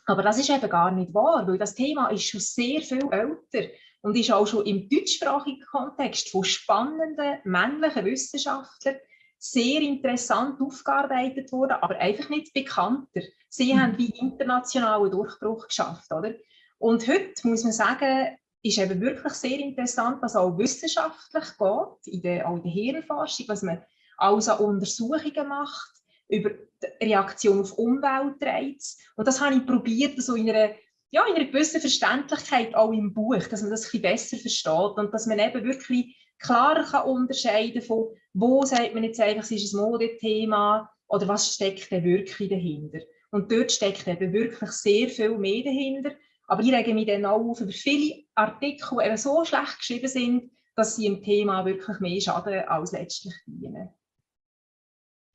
Aber 0.07 0.23
das 0.23 0.39
ist 0.39 0.49
eben 0.49 0.69
gar 0.69 0.91
nicht 0.91 1.13
wahr, 1.13 1.45
weil 1.47 1.57
das 1.57 1.75
Thema 1.75 2.07
ist 2.07 2.23
schon 2.23 2.39
sehr 2.39 2.81
viel 2.81 3.07
älter 3.11 3.69
und 4.01 4.15
ist 4.17 4.31
auch 4.31 4.47
schon 4.47 4.65
im 4.65 4.87
deutschsprachigen 4.87 5.65
Kontext 5.69 6.29
von 6.29 6.45
spannenden 6.45 7.39
männlichen 7.43 8.05
Wissenschaftlern 8.05 8.95
sehr 9.37 9.81
interessant 9.81 10.61
aufgearbeitet 10.61 11.51
worden, 11.51 11.77
aber 11.81 11.97
einfach 11.97 12.29
nicht 12.29 12.53
bekannter. 12.53 13.21
Sie 13.49 13.73
mhm. 13.73 13.81
haben 13.81 13.97
wie 13.97 14.09
internationalen 14.17 15.11
Durchbruch 15.11 15.67
geschafft, 15.67 16.11
oder? 16.11 16.33
Und 16.79 17.07
heute 17.07 17.47
muss 17.47 17.63
man 17.63 17.73
sagen, 17.73 18.37
ist 18.63 18.77
eben 18.77 19.01
wirklich 19.01 19.33
sehr 19.33 19.59
interessant, 19.59 20.21
was 20.21 20.37
auch 20.37 20.57
wissenschaftlich 20.57 21.57
geht, 21.57 22.13
in 22.13 22.21
der, 22.21 22.49
auch 22.49 22.55
in 22.55 22.63
der 22.63 22.71
Hirnforschung, 22.71 23.47
was 23.49 23.61
man 23.61 23.83
alles 24.17 24.47
an 24.47 24.59
Untersuchungen 24.59 25.47
macht 25.47 25.97
über 26.29 26.51
die 26.51 27.05
Reaktion 27.05 27.61
auf 27.61 27.73
Umweltreize. 27.73 28.97
Und 29.15 29.27
das 29.27 29.41
habe 29.41 29.55
ich 29.55 29.65
probiert, 29.65 30.21
so 30.21 30.35
in 30.35 30.49
einer, 30.49 30.73
ja, 31.11 31.25
in 31.27 31.35
einer 31.35 31.45
gewissen 31.45 31.81
Verständlichkeit 31.81 32.75
auch 32.75 32.91
im 32.91 33.13
Buch, 33.13 33.43
dass 33.49 33.61
man 33.61 33.71
das 33.71 33.85
ein 33.85 34.01
bisschen 34.01 34.01
besser 34.01 34.37
versteht 34.37 34.97
und 34.97 35.13
dass 35.13 35.27
man 35.27 35.39
eben 35.39 35.63
wirklich 35.63 36.17
klarer 36.39 36.83
kann 36.83 37.07
unterscheiden 37.07 37.81
von, 37.81 38.09
wo 38.33 38.63
sagt 38.63 38.93
man 38.93 39.03
jetzt 39.03 39.19
eigentlich, 39.19 39.63
ist 39.63 39.73
ein 39.73 39.81
Modethema 39.81 40.89
oder 41.07 41.27
was 41.27 41.53
steckt 41.53 41.91
denn 41.91 42.03
wirklich 42.03 42.49
dahinter. 42.49 42.99
Und 43.31 43.51
dort 43.51 43.71
steckt 43.71 44.07
eben 44.07 44.33
wirklich 44.33 44.71
sehr 44.71 45.09
viel 45.09 45.37
mehr 45.37 45.63
dahinter. 45.63 46.11
Aber 46.47 46.61
ich 46.61 46.73
rege 46.73 46.93
mich 46.93 47.07
dann 47.07 47.25
auch 47.25 47.39
auf 47.39 47.59
über 47.59 47.71
viele 47.71 48.23
Artikel, 48.35 48.99
die 48.99 49.05
eben 49.05 49.17
so 49.17 49.43
schlecht 49.43 49.79
geschrieben 49.79 50.07
sind, 50.07 50.51
dass 50.75 50.95
sie 50.95 51.07
im 51.07 51.21
Thema 51.21 51.65
wirklich 51.65 51.99
mehr 51.99 52.21
schaden 52.21 52.59
als 52.67 52.91
letztlich 52.91 53.33
dienen. 53.45 53.89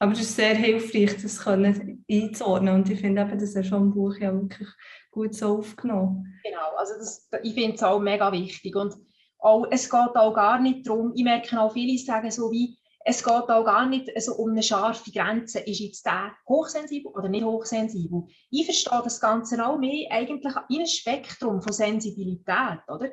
Aber 0.03 0.11
es 0.15 0.21
ist 0.21 0.35
sehr 0.35 0.57
hilfreich, 0.57 1.23
das 1.23 1.39
können 1.39 2.05
einzuordnen. 2.11 2.75
Und 2.75 2.91
ich 2.91 2.99
finde 2.99 3.23
eben, 3.23 3.39
das 3.39 3.55
ist 3.55 3.69
schon 3.69 3.83
im 3.83 3.95
Buch 3.95 4.17
ja 4.19 4.35
wirklich 4.35 4.69
gut 5.13 5.33
so 5.33 5.59
aufgenommen. 5.59 6.41
Genau, 6.43 6.75
also 6.77 6.95
das, 6.99 7.31
ich 7.45 7.55
finde 7.55 7.77
es 7.77 7.85
auch 7.85 8.01
mega 8.01 8.33
wichtig. 8.33 8.75
Und 8.75 8.97
auch, 9.39 9.65
es 9.71 9.89
geht 9.89 10.17
auch 10.17 10.35
gar 10.35 10.61
nicht 10.61 10.89
darum, 10.89 11.13
ich 11.15 11.23
merke 11.23 11.57
auch 11.61 11.73
viele 11.73 11.97
sagen 11.99 12.33
so 12.33 12.51
wie, 12.51 12.77
es 13.05 13.23
geht 13.23 13.49
auch 13.49 13.65
gar 13.65 13.87
nicht 13.87 14.11
also 14.17 14.35
um 14.35 14.51
eine 14.51 14.65
scharfe 14.65 15.13
Grenze, 15.13 15.61
ist 15.61 15.79
jetzt 15.79 16.05
der 16.05 16.33
hochsensibel 16.49 17.13
oder 17.13 17.29
nicht 17.29 17.45
hochsensibel. 17.45 18.25
Ich 18.51 18.65
verstehe 18.65 19.03
das 19.05 19.21
Ganze 19.21 19.65
auch 19.65 19.79
mehr 19.79 20.11
eigentlich 20.11 20.53
in 20.69 20.79
einem 20.79 20.87
Spektrum 20.87 21.63
von 21.63 21.73
Sensibilität. 21.73 22.81
Oder? 22.89 23.13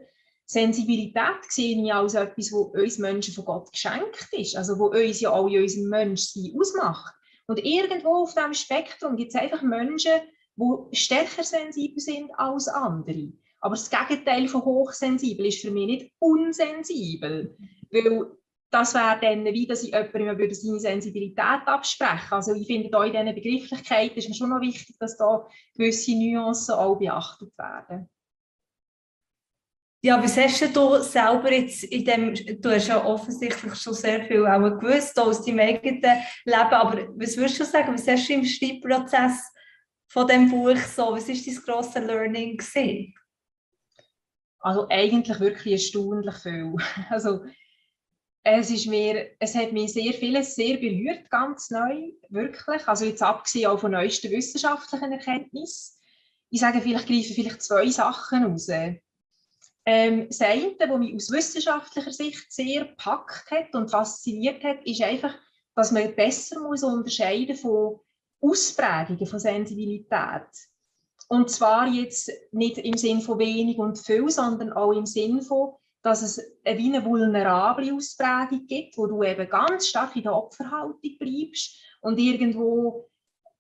Sensibilität 0.51 1.45
sehe 1.47 1.79
ich 1.79 1.93
als 1.93 2.15
etwas, 2.15 2.51
was 2.51 2.81
uns 2.81 2.97
Menschen 2.97 3.35
von 3.35 3.45
Gott 3.45 3.71
geschenkt 3.71 4.29
ist, 4.31 4.57
also 4.57 4.79
wo 4.79 4.87
uns 4.87 5.21
ja 5.21 5.31
auch 5.31 5.47
in 5.47 5.61
unserem 5.61 5.89
Menschsein 5.89 6.51
ausmacht. 6.59 7.13
Und 7.45 7.63
irgendwo 7.63 8.23
auf 8.23 8.33
diesem 8.33 8.55
Spektrum 8.55 9.15
gibt 9.15 9.29
es 9.29 9.39
einfach 9.39 9.61
Menschen, 9.61 10.21
die 10.55 10.95
stärker 10.95 11.43
sensibel 11.43 11.99
sind 11.99 12.31
als 12.35 12.67
andere. 12.67 13.31
Aber 13.59 13.75
das 13.75 13.91
Gegenteil 13.91 14.47
von 14.47 14.65
hochsensibel 14.65 15.45
ist 15.45 15.61
für 15.61 15.69
mich 15.69 15.85
nicht 15.85 16.11
unsensibel. 16.17 17.55
Weil 17.91 18.31
das 18.71 18.95
wäre 18.95 19.19
dann 19.21 19.45
wie, 19.45 19.67
dass 19.67 19.83
ich 19.83 19.91
jemandem 19.91 20.51
seine 20.51 20.79
Sensibilität 20.79 21.67
absprechen 21.67 22.31
Also 22.31 22.55
ich 22.55 22.65
finde, 22.65 22.89
da 22.89 23.03
in 23.03 23.11
diesen 23.11 23.35
Begrifflichkeiten 23.35 24.17
ist 24.17 24.29
mir 24.29 24.35
schon 24.35 24.49
noch 24.49 24.61
wichtig, 24.61 24.95
dass 24.99 25.15
da 25.15 25.47
gewisse 25.75 26.15
Nuancen 26.15 26.73
auch 26.73 26.97
beachtet 26.97 27.55
werden. 27.55 28.09
Ja, 30.01 30.23
was 30.23 30.37
hast 30.37 30.61
du 30.73 31.01
selber 31.01 31.51
jetzt 31.51 31.83
in 31.83 32.05
dem, 32.05 32.33
du 32.61 32.71
hast 32.71 32.87
ja 32.87 33.03
offensichtlich 33.03 33.75
schon 33.75 33.93
sehr 33.93 34.23
viel 34.25 34.47
auch 34.47 34.79
gewusst 34.79 35.19
aus 35.19 35.43
deinem 35.43 35.59
eigenen 35.59 36.01
Leben, 36.45 36.73
aber 36.73 37.09
was 37.17 37.35
würdest 37.35 37.59
du 37.59 37.65
sagen, 37.65 37.93
was 37.93 38.07
hast 38.07 38.29
du 38.29 38.33
im 38.33 38.45
Schreibprozess 38.45 39.51
von 40.07 40.25
dem 40.25 40.49
Buch 40.49 40.77
so, 40.77 41.11
was 41.11 41.27
ist 41.27 41.45
dein 41.45 41.55
grosses 41.55 42.01
Learning 42.01 42.55
gewesen? 42.55 43.13
Also 44.59 44.87
eigentlich 44.89 45.39
wirklich 45.39 45.73
erstaunlich 45.73 46.35
viel. 46.35 46.75
Also 47.09 47.43
es, 48.43 48.71
ist 48.71 48.87
mir, 48.87 49.31
es 49.39 49.53
hat 49.53 49.73
mich 49.73 49.93
sehr 49.93 50.13
vieles 50.13 50.55
sehr 50.55 50.77
berührt, 50.77 51.29
ganz 51.29 51.69
neu, 51.71 52.11
wirklich. 52.29 52.87
Also 52.87 53.03
jetzt 53.03 53.21
abgesehen 53.21 53.67
auch 53.67 53.79
von 53.79 53.91
neuesten 53.91 54.31
wissenschaftlichen 54.31 55.11
Erkenntnissen. 55.11 55.97
Ich 56.49 56.61
sage, 56.61 56.81
vielleicht 56.81 57.07
greifen 57.07 57.35
vielleicht 57.35 57.61
zwei 57.61 57.89
Sachen 57.89 58.45
raus. 58.45 58.69
Ähm, 59.85 60.27
das 60.27 60.41
eine, 60.41 60.75
was 60.77 60.99
mich 60.99 61.15
aus 61.15 61.31
wissenschaftlicher 61.31 62.11
Sicht 62.11 62.51
sehr 62.51 62.85
gepackt 62.85 63.49
hat 63.49 63.73
und 63.73 63.89
fasziniert 63.89 64.63
hat, 64.63 64.85
ist 64.85 65.01
einfach, 65.01 65.35
dass 65.75 65.91
man 65.91 66.15
besser 66.15 66.59
muss 66.59 66.83
unterscheiden 66.83 67.55
von 67.55 67.99
Ausprägungen 68.41 69.25
von 69.25 69.39
Sensibilität. 69.39 70.47
Und 71.27 71.49
zwar 71.49 71.87
jetzt 71.87 72.31
nicht 72.51 72.77
im 72.79 72.97
Sinn 72.97 73.21
von 73.21 73.39
wenig 73.39 73.77
und 73.77 73.99
viel, 73.99 74.29
sondern 74.29 74.73
auch 74.73 74.91
im 74.91 75.05
Sinn 75.05 75.41
von, 75.41 75.73
dass 76.01 76.21
es 76.21 76.39
eine, 76.65 76.79
eine 76.79 77.05
vulnerable 77.05 77.93
Ausprägung 77.93 78.65
gibt, 78.67 78.97
wo 78.97 79.05
du 79.05 79.23
eben 79.23 79.49
ganz 79.49 79.87
stark 79.87 80.15
in 80.15 80.23
der 80.23 80.35
Opferhaltung 80.35 81.17
bleibst 81.19 81.77
und 82.01 82.17
irgendwo 82.17 83.08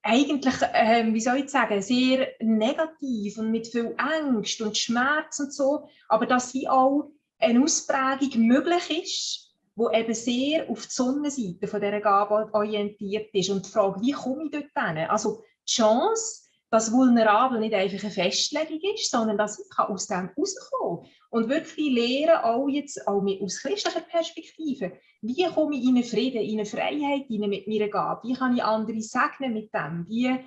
eigentlich, 0.09 0.55
äh, 0.73 1.05
wie 1.13 1.21
soll 1.21 1.37
ich 1.37 1.49
sagen, 1.49 1.81
sehr 1.81 2.29
negativ 2.39 3.37
und 3.37 3.51
mit 3.51 3.67
viel 3.67 3.93
Angst 3.97 4.59
und 4.61 4.75
Schmerz 4.75 5.39
und 5.39 5.53
so, 5.53 5.87
aber 6.07 6.25
dass 6.25 6.53
wie 6.55 6.67
auch 6.67 7.11
eine 7.37 7.63
Ausprägung 7.63 8.47
möglich 8.47 9.03
ist, 9.03 9.55
wo 9.75 9.91
eben 9.91 10.13
sehr 10.13 10.67
auf 10.69 10.87
die 10.87 10.91
Sonnenseite 10.91 11.67
von 11.67 11.79
dieser 11.79 12.01
Gabe 12.01 12.49
orientiert 12.53 13.29
ist 13.33 13.49
und 13.49 13.65
die 13.65 13.69
Frage, 13.69 14.01
wie 14.01 14.11
komme 14.11 14.45
ich 14.45 14.51
dort 14.51 14.87
hin? 14.87 14.97
Also 15.07 15.43
die 15.67 15.73
Chance, 15.73 16.41
dass 16.71 16.91
vulnerabel 16.91 17.59
nicht 17.59 17.73
einfach 17.73 18.03
eine 18.03 18.11
Festlegung 18.11 18.79
ist, 18.93 19.09
sondern 19.09 19.37
dass 19.37 19.59
ich 19.59 19.79
aus 19.79 20.07
dem 20.07 20.29
rauskommen 20.37 21.03
kann. 21.03 21.11
Und 21.31 21.49
wirklich 21.49 21.91
lernen, 21.91 22.43
auch 22.43 22.67
jetzt 22.67 23.07
auch 23.07 23.23
aus 23.41 23.61
christlicher 23.61 24.01
Perspektive, 24.01 24.93
wie 25.21 25.45
komme 25.45 25.75
ich 25.75 25.83
in 25.83 25.95
einen 25.95 26.03
Frieden, 26.03 26.41
in 26.41 26.59
eine 26.59 26.65
Freiheit 26.65 27.29
mit 27.29 27.67
meiner 27.67 27.89
Gabe? 27.89 28.27
Wie 28.27 28.33
kann 28.33 28.55
ich 28.55 28.63
andere 28.63 29.01
segnen 29.01 29.53
mit 29.53 29.73
dem? 29.73 30.05
Wie, 30.07 30.39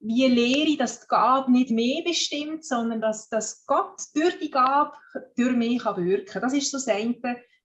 wie 0.00 0.26
lehre 0.26 0.68
ich, 0.68 0.78
dass 0.78 1.00
die 1.00 1.08
Gabe 1.08 1.50
nicht 1.50 1.70
mehr 1.70 2.02
bestimmt, 2.04 2.64
sondern 2.64 3.00
dass, 3.00 3.28
dass 3.28 3.66
Gott 3.66 4.00
durch 4.14 4.38
die 4.38 4.50
Gabe 4.50 4.92
durch 5.36 5.56
mich 5.56 5.84
wirken 5.84 6.26
kann? 6.26 6.42
Das 6.42 6.52
ist 6.52 6.70
so 6.70 6.78
das 6.78 6.88
eine, 6.88 7.16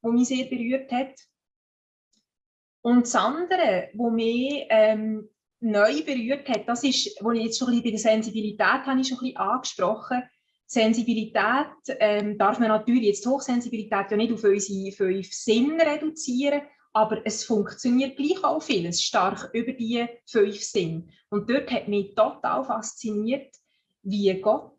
was 0.02 0.14
mich 0.14 0.28
sehr 0.28 0.46
berührt 0.46 0.92
hat. 0.92 1.14
Und 2.82 3.04
das 3.04 3.16
andere, 3.16 3.90
was 3.94 4.12
mich 4.14 4.66
ähm, 4.70 5.30
neu 5.62 6.04
berührt 6.04 6.48
hat, 6.50 6.68
das 6.68 6.84
ist, 6.84 7.18
wo 7.22 7.32
ich 7.32 7.44
jetzt 7.44 7.60
schon 7.60 7.70
ein 7.70 7.82
bisschen 7.82 7.84
bei 7.84 7.92
der 7.92 8.00
Sensibilität 8.00 8.86
habe 8.86 9.02
ich 9.02 9.08
schon 9.08 9.18
ein 9.18 9.24
bisschen 9.24 9.38
angesprochen. 9.38 10.24
Sensibilität 10.66 11.68
ähm, 12.00 12.38
darf 12.38 12.60
man 12.60 12.70
natürlich 12.70 13.04
jetzt 13.04 13.26
Hochsensibilität 13.26 14.12
ja 14.12 14.18
nicht 14.18 14.32
auf 14.32 14.44
unsere 14.44 14.92
fünf 14.92 15.34
Sinne 15.34 15.84
reduzieren, 15.84 16.62
aber 16.94 17.26
es 17.26 17.44
funktioniert 17.44 18.18
gleich 18.18 18.44
auch 18.44 18.62
vieles 18.62 19.02
stark 19.02 19.50
über 19.54 19.74
die 19.74 20.06
fünf 20.26 20.62
Sinne. 20.62 21.08
Und 21.30 21.50
dort 21.50 21.72
hat 21.72 21.88
mich 21.88 22.16
total 22.16 22.64
fasziniert, 22.64 23.54
wie 24.04 24.34
Gott 24.40 24.78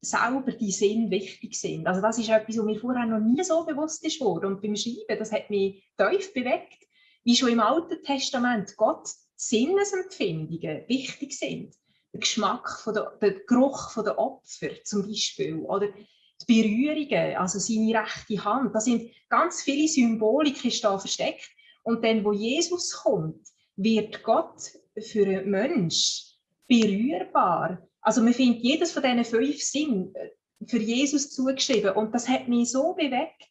selber 0.00 0.52
die 0.52 0.72
Sinn 0.72 1.10
wichtig 1.10 1.54
sind. 1.54 1.86
Also 1.86 2.00
das 2.00 2.18
ist 2.18 2.28
etwas, 2.28 2.56
was 2.56 2.64
mir 2.64 2.78
vorher 2.78 3.06
noch 3.06 3.20
nie 3.20 3.42
so 3.44 3.64
bewusst 3.64 4.04
ist 4.04 4.20
worden. 4.20 4.54
Und 4.54 4.62
beim 4.62 4.76
Schreiben, 4.76 5.18
das 5.18 5.32
hat 5.32 5.50
mich 5.50 5.84
tief 5.96 6.32
bewegt, 6.32 6.86
wie 7.24 7.36
schon 7.36 7.50
im 7.50 7.60
Alten 7.60 8.02
Testament 8.02 8.76
Gott 8.76 9.08
Sinnesempfindungen 9.40 10.86
wichtig 10.86 11.38
sind. 11.38 11.74
Der 12.12 12.20
Geschmack, 12.20 12.80
von 12.82 12.92
der, 12.92 13.16
der 13.22 13.40
Geruch 13.46 13.94
der 14.02 14.18
Opfer 14.18 14.68
zum 14.84 15.06
Beispiel 15.06 15.60
oder 15.60 15.88
die 15.88 16.62
Berührungen, 16.62 17.36
also 17.36 17.58
seine 17.58 18.02
rechte 18.02 18.44
Hand. 18.44 18.74
Da 18.74 18.80
sind 18.80 19.10
ganz 19.30 19.62
viele 19.62 19.88
Symbolik 19.88 20.64
ist 20.64 20.84
da 20.84 20.98
versteckt. 20.98 21.48
Und 21.82 22.04
dann, 22.04 22.22
wo 22.22 22.32
Jesus 22.32 22.92
kommt, 22.92 23.46
wird 23.76 24.22
Gott 24.22 24.72
für 25.00 25.24
einen 25.24 25.50
Mensch 25.50 26.34
berührbar. 26.68 27.88
Also 28.02 28.22
man 28.22 28.34
findet 28.34 28.62
jedes 28.62 28.92
von 28.92 29.02
diesen 29.02 29.24
fünf 29.24 29.62
Sinnen 29.62 30.14
äh, 30.14 30.30
für 30.66 30.78
Jesus 30.78 31.30
zugeschrieben. 31.30 31.94
Und 31.94 32.14
das 32.14 32.28
hat 32.28 32.46
mich 32.48 32.70
so 32.70 32.92
bewegt, 32.92 33.48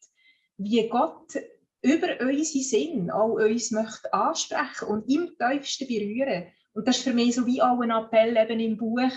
wie 0.58 0.88
Gott 0.88 1.34
über 1.82 2.20
unsere 2.22 2.64
Sinn 2.64 3.10
auch 3.10 3.34
uns 3.34 3.72
möchte 3.72 4.14
ansprechen 4.14 4.88
und 4.88 5.10
im 5.10 5.32
tiefsten 5.38 5.88
berühren. 5.88 6.48
Und 6.74 6.88
das 6.88 6.98
ist 6.98 7.04
für 7.04 7.14
mich 7.14 7.36
so 7.36 7.46
wie 7.46 7.62
auch 7.62 7.80
ein 7.82 7.92
Appell 7.92 8.36
eben 8.38 8.60
im 8.60 8.78
Buch. 8.78 9.12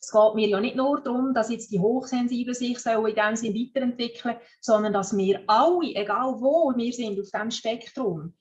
Es 0.00 0.12
geht 0.12 0.34
mir 0.34 0.48
ja 0.48 0.60
nicht 0.60 0.76
nur 0.76 1.02
darum, 1.02 1.34
dass 1.34 1.50
jetzt 1.50 1.70
die 1.70 1.80
Hochsensiblen 1.80 2.54
sich 2.54 2.78
so 2.78 3.06
in 3.06 3.14
dem 3.14 3.36
Sinn 3.36 3.54
weiterentwickeln, 3.54 4.36
sondern 4.60 4.92
dass 4.92 5.16
wir 5.16 5.42
alle, 5.46 5.94
egal 5.94 6.40
wo 6.40 6.72
wir 6.74 6.92
sind 6.92 7.20
auf 7.20 7.30
diesem 7.30 7.50
Spektrum, 7.50 8.34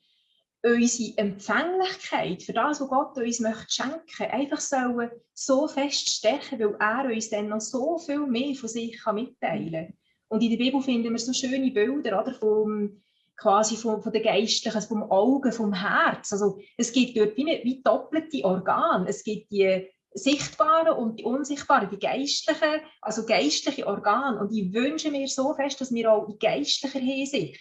unsere 0.64 1.18
Empfänglichkeit 1.18 2.44
für 2.44 2.54
das, 2.54 2.82
was 2.82 2.88
Gott 2.88 3.18
uns 3.18 3.40
möchte 3.40 3.70
schenken, 3.70 4.32
einfach 4.32 4.60
sollen 4.60 5.12
so 5.34 5.68
feststechen, 5.68 6.60
weil 6.60 6.76
er 6.80 7.06
uns 7.14 7.30
dann 7.30 7.50
noch 7.50 7.62
so 7.62 7.98
viel 7.98 8.26
mehr 8.26 8.56
von 8.56 8.70
sich 8.70 9.00
mitteilen 9.14 9.72
kann. 9.72 9.98
Und 10.30 10.44
in 10.44 10.50
der 10.50 10.58
Bibel 10.58 10.82
finden 10.82 11.12
wir 11.12 11.20
so 11.20 11.34
schöne 11.34 11.72
Bilder 11.72 12.22
oder, 12.22 12.34
vom 12.34 13.02
quasi 13.38 13.78
von, 13.78 14.02
von 14.02 14.12
den 14.12 14.24
Geistlichen, 14.24 14.82
vom 14.82 15.04
Augen, 15.04 15.52
vom 15.52 15.74
Herz. 15.74 16.34
Also 16.34 16.60
es 16.76 16.92
gibt 16.92 17.18
dort 17.18 17.38
wie, 17.38 17.46
wie 17.46 17.82
doppelte 17.84 18.44
Organe. 18.44 19.08
Es 19.08 19.24
gibt 19.24 19.52
die 19.52 19.88
sichtbaren 20.14 20.98
und 20.98 21.20
die 21.20 21.24
unsichtbaren, 21.24 21.90
die 21.90 22.00
geistlichen, 22.00 22.82
also 23.02 23.26
geistliche 23.26 23.86
Organe. 23.86 24.40
Und 24.40 24.52
ich 24.56 24.74
wünsche 24.74 25.12
mir 25.12 25.28
so 25.28 25.54
fest, 25.54 25.80
dass 25.80 25.94
wir 25.94 26.12
auch 26.12 26.28
in 26.28 26.40
geistlicher 26.40 27.00
Hinsicht, 27.00 27.60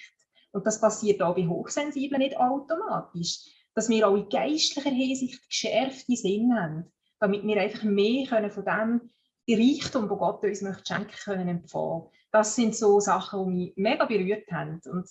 und 0.53 0.66
das 0.66 0.81
passiert 0.81 1.20
auch 1.20 1.35
bei 1.35 1.47
Hochsensiblen 1.47 2.20
nicht 2.20 2.39
automatisch, 2.39 3.41
dass 3.74 3.91
wir 3.91 4.09
auch 4.09 4.16
in 4.16 4.31
geistlicher 4.31 4.91
Hinsicht 4.91 5.47
geschärfte 5.51 6.16
Sinn 6.16 6.59
haben, 6.59 6.91
damit 7.20 7.43
wir 7.47 7.61
einfach 7.61 7.83
mehr 7.83 8.27
können 8.27 8.51
von 8.51 8.64
dem 8.64 9.11
Reichtum, 9.49 10.09
wo 10.09 10.16
Gott 10.16 10.43
uns 10.43 10.62
möchte 10.62 10.87
schenken 10.87 11.16
können, 11.24 11.49
empfangen. 11.49 12.09
Das 12.33 12.57
sind 12.57 12.74
so 12.74 13.01
Sachen, 13.01 13.45
die 13.45 13.55
mich 13.55 13.72
mega 13.77 14.07
berührt 14.07 14.51
haben. 14.51 14.81
Und 14.91 15.07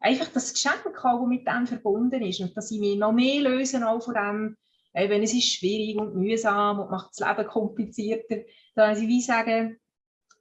einfach 0.00 0.28
das 0.28 0.52
Geschenk 0.52 0.82
das 0.84 1.26
mit 1.26 1.46
dem 1.46 1.66
verbunden 1.66 2.22
ist 2.22 2.40
und 2.40 2.56
dass 2.56 2.70
ich 2.70 2.80
mich 2.80 2.96
noch 2.96 3.12
mehr 3.12 3.42
lösen 3.42 3.82
auch 3.82 4.02
von 4.02 4.14
dem, 4.14 4.56
wenn 4.92 5.22
es 5.22 5.34
ist 5.34 5.54
schwierig 5.54 5.96
und 5.96 6.16
mühsam 6.16 6.80
und 6.80 6.90
macht 6.90 7.10
das 7.16 7.26
Leben 7.26 7.48
komplizierter, 7.48 8.36
dann 8.74 8.96
ich 8.96 9.08
wie 9.08 9.20
sagen, 9.20 9.78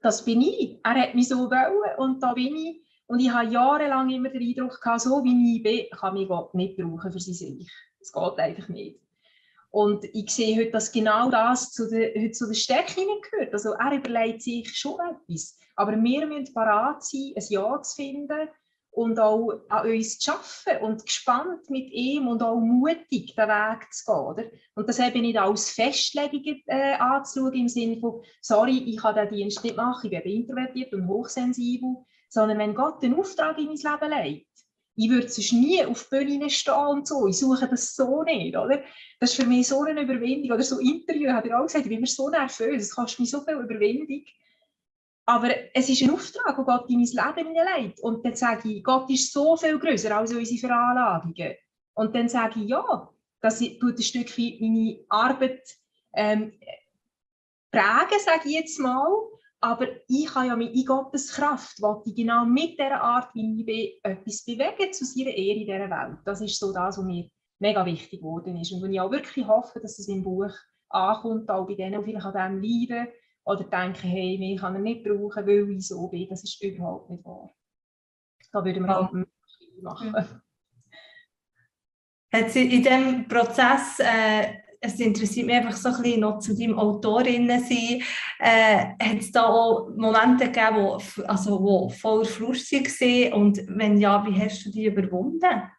das 0.02 0.24
bin 0.24 0.42
ich. 0.42 0.80
Er 0.84 0.96
hat 0.96 1.16
mich 1.16 1.28
so 1.28 1.50
wollen 1.50 2.00
und 2.00 2.22
da 2.22 2.34
bin 2.34 2.56
ich. 2.56 2.82
Und 3.08 3.20
ich 3.20 3.32
habe 3.32 3.50
jahrelang 3.50 4.10
immer 4.10 4.30
den 4.30 4.42
Eindruck 4.42 4.82
gehabt, 4.82 5.02
so 5.02 5.24
wie 5.24 5.58
ich 5.58 5.64
bin, 5.64 5.86
kann 5.98 6.14
mich 6.14 6.28
Gott 6.28 6.54
nicht 6.54 6.78
brauchen 6.78 7.12
für 7.12 7.20
sein 7.20 7.58
Reich. 7.58 7.72
Es 8.00 8.12
geht 8.12 8.40
einfach 8.40 8.70
nicht. 8.70 9.00
Und 9.70 10.06
ich 10.06 10.30
sehe 10.30 10.58
heute, 10.58 10.72
dass 10.72 10.92
genau 10.92 11.30
das 11.30 11.72
zu 11.72 11.90
der, 11.90 12.14
heute 12.16 12.32
zu 12.32 12.48
der 12.48 12.54
Stärke 12.54 13.02
gehört. 13.32 13.54
Also 13.54 13.74
er 13.74 13.96
überlegt 13.96 14.42
sich 14.42 14.70
schon 14.76 15.00
etwas. 15.00 15.58
Aber 15.76 15.92
wir 15.92 16.28
müssen 16.28 16.54
parat 16.54 17.04
sein, 17.04 17.34
ein 17.36 17.44
Ja 17.50 17.82
zu 17.82 17.96
finden 17.96 18.50
und 18.98 19.20
auch 19.20 19.62
an 19.70 19.92
uns 19.92 20.18
zu 20.18 20.32
arbeiten 20.32 20.84
und 20.84 21.06
gespannt 21.06 21.70
mit 21.70 21.92
ihm 21.92 22.28
und 22.28 22.42
auch 22.42 22.60
mutig 22.60 23.36
den 23.36 23.48
Weg 23.48 23.94
zu 23.94 24.06
gehen. 24.06 24.26
Oder? 24.26 24.44
Und 24.74 24.90
das 24.90 24.98
eben 24.98 25.22
nicht 25.22 25.38
als 25.38 25.70
Festlegung 25.70 26.44
äh, 26.66 26.96
anzuschauen 26.96 27.54
im 27.54 27.68
Sinne 27.68 28.00
von, 28.00 28.24
sorry, 28.42 28.80
ich 28.88 28.98
kann 28.98 29.14
diesen 29.14 29.36
Dienst 29.36 29.64
nicht 29.64 29.78
machen, 29.78 30.12
ich 30.12 30.24
bin 30.24 30.38
introvertiert 30.38 30.94
und 30.94 31.08
hochsensibel, 31.08 31.98
sondern 32.28 32.58
wenn 32.58 32.74
Gott 32.74 33.04
den 33.04 33.14
Auftrag 33.14 33.60
in 33.60 33.68
mein 33.68 33.76
Leben 33.76 34.24
legt, 34.24 34.48
ich 34.96 35.12
würde 35.12 35.30
sonst 35.30 35.54
nie 35.54 35.86
auf 35.86 36.10
die 36.12 36.26
Bühne 36.26 36.50
stehen 36.50 36.74
und 36.74 37.08
so, 37.08 37.28
ich 37.28 37.38
suche 37.38 37.68
das 37.68 37.96
so 37.96 38.24
nicht, 38.24 38.58
oder? 38.58 38.82
Das 39.20 39.30
ist 39.30 39.36
für 39.36 39.46
mich 39.46 39.68
so 39.68 39.84
eine 39.84 40.02
Überwindung, 40.02 40.54
oder 40.54 40.64
so 40.64 40.80
Interview, 40.80 41.32
hat 41.32 41.46
er 41.46 41.60
auch 41.60 41.68
gesagt, 41.68 41.86
ich 41.86 41.92
bin 41.92 42.02
mir 42.02 42.08
so 42.08 42.30
nervös, 42.30 42.82
es 42.82 42.96
kostet 42.96 43.20
mir 43.20 43.28
so 43.28 43.42
viel 43.42 43.58
Überwindung, 43.58 44.24
aber 45.28 45.50
es 45.74 45.90
ist 45.90 46.02
ein 46.02 46.12
Auftrag, 46.12 46.56
den 46.56 46.64
Gott 46.64 46.90
in 46.90 47.00
mein 47.00 47.36
Leben 47.36 47.54
hineinlegt. 47.54 48.00
Und 48.00 48.26
dann 48.26 48.36
sage 48.36 48.70
ich, 48.70 48.84
Gott 48.84 49.10
ist 49.10 49.34
so 49.34 49.58
viel 49.58 49.78
größer 49.78 50.16
als 50.16 50.34
unsere 50.34 50.58
Veranlagungen. 50.58 51.54
Und 51.96 52.16
dann 52.16 52.30
sage 52.30 52.62
ich, 52.62 52.70
ja, 52.70 53.10
das 53.42 53.60
tut 53.60 53.98
ein 53.98 54.02
Stück 54.02 54.38
weit 54.38 54.62
meine 54.62 55.00
Arbeit 55.10 55.68
ähm, 56.14 56.54
prägen, 57.72 58.20
sage 58.24 58.44
ich 58.46 58.54
jetzt 58.54 58.80
mal. 58.80 59.06
Aber 59.60 59.88
ich 60.08 60.34
habe 60.34 60.48
ja 60.48 60.54
in 60.56 60.86
Gottes 60.86 61.34
Kraft, 61.34 61.78
ich 62.06 62.16
genau 62.16 62.46
mit 62.46 62.80
dieser 62.80 63.02
Art, 63.02 63.36
wie 63.36 63.60
ich 63.60 63.66
bin, 63.66 64.14
etwas 64.14 64.46
bewegen 64.46 64.94
zu 64.94 65.04
seiner 65.04 65.32
Ehre 65.32 65.60
in 65.60 65.66
dieser 65.66 65.90
Welt. 65.90 66.20
Das 66.24 66.40
ist 66.40 66.58
so 66.58 66.72
das, 66.72 66.98
was 66.98 67.04
mir 67.04 67.30
mega 67.60 67.86
wichtig 67.86 68.22
geworden 68.22 68.56
ist. 68.56 68.72
Und 68.72 68.94
ich 68.94 69.02
auch 69.02 69.12
wirklich 69.12 69.46
hoffe, 69.46 69.82
dass 69.82 70.00
es 70.00 70.08
im 70.08 70.24
Buch 70.24 70.54
ankommt, 70.88 71.50
auch 71.50 71.68
bei 71.68 71.74
denen, 71.74 72.02
die 72.02 72.12
vielleicht 72.12 72.26
an 72.28 72.62
dem 72.62 72.64
leiden 72.64 73.08
oder 73.48 73.64
denken, 73.64 74.08
hey, 74.08 74.38
mich 74.38 74.60
kann 74.60 74.76
er 74.76 74.82
nicht 74.82 75.04
brauchen, 75.04 75.48
weil 75.48 75.72
ich 75.72 75.88
so 75.88 76.08
bin. 76.10 76.28
Das 76.30 76.44
ist 76.44 76.62
überhaupt 76.62 77.10
nicht 77.10 77.24
wahr. 77.24 77.50
Da 78.52 78.64
würden 78.64 78.86
wir 78.86 78.96
halt 78.96 79.28
machen. 79.82 80.42
Hat 82.34 82.52
sie 82.52 82.76
in 82.76 82.84
diesem 82.84 83.28
Prozess 83.28 84.00
äh, 84.00 84.54
es 84.80 85.00
interessiert 85.00 85.48
mich 85.48 85.56
einfach 85.56 85.76
so 85.76 85.90
ein 85.90 86.02
bisschen 86.02 86.20
noch 86.22 86.40
zu 86.40 86.56
deinem 86.56 86.78
Autorinnen 86.78 87.64
sein. 87.64 88.04
Äh, 88.40 88.94
Hat 89.02 89.20
es 89.20 89.32
da 89.32 89.46
auch 89.46 89.90
Momente 89.96 90.46
gegeben, 90.46 90.78
wo, 90.78 91.24
also, 91.24 91.62
wo 91.62 91.90
voller 91.90 92.26
Frust 92.26 92.72
waren? 92.72 93.34
Und 93.34 93.62
wenn 93.68 93.98
ja, 93.98 94.26
wie 94.26 94.40
hast 94.40 94.66
du 94.66 94.72
die 94.72 94.86
überwunden? 94.86 95.72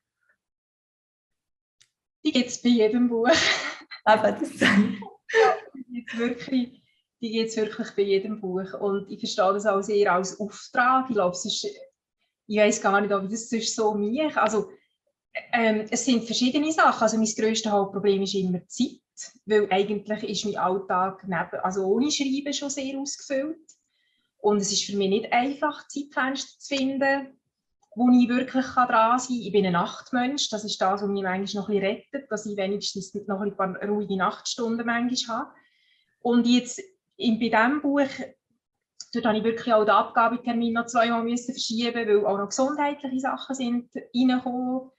Die 2.25 2.33
gibt 2.33 2.49
es 2.49 2.61
bei 2.61 2.71
jedem 2.71 3.09
Buch. 3.09 3.29
Eben, 3.29 4.37
das 4.41 4.61
ja, 4.61 4.79
die 7.21 7.31
gibt 7.33 7.51
es 7.51 7.57
wirklich, 7.57 7.91
bei 7.97 8.03
jedem 8.03 8.41
Buch. 8.41 8.75
Und 8.81 9.11
ich 9.11 9.19
verstehe 9.19 9.53
das 9.53 9.67
auch 9.67 9.83
sehr 9.83 10.13
als 10.13 10.39
Auftrag. 10.39 11.07
Ich 11.09 11.15
glaube, 11.15 11.35
es 11.35 11.45
ist, 11.45 11.67
ich 12.47 12.59
weiß 12.59 12.81
gar 12.81 13.01
nicht, 13.01 13.13
ob 13.13 13.29
das 13.29 13.53
ist 13.53 13.75
so 13.75 13.95
mich. 13.95 14.37
Also, 14.37 14.71
ähm, 15.53 15.87
es 15.91 16.05
sind 16.05 16.25
verschiedene 16.25 16.73
Sachen. 16.73 17.03
Also 17.03 17.17
mein 17.17 17.27
grösstes 17.27 17.71
Hauptproblem 17.71 18.23
ist 18.23 18.35
immer 18.35 18.67
Zeit, 18.69 19.01
weil 19.47 19.71
eigentlich 19.71 20.23
ist 20.23 20.45
mein 20.45 20.57
Alltag 20.59 21.25
neben, 21.25 21.63
also 21.63 21.85
ohne 21.85 22.11
Schreiben 22.11 22.53
schon 22.53 22.71
sehr 22.71 22.99
ausgefüllt. 22.99 23.59
Und 24.41 24.59
es 24.59 24.73
ist 24.73 24.85
für 24.85 24.97
mich 24.97 25.11
nicht 25.11 25.33
einfach, 25.33 25.87
Zeitfenster 25.89 26.59
zu 26.59 26.77
finden, 26.77 27.39
wo 27.97 28.09
ich 28.11 28.29
wirklich 28.29 28.65
dran 28.65 29.19
sein 29.19 29.27
kann. 29.27 29.37
Ich 29.41 29.53
bin 29.53 29.67
ein 29.67 29.73
Nachtmensch, 29.73 30.49
das 30.51 30.65
ist 30.65 30.81
das, 30.81 31.03
was 31.03 31.09
mich 31.09 31.25
manchmal 31.25 31.63
noch 31.63 31.69
ein 31.69 31.81
bisschen 31.81 31.97
rettet, 31.97 32.31
dass 32.31 32.47
ich 32.47 32.57
wenigstens 32.57 33.13
noch 33.27 33.41
ein 33.41 33.57
paar 33.57 33.75
ruhige 33.83 34.17
Nachtstunden 34.17 34.87
manchmal 34.87 35.39
habe. 35.39 35.51
Und 36.21 36.47
jetzt 36.47 36.81
in, 37.19 37.39
bei 37.39 37.49
diesem 37.49 37.83
Buch 37.83 38.09
dort 39.13 39.27
habe 39.27 39.39
ich 39.39 39.45
wirklich 39.45 39.73
auch 39.73 39.85
den 39.85 39.91
Abgabetermin 39.91 40.73
noch 40.73 40.87
zweimal 40.87 41.23
müssen 41.23 41.55
verschieben, 41.55 42.09
weil 42.09 42.27
auch 42.27 42.39
noch 42.39 42.49
gesundheitliche 42.49 43.21
Sachen 43.21 43.55
sind 43.55 43.91
reingekommen 43.95 44.91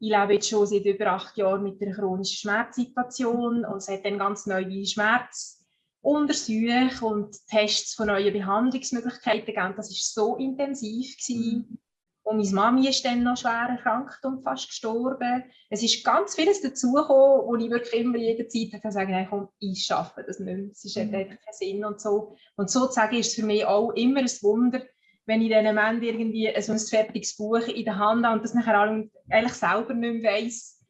ich 0.00 0.10
lebe 0.10 0.34
jetzt 0.34 0.48
schon 0.48 0.64
seit 0.66 0.84
über 0.84 1.06
acht 1.08 1.36
Jahren 1.36 1.64
mit 1.64 1.82
einer 1.82 1.94
chronischen 1.94 2.36
Schmerzsituation 2.36 3.64
und 3.64 3.78
es 3.78 3.88
hat 3.88 4.04
dann 4.04 4.18
ganz 4.18 4.46
neue 4.46 4.86
Schmerzuntersuche 4.86 7.04
und 7.04 7.34
Tests 7.48 7.94
von 7.94 8.06
neuen 8.06 8.32
Behandlungsmöglichkeiten 8.32 9.46
gegeben. 9.46 9.74
Das 9.76 9.90
war 9.90 9.96
so 9.96 10.36
intensiv. 10.36 11.16
Gewesen. 11.16 11.80
Und 12.28 12.36
meine 12.36 12.50
Mami 12.50 12.88
ist 12.88 13.02
dann 13.06 13.22
noch 13.22 13.38
schwer 13.38 13.68
erkrankt 13.70 14.22
und 14.22 14.42
fast 14.42 14.68
gestorben. 14.68 15.44
Es 15.70 15.82
ist 15.82 16.04
ganz 16.04 16.34
vieles 16.34 16.60
dazugekommen, 16.60 17.46
wo 17.46 17.56
ich 17.56 17.70
wirklich 17.70 18.02
immer 18.02 18.18
jederzeit 18.18 18.92
sagen 18.92 19.12
kann, 19.12 19.26
komm, 19.30 19.48
ich 19.60 19.86
schaffe 19.86 20.24
das 20.26 20.38
nicht 20.38 20.54
mehr. 20.54 20.70
Es 20.70 20.84
ist 20.84 20.94
mhm. 20.98 21.14
einfach 21.14 21.42
keinen 21.42 21.52
Sinn 21.52 21.84
und 21.86 22.02
so. 22.02 22.36
Und 22.56 22.70
sozusagen 22.70 23.16
ist 23.16 23.28
es 23.28 23.34
für 23.34 23.46
mich 23.46 23.64
auch 23.64 23.92
immer 23.92 24.20
ein 24.20 24.30
Wunder, 24.42 24.82
wenn 25.24 25.40
ich 25.40 25.48
dann 25.48 25.66
am 25.68 25.78
Ende 25.78 26.06
irgendwie 26.06 26.52
so 26.60 26.72
ein 26.72 26.78
fertiges 26.78 27.34
Buch 27.34 27.66
in 27.66 27.86
der 27.86 27.96
Hand 27.96 28.26
habe 28.26 28.36
und 28.36 28.44
das 28.44 28.52
nachher 28.52 28.78
eigentlich 28.78 29.54
selber 29.54 29.94
nicht 29.94 30.22
mehr 30.22 30.32
weiss, 30.32 30.84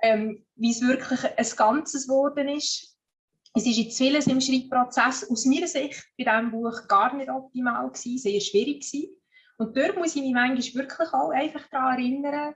ähm, 0.00 0.46
wie 0.54 0.70
es 0.70 0.80
wirklich 0.80 1.24
ein 1.24 1.56
Ganzes 1.56 2.06
geworden 2.06 2.48
ist. 2.50 2.96
Es 3.52 3.66
ist 3.66 3.78
jetzt 3.78 3.98
vieles 3.98 4.28
im 4.28 4.40
Schreibprozess 4.40 5.28
aus 5.28 5.44
meiner 5.44 5.66
Sicht 5.66 6.04
bei 6.16 6.22
diesem 6.22 6.52
Buch 6.52 6.86
gar 6.86 7.16
nicht 7.16 7.30
optimal 7.30 7.88
gewesen, 7.88 8.18
sehr 8.18 8.40
schwierig 8.40 8.88
gewesen. 8.88 9.17
Und 9.58 9.76
dort 9.76 9.96
muss 9.96 10.14
ich 10.16 10.22
mich 10.22 10.32
manchmal 10.32 10.84
wirklich 10.84 11.12
auch 11.12 11.30
einfach 11.30 11.68
daran 11.70 11.98
erinnern, 11.98 12.54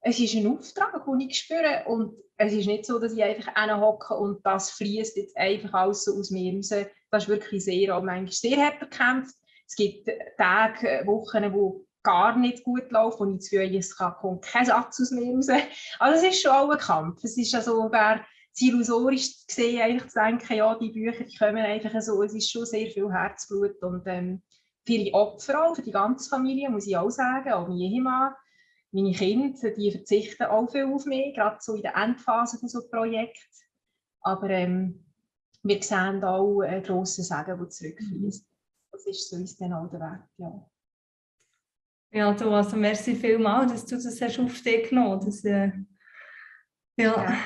es 0.00 0.18
ist 0.18 0.34
ein 0.34 0.48
Auftrag, 0.48 1.04
den 1.04 1.20
ich 1.20 1.38
spüre 1.38 1.84
und 1.86 2.16
es 2.36 2.52
ist 2.52 2.66
nicht 2.66 2.84
so, 2.84 2.98
dass 2.98 3.12
ich 3.12 3.22
einfach 3.22 3.80
hocke 3.80 4.14
und 4.14 4.44
das 4.44 4.72
fließt 4.72 5.16
jetzt 5.16 5.36
einfach 5.36 5.72
alles 5.72 6.04
so 6.04 6.18
aus 6.18 6.30
mir 6.30 6.56
raus. 6.56 6.70
Das 7.10 7.22
ist 7.22 7.28
wirklich 7.28 7.64
sehr, 7.64 7.96
auch 7.96 8.02
manchmal 8.02 8.32
sehr 8.32 8.56
hart 8.56 8.80
erkämpft. 8.80 9.36
Es 9.66 9.76
gibt 9.76 10.10
Tage, 10.36 11.02
Wochen, 11.06 11.52
wo 11.52 11.86
gar 12.02 12.36
nicht 12.36 12.64
gut 12.64 12.90
läuft, 12.90 13.20
wo 13.20 13.26
ich 13.26 13.38
Gefühl 13.38 13.76
es 13.76 13.96
kommt 13.96 14.42
kein 14.42 14.66
Satz 14.66 15.00
aus 15.00 15.12
mir 15.12 15.36
raus. 15.36 15.46
Also 16.00 16.26
es 16.26 16.32
ist 16.32 16.42
schon 16.42 16.50
auch 16.50 16.70
ein 16.70 16.78
Kampf. 16.78 17.22
Es 17.22 17.38
ist 17.38 17.54
also, 17.54 17.88
wer 17.92 18.24
illusorisch 18.58 19.46
gesehen, 19.46 19.80
eigentlich 19.80 20.10
zu 20.10 20.18
denken, 20.18 20.54
ja, 20.54 20.74
die 20.74 20.90
Bücher 20.90 21.24
die 21.24 21.36
kommen 21.36 21.58
einfach 21.58 22.00
so, 22.02 22.22
es 22.22 22.34
ist 22.34 22.50
schon 22.50 22.66
sehr 22.66 22.90
viel 22.90 23.10
Herzblut 23.10 23.80
und 23.82 24.02
ähm, 24.06 24.42
viele 24.84 25.12
Opfer 25.12 25.64
auch 25.64 25.76
für 25.76 25.82
die 25.82 25.92
ganze 25.92 26.28
Familie, 26.28 26.70
muss 26.70 26.86
ich 26.86 26.96
auch 26.96 27.10
sagen, 27.10 27.52
auch 27.52 27.68
mein 27.68 27.78
Ehemann, 27.78 28.34
meine 28.90 29.12
Kinder, 29.12 29.70
die 29.70 29.90
verzichten 29.90 30.44
auch 30.44 30.70
viel 30.70 30.84
auf 30.84 31.06
mich, 31.06 31.34
gerade 31.34 31.58
so 31.60 31.74
in 31.74 31.82
der 31.82 31.96
Endphase 31.96 32.58
von 32.58 32.68
so 32.68 32.80
einem 32.80 32.90
Projekt. 32.90 33.38
Aber 34.20 34.50
ähm, 34.50 35.04
wir 35.62 35.82
sehen 35.82 36.22
auch 36.24 36.60
einen 36.60 36.82
grossen 36.82 37.24
Segen, 37.24 37.58
der 37.58 37.68
zurückfließt 37.68 38.46
das 38.92 39.06
ist 39.06 39.30
so 39.30 39.36
uns 39.36 39.56
dann 39.56 39.72
auch 39.72 39.88
der 39.88 40.00
Weg, 40.00 40.20
ja. 40.38 40.70
Ja, 42.14 42.34
du, 42.34 42.50
also 42.50 42.76
merci 42.76 43.16
vielmals, 43.16 43.72
dass 43.72 43.86
du 43.86 43.96
das 43.96 44.20
hast 44.20 44.38
auf 44.38 44.62
dich 44.62 44.90
genommen 44.90 45.24
hast. 45.24 45.44
Äh, 45.46 45.72
ja, 46.96 47.24
ja. 47.24 47.44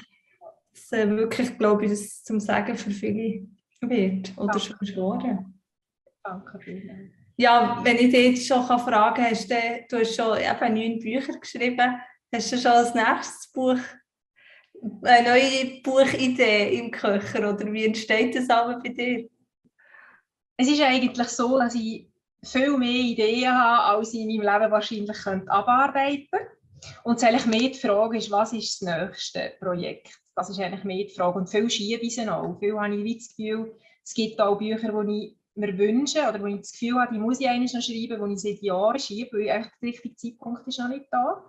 Das 0.73 0.93
äh, 0.93 1.09
wirklich, 1.09 1.57
glaube 1.57 1.85
ich, 1.85 1.93
das 1.93 2.25
zum 2.25 2.41
Sagen 2.41 2.77
für 2.77 2.91
viele 2.91 3.49
wird 3.81 4.37
oder 4.37 4.59
schon 4.59 4.77
geworden. 4.79 5.63
Danke 6.25 6.59
dir. 6.59 7.26
Ja, 7.37 7.81
wenn 7.83 7.97
ich 7.97 8.11
dich 8.11 8.37
jetzt 8.37 8.47
schon 8.47 8.65
fragen 8.65 9.23
kann, 9.23 9.31
hast 9.31 9.51
du, 9.51 9.57
du 9.91 9.99
hast 9.99 10.15
schon 10.15 10.39
eben 10.39 10.75
neun 10.75 10.99
Bücher 10.99 11.39
geschrieben, 11.39 12.01
hast 12.35 12.53
du 12.53 12.59
schon 12.59 12.71
als 12.71 12.95
nächstes 12.95 13.53
Buch 13.53 13.79
eine 15.03 15.29
neue 15.29 15.81
Buchidee 15.83 16.79
im 16.79 16.91
Köcher 16.91 17.53
oder 17.53 17.73
wie 17.73 17.85
entsteht 17.85 18.35
das 18.35 18.49
aber 18.49 18.79
bei 18.81 18.91
dir? 18.91 19.29
es 20.57 20.69
ist 20.69 20.81
eigentlich 20.81 21.29
so, 21.29 21.59
dass 21.59 21.75
ich 21.75 22.09
viel 22.43 22.77
mehr 22.79 22.89
Ideen 22.89 23.51
habe, 23.51 23.99
als 23.99 24.15
ich 24.15 24.21
in 24.21 24.29
meinem 24.29 24.61
Leben 24.61 24.73
wahrscheinlich 24.73 25.27
abarbeiten 25.27 26.29
könnte. 26.31 26.51
Und 27.05 27.23
eigentlich 27.23 27.47
mehr 27.47 27.71
die 27.71 27.79
Frage 27.79 28.19
ist, 28.19 28.31
was 28.31 28.53
ist 28.53 28.81
das 28.81 28.89
nächste 28.89 29.53
Projekt? 29.59 30.11
Das 30.35 30.51
ist 30.51 30.61
eigentlich 30.61 30.85
mehr 30.85 31.05
die 31.05 31.15
Frage. 31.15 31.39
Und 31.39 31.51
viel 31.51 31.69
schiebe 31.69 32.03
ich 32.03 32.21
auch. 32.29 32.59
Viel 32.59 32.79
habe 32.79 32.95
ich 32.95 33.19
das 33.19 33.37
Gefühl, 33.37 33.77
es 34.05 34.15
gibt 34.15 34.41
auch 34.41 34.59
Bücher, 34.59 35.05
die 35.05 35.27
ich 35.27 35.36
mir 35.57 35.77
wünsche 35.79 36.29
oder 36.29 36.41
wo 36.41 36.47
ich 36.47 36.59
das 36.59 36.73
Gefühl 36.73 37.01
habe, 37.01 37.13
die 37.13 37.19
muss 37.19 37.41
ich 37.41 37.49
eigentlich 37.49 37.73
noch 37.73 37.83
schreiben, 37.83 38.29
die 38.29 38.35
ich 38.35 38.41
seit 38.41 38.63
Jahren 38.63 38.99
schiebe, 38.99 39.39
weil 39.39 39.45
der 39.45 39.71
richtige 39.83 40.17
Zeitpunkt 40.17 40.67
ist 40.67 40.79
noch 40.79 40.89
nicht 40.89 41.07
da. 41.11 41.45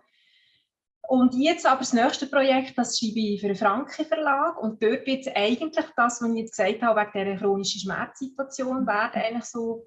Und 1.09 1.35
jetzt 1.35 1.65
aber 1.65 1.79
das 1.79 1.93
nächste 1.93 2.27
Projekt, 2.27 2.77
das 2.77 2.99
schreibe 2.99 3.19
ich 3.19 3.39
für 3.39 3.47
einen 3.47 3.55
Franken 3.55 4.05
Verlag 4.05 4.61
und 4.61 4.83
dort 4.83 5.05
wird 5.05 5.25
es 5.25 5.35
eigentlich 5.35 5.85
das, 5.95 6.21
was 6.21 6.29
ich 6.29 6.37
jetzt 6.37 6.57
gesagt 6.57 6.81
habe, 6.81 6.99
wegen 6.99 7.25
dieser 7.25 7.37
chronischen 7.37 7.81
Schmerzsituation, 7.81 8.85
werden 8.85 9.21
eigentlich 9.21 9.45
so 9.45 9.85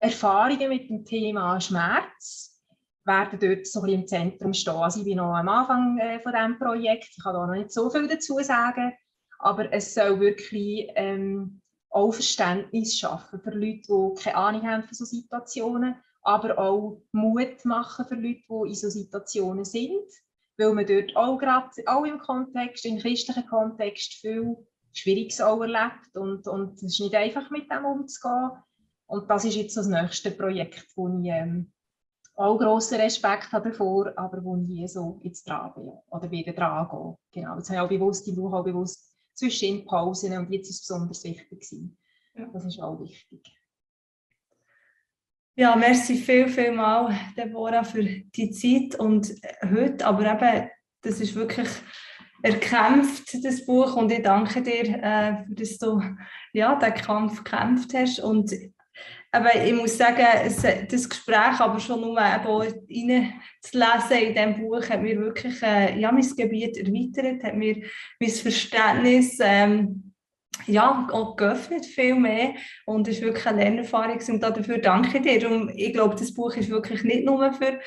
Erfahrungen 0.00 0.68
mit 0.68 0.88
dem 0.88 1.04
Thema 1.04 1.60
Schmerz 1.60 2.60
werden 3.04 3.38
dort 3.38 3.66
so 3.66 3.82
ein 3.82 3.90
im 3.90 4.06
Zentrum 4.06 4.52
stehen. 4.52 4.74
Also 4.74 5.00
ich 5.00 5.04
bin 5.04 5.16
noch 5.16 5.34
am 5.34 5.48
Anfang 5.48 5.98
äh, 5.98 6.20
von 6.20 6.32
diesem 6.32 6.58
Projekt, 6.58 7.08
ich 7.16 7.22
kann 7.22 7.34
da 7.34 7.46
noch 7.46 7.54
nicht 7.54 7.70
so 7.70 7.90
viel 7.90 8.08
dazu 8.08 8.38
sagen, 8.40 8.92
aber 9.38 9.72
es 9.72 9.94
soll 9.94 10.20
wirklich 10.20 10.90
ähm, 10.94 11.59
auch 11.90 12.12
Verständnis 12.12 12.98
schaffen 12.98 13.40
für 13.40 13.50
Leute, 13.50 13.82
die 13.88 14.22
keine 14.22 14.36
Ahnung 14.36 14.62
haben 14.66 14.84
von 14.84 14.94
solchen 14.94 15.22
Situationen, 15.22 15.96
aber 16.22 16.58
auch 16.58 17.02
Mut 17.12 17.64
machen 17.64 18.04
für 18.06 18.14
Leute, 18.14 18.42
die 18.48 18.68
in 18.68 18.74
solchen 18.74 19.02
Situationen 19.02 19.64
sind 19.64 20.06
weil 20.60 20.74
man 20.74 20.86
dort 20.86 21.16
auch 21.16 21.38
gerade 21.38 21.70
auch 21.86 22.04
im 22.04 22.18
Kontext, 22.18 22.84
im 22.84 22.98
christlichen 22.98 23.46
Kontext 23.46 24.14
viel 24.14 24.56
Schwieriges 24.92 25.40
auch 25.40 25.60
erlebt 25.60 26.16
und, 26.16 26.46
und 26.46 26.74
es 26.74 26.82
ist 26.82 27.00
nicht 27.00 27.14
einfach 27.14 27.50
mit 27.50 27.70
dem 27.70 27.84
umzugehen. 27.84 28.50
Und 29.06 29.28
das 29.28 29.44
ist 29.44 29.56
jetzt 29.56 29.76
das 29.76 29.86
nächste 29.86 30.30
Projekt, 30.30 30.86
wo 30.96 31.08
ich 31.08 31.28
ähm, 31.28 31.72
auch 32.34 32.58
grossen 32.58 33.00
Respekt 33.00 33.52
habe 33.52 33.70
davor, 33.70 34.12
aber 34.16 34.44
wo 34.44 34.56
ich 34.56 34.92
so 34.92 35.20
jetzt 35.22 35.48
dran 35.48 35.72
bin 35.74 35.92
oder 36.10 36.30
wieder 36.30 36.52
dran 36.52 36.88
gehe. 36.88 37.42
Genau, 37.42 37.56
das 37.56 37.70
habe 37.70 37.76
ich 37.76 37.80
auch 37.80 37.88
bewusst, 37.88 38.28
ich 38.28 38.38
auch 38.38 38.64
bewusst 38.64 39.09
zwischen 39.40 39.86
Pausen 39.86 40.36
und 40.36 40.52
jetzt 40.52 40.68
ist 40.68 40.82
es 40.82 40.86
besonders 40.86 41.24
wichtig 41.24 41.48
gewesen. 41.48 41.98
Das 42.52 42.64
ist 42.64 42.78
auch 42.78 43.00
wichtig. 43.00 43.56
Ja, 45.56 45.74
merci 45.76 46.16
viel, 46.16 46.48
viel 46.48 46.72
mal, 46.72 47.14
Deborah, 47.36 47.82
für 47.82 48.02
die 48.02 48.50
Zeit 48.50 48.98
und 49.00 49.34
heute. 49.62 50.06
Aber 50.06 50.30
eben, 50.30 50.70
das 51.02 51.20
ist 51.20 51.34
wirklich 51.34 51.68
erkämpft, 52.42 53.44
das 53.44 53.66
Buch. 53.66 53.96
Und 53.96 54.12
ich 54.12 54.22
danke 54.22 54.62
dir, 54.62 55.02
äh, 55.02 55.44
dass 55.48 55.78
du 55.78 56.00
ja, 56.52 56.78
den 56.78 56.94
Kampf 56.94 57.42
gekämpft 57.42 57.92
hast. 57.94 58.20
Und 58.20 58.52
aber 59.32 59.64
ich 59.64 59.72
muss 59.72 59.96
sagen, 59.96 60.26
es, 60.44 60.62
das 60.62 61.08
Gespräch, 61.08 61.60
aber 61.60 61.78
schon 61.78 62.00
nur 62.00 62.18
eben 62.20 63.32
zu 63.60 63.78
lesen 63.78 64.26
in 64.26 64.34
diesem 64.34 64.60
Buch, 64.60 64.88
hat 64.88 65.02
mir 65.02 65.18
wirklich 65.18 65.62
äh, 65.62 65.98
ja, 65.98 66.10
mein 66.10 66.36
Gebiet 66.36 66.76
erweitert, 66.76 67.44
hat 67.44 67.54
mir 67.54 67.82
mein 68.18 68.30
Verständnis 68.30 69.38
ähm, 69.40 70.12
ja, 70.66 71.08
auch 71.12 71.36
geöffnet, 71.36 71.86
viel 71.86 72.16
mehr. 72.16 72.54
Und 72.86 73.08
ist 73.08 73.22
wirklich 73.22 73.46
eine 73.46 73.62
Lernerfahrung. 73.62 74.18
Und 74.28 74.42
dafür 74.42 74.78
danke 74.78 75.18
ich 75.18 75.22
dir. 75.22 75.50
Und 75.50 75.70
ich 75.76 75.92
glaube, 75.92 76.16
das 76.16 76.34
Buch 76.34 76.54
ist 76.56 76.70
wirklich 76.70 77.04
nicht 77.04 77.24
nur 77.24 77.52
für 77.52 77.78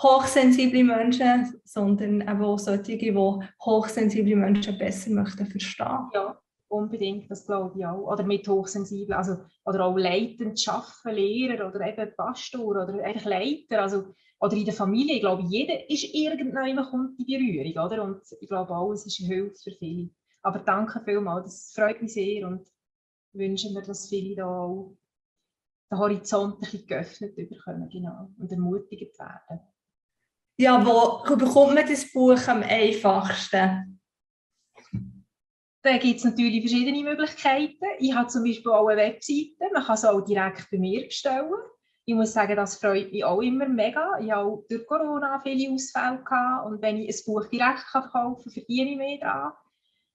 hochsensible 0.00 0.84
Menschen, 0.84 1.60
sondern 1.64 2.28
auch 2.28 2.58
solche, 2.58 2.96
die 2.96 3.14
hochsensible 3.14 4.36
Menschen 4.36 4.78
besser 4.78 5.10
möchten 5.10 5.46
verstehen. 5.46 6.08
Ja, 6.12 6.38
unbedingt, 6.72 7.30
das 7.30 7.46
glaube 7.46 7.78
ich 7.78 7.86
auch. 7.86 8.10
Oder 8.10 8.24
mit 8.24 8.48
hochsensiblen, 8.48 9.12
also, 9.12 9.36
oder 9.64 9.84
auch 9.84 9.96
leitend 9.96 10.62
arbeiten, 10.66 11.16
Lehrer 11.16 11.68
oder 11.68 11.86
eben 11.86 12.16
Pastor 12.16 12.64
oder 12.64 12.88
eigentlich 13.04 13.24
Leiter. 13.24 13.82
Also, 13.82 14.14
oder 14.40 14.56
in 14.56 14.64
der 14.64 14.74
Familie, 14.74 15.16
ich 15.16 15.20
glaube, 15.20 15.44
jeder 15.48 15.88
ist 15.88 16.14
irgendwann 16.14 16.84
kommt 16.90 17.18
in 17.20 17.26
Berührung, 17.26 17.84
oder? 17.84 18.02
Und 18.02 18.22
ich 18.40 18.48
glaube 18.48 18.74
auch, 18.74 18.92
es 18.92 19.06
ist 19.06 19.20
eine 19.20 19.34
Hilfe 19.34 19.56
für 19.62 19.72
viele. 19.72 20.10
Aber 20.42 20.58
danke 20.58 21.00
vielmals, 21.04 21.44
das 21.44 21.72
freut 21.74 22.02
mich 22.02 22.14
sehr 22.14 22.48
und 22.48 22.66
wünschen 23.32 23.74
mir, 23.74 23.82
dass 23.82 24.08
viele 24.08 24.36
da 24.36 24.46
auch 24.46 24.96
den 25.90 25.98
Horizont 25.98 26.54
ein 26.54 26.60
bisschen 26.60 26.86
geöffnet 26.86 27.36
bekommen 27.36 27.88
genau, 27.90 28.30
und 28.38 28.50
ermutigt 28.50 29.16
werden. 29.18 29.60
Ja, 30.58 30.84
wo 30.84 31.22
bekommt 31.36 31.74
man 31.74 31.86
das 31.86 32.10
Buch 32.12 32.48
am 32.48 32.62
einfachsten? 32.62 34.00
Da 35.82 35.98
gibt 35.98 36.18
es 36.18 36.24
natürlich 36.24 36.60
verschiedene 36.60 37.02
Möglichkeiten. 37.02 37.84
Ich 37.98 38.14
habe 38.14 38.28
zum 38.28 38.44
Beispiel 38.44 38.70
auch 38.70 38.86
eine 38.86 39.00
Webseite, 39.00 39.72
man 39.72 39.82
kann 39.82 39.94
es 39.94 40.04
auch 40.04 40.20
direkt 40.20 40.70
bei 40.70 40.78
mir 40.78 41.04
bestellen. 41.04 41.50
Ich 42.04 42.14
muss 42.14 42.32
sagen, 42.32 42.56
das 42.56 42.76
freut 42.76 43.12
mich 43.12 43.24
auch 43.24 43.40
immer 43.40 43.68
mega. 43.68 44.18
Ich 44.20 44.30
habe 44.30 44.48
auch 44.48 44.64
durch 44.68 44.86
Corona 44.86 45.40
viele 45.40 45.72
Ausfälle 45.72 46.22
gehabt 46.22 46.66
und 46.66 46.82
wenn 46.82 46.98
ich 46.98 47.08
ein 47.08 47.24
Buch 47.26 47.46
direkt 47.46 47.84
kaufen 47.92 48.10
kann, 48.12 48.52
verdiene 48.52 48.90
ich 48.92 48.96
mehr 48.96 49.18
daran. 49.18 49.52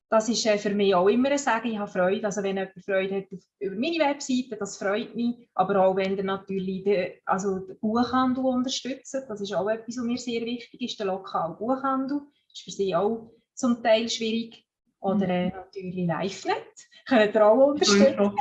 Das 0.10 0.30
ist 0.30 0.46
äh, 0.46 0.58
für 0.58 0.70
mich 0.70 0.96
auch 0.96 1.10
immer 1.10 1.32
ein 1.32 1.38
Sagen. 1.38 1.70
Ich 1.70 1.78
habe 1.78 1.92
Freude. 1.92 2.26
Also 2.26 2.42
wenn 2.44 2.56
jemand 2.56 2.86
Freude 2.86 3.18
hat 3.18 3.40
über 3.60 3.76
meine 3.76 4.00
Webseite, 4.00 4.56
das 4.58 4.78
freut 4.78 5.16
mich. 5.16 5.50
Aber 5.54 5.86
auch 5.86 5.96
wenn 5.98 6.16
ihr 6.16 6.24
natürlich 6.24 6.86
den, 6.86 7.12
also 7.26 7.60
den 7.60 7.78
Buchhandel 7.80 8.46
unterstützt, 8.46 9.14
das 9.28 9.42
ist 9.42 9.54
auch 9.54 9.70
etwas, 9.70 9.98
was 9.98 10.06
mir 10.06 10.18
sehr 10.18 10.46
wichtig 10.46 10.82
ist, 10.82 11.00
der 11.00 11.08
lokale 11.08 11.56
Buchhandel. 11.56 12.20
Das 12.20 12.54
ist 12.54 12.64
für 12.64 12.72
sie 12.72 12.96
auch 12.96 13.32
zum 13.54 13.84
Teil 13.84 14.08
schwierig. 14.08 14.67
Oder 15.00 15.30
äh, 15.30 15.50
natürlich 15.50 15.96
LiveNet, 15.96 16.74
könnt 17.08 17.36
ihr 17.36 17.46
auch 17.46 17.68
unterstützen. 17.68 18.36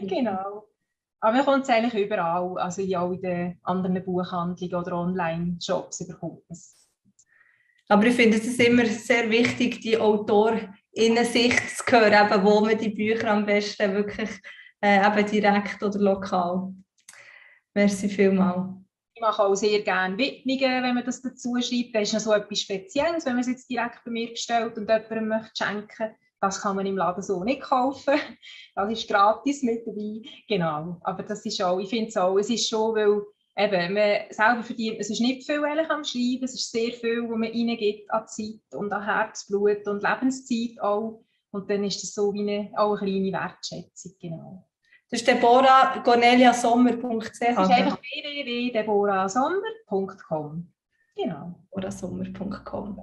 genau. 0.02 0.68
Aber 1.20 1.36
man 1.36 1.44
kommt 1.44 1.62
es 1.62 1.70
eigentlich 1.70 2.04
überall, 2.04 2.58
also 2.58 2.82
in 2.82 2.96
all 2.96 3.16
den 3.16 3.58
anderen 3.62 4.04
Buchhandlungen 4.04 4.74
oder 4.74 4.98
Online-Shops 4.98 6.00
überkommt 6.00 6.42
es. 6.48 6.88
Aber 7.88 8.04
ich 8.06 8.14
finde 8.14 8.38
es 8.38 8.46
ist 8.46 8.60
immer 8.60 8.86
sehr 8.86 9.30
wichtig, 9.30 9.80
die 9.80 9.98
AutorInnen-Sicht 9.98 11.76
zu 11.76 11.84
hören, 11.92 12.12
eben, 12.12 12.44
wo 12.44 12.60
man 12.60 12.76
die 12.76 12.88
Bücher 12.88 13.30
am 13.30 13.46
besten 13.46 13.94
wirklich 13.94 14.30
äh, 14.80 15.06
eben 15.06 15.30
direkt 15.30 15.82
oder 15.82 15.98
lokal. 15.98 16.72
Merci 17.74 18.08
vielmals. 18.08 18.81
Mache 19.22 19.42
auch 19.42 19.54
sehr 19.54 19.80
gerne 19.80 20.18
Widmungen, 20.18 20.82
wenn 20.82 20.94
man 20.94 21.04
das 21.04 21.22
dazu 21.22 21.54
schreibt. 21.60 21.94
Das 21.94 22.02
ist 22.02 22.12
noch 22.12 22.20
so 22.20 22.32
etwas 22.32 22.58
Spezielles, 22.58 23.24
wenn 23.24 23.34
man 23.34 23.40
es 23.40 23.48
jetzt 23.48 23.70
direkt 23.70 24.04
bei 24.04 24.10
mir 24.10 24.28
bestellt 24.28 24.76
und 24.76 24.88
jemandem 24.88 25.28
möchte 25.28 25.64
schenken 25.64 26.14
das 26.42 26.60
kann 26.60 26.74
man 26.74 26.86
im 26.86 26.96
Laden 26.96 27.22
so 27.22 27.44
nicht 27.44 27.62
kaufen. 27.62 28.14
Das 28.74 28.90
ist 28.90 29.06
gratis 29.06 29.62
mit 29.62 29.86
dabei. 29.86 30.22
Genau. 30.48 30.98
Aber 31.02 31.22
das 31.22 31.44
ist 31.46 31.62
auch, 31.62 31.78
ich 31.78 31.88
finde 31.90 32.08
es 32.08 32.16
auch, 32.16 32.36
es 32.36 32.50
ist 32.50 32.68
schon, 32.68 32.96
weil 32.96 33.22
eben, 33.56 33.94
man 33.94 34.20
selber 34.30 34.62
verdient, 34.64 34.96
es 34.98 35.10
ist 35.10 35.20
nicht 35.20 35.46
viel 35.46 35.62
am 35.62 36.04
Schreiben, 36.04 36.42
es 36.42 36.54
ist 36.54 36.72
sehr 36.72 36.90
viel, 36.92 37.22
wo 37.28 37.36
man 37.36 37.50
reingibt 37.50 38.10
an 38.10 38.26
Zeit 38.26 38.74
und 38.74 38.92
an 38.92 39.04
Herzblut 39.04 39.86
und 39.86 40.02
Lebenszeit 40.02 40.80
auch. 40.80 41.22
Und 41.52 41.70
dann 41.70 41.84
ist 41.84 42.02
das 42.02 42.14
so 42.14 42.32
wie 42.32 42.40
eine, 42.40 42.72
auch 42.76 42.96
eine 42.96 43.10
kleine 43.10 43.32
Wertschätzung, 43.32 44.12
genau. 44.18 44.66
Das 45.12 45.20
ist 45.20 45.28
deborah.corneliasommer.ch. 45.28 47.28
Das 47.28 47.38
ist 47.38 47.70
einfach 47.70 48.00
www.deborahsommer.com. 48.00 50.72
Genau. 51.14 51.54
deborahsommer.com. 51.70 52.98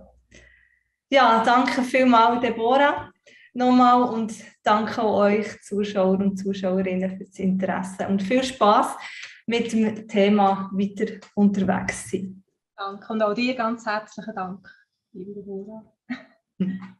Ja, 1.11 1.43
danke 1.43 1.83
vielmals, 1.83 2.41
Deborah, 2.41 3.11
nochmal 3.53 4.01
und 4.11 4.33
danke 4.63 5.05
euch 5.05 5.61
Zuschauer 5.61 6.19
und 6.19 6.37
Zuschauerinnen 6.37 7.15
für 7.15 7.25
das 7.25 7.37
Interesse 7.37 8.07
und 8.07 8.23
viel 8.23 8.43
Spaß 8.43 8.95
mit 9.45 9.71
dem 9.71 10.07
Thema 10.07 10.71
weiter 10.73 11.19
unterwegs 11.35 12.09
sein. 12.09 12.43
Danke 12.75 13.13
und 13.13 13.21
auch 13.21 13.35
dir 13.35 13.53
ganz 13.53 13.85
herzlichen 13.85 14.33
Dank, 14.33 14.67
liebe 15.13 15.35
Deborah. 15.35 15.83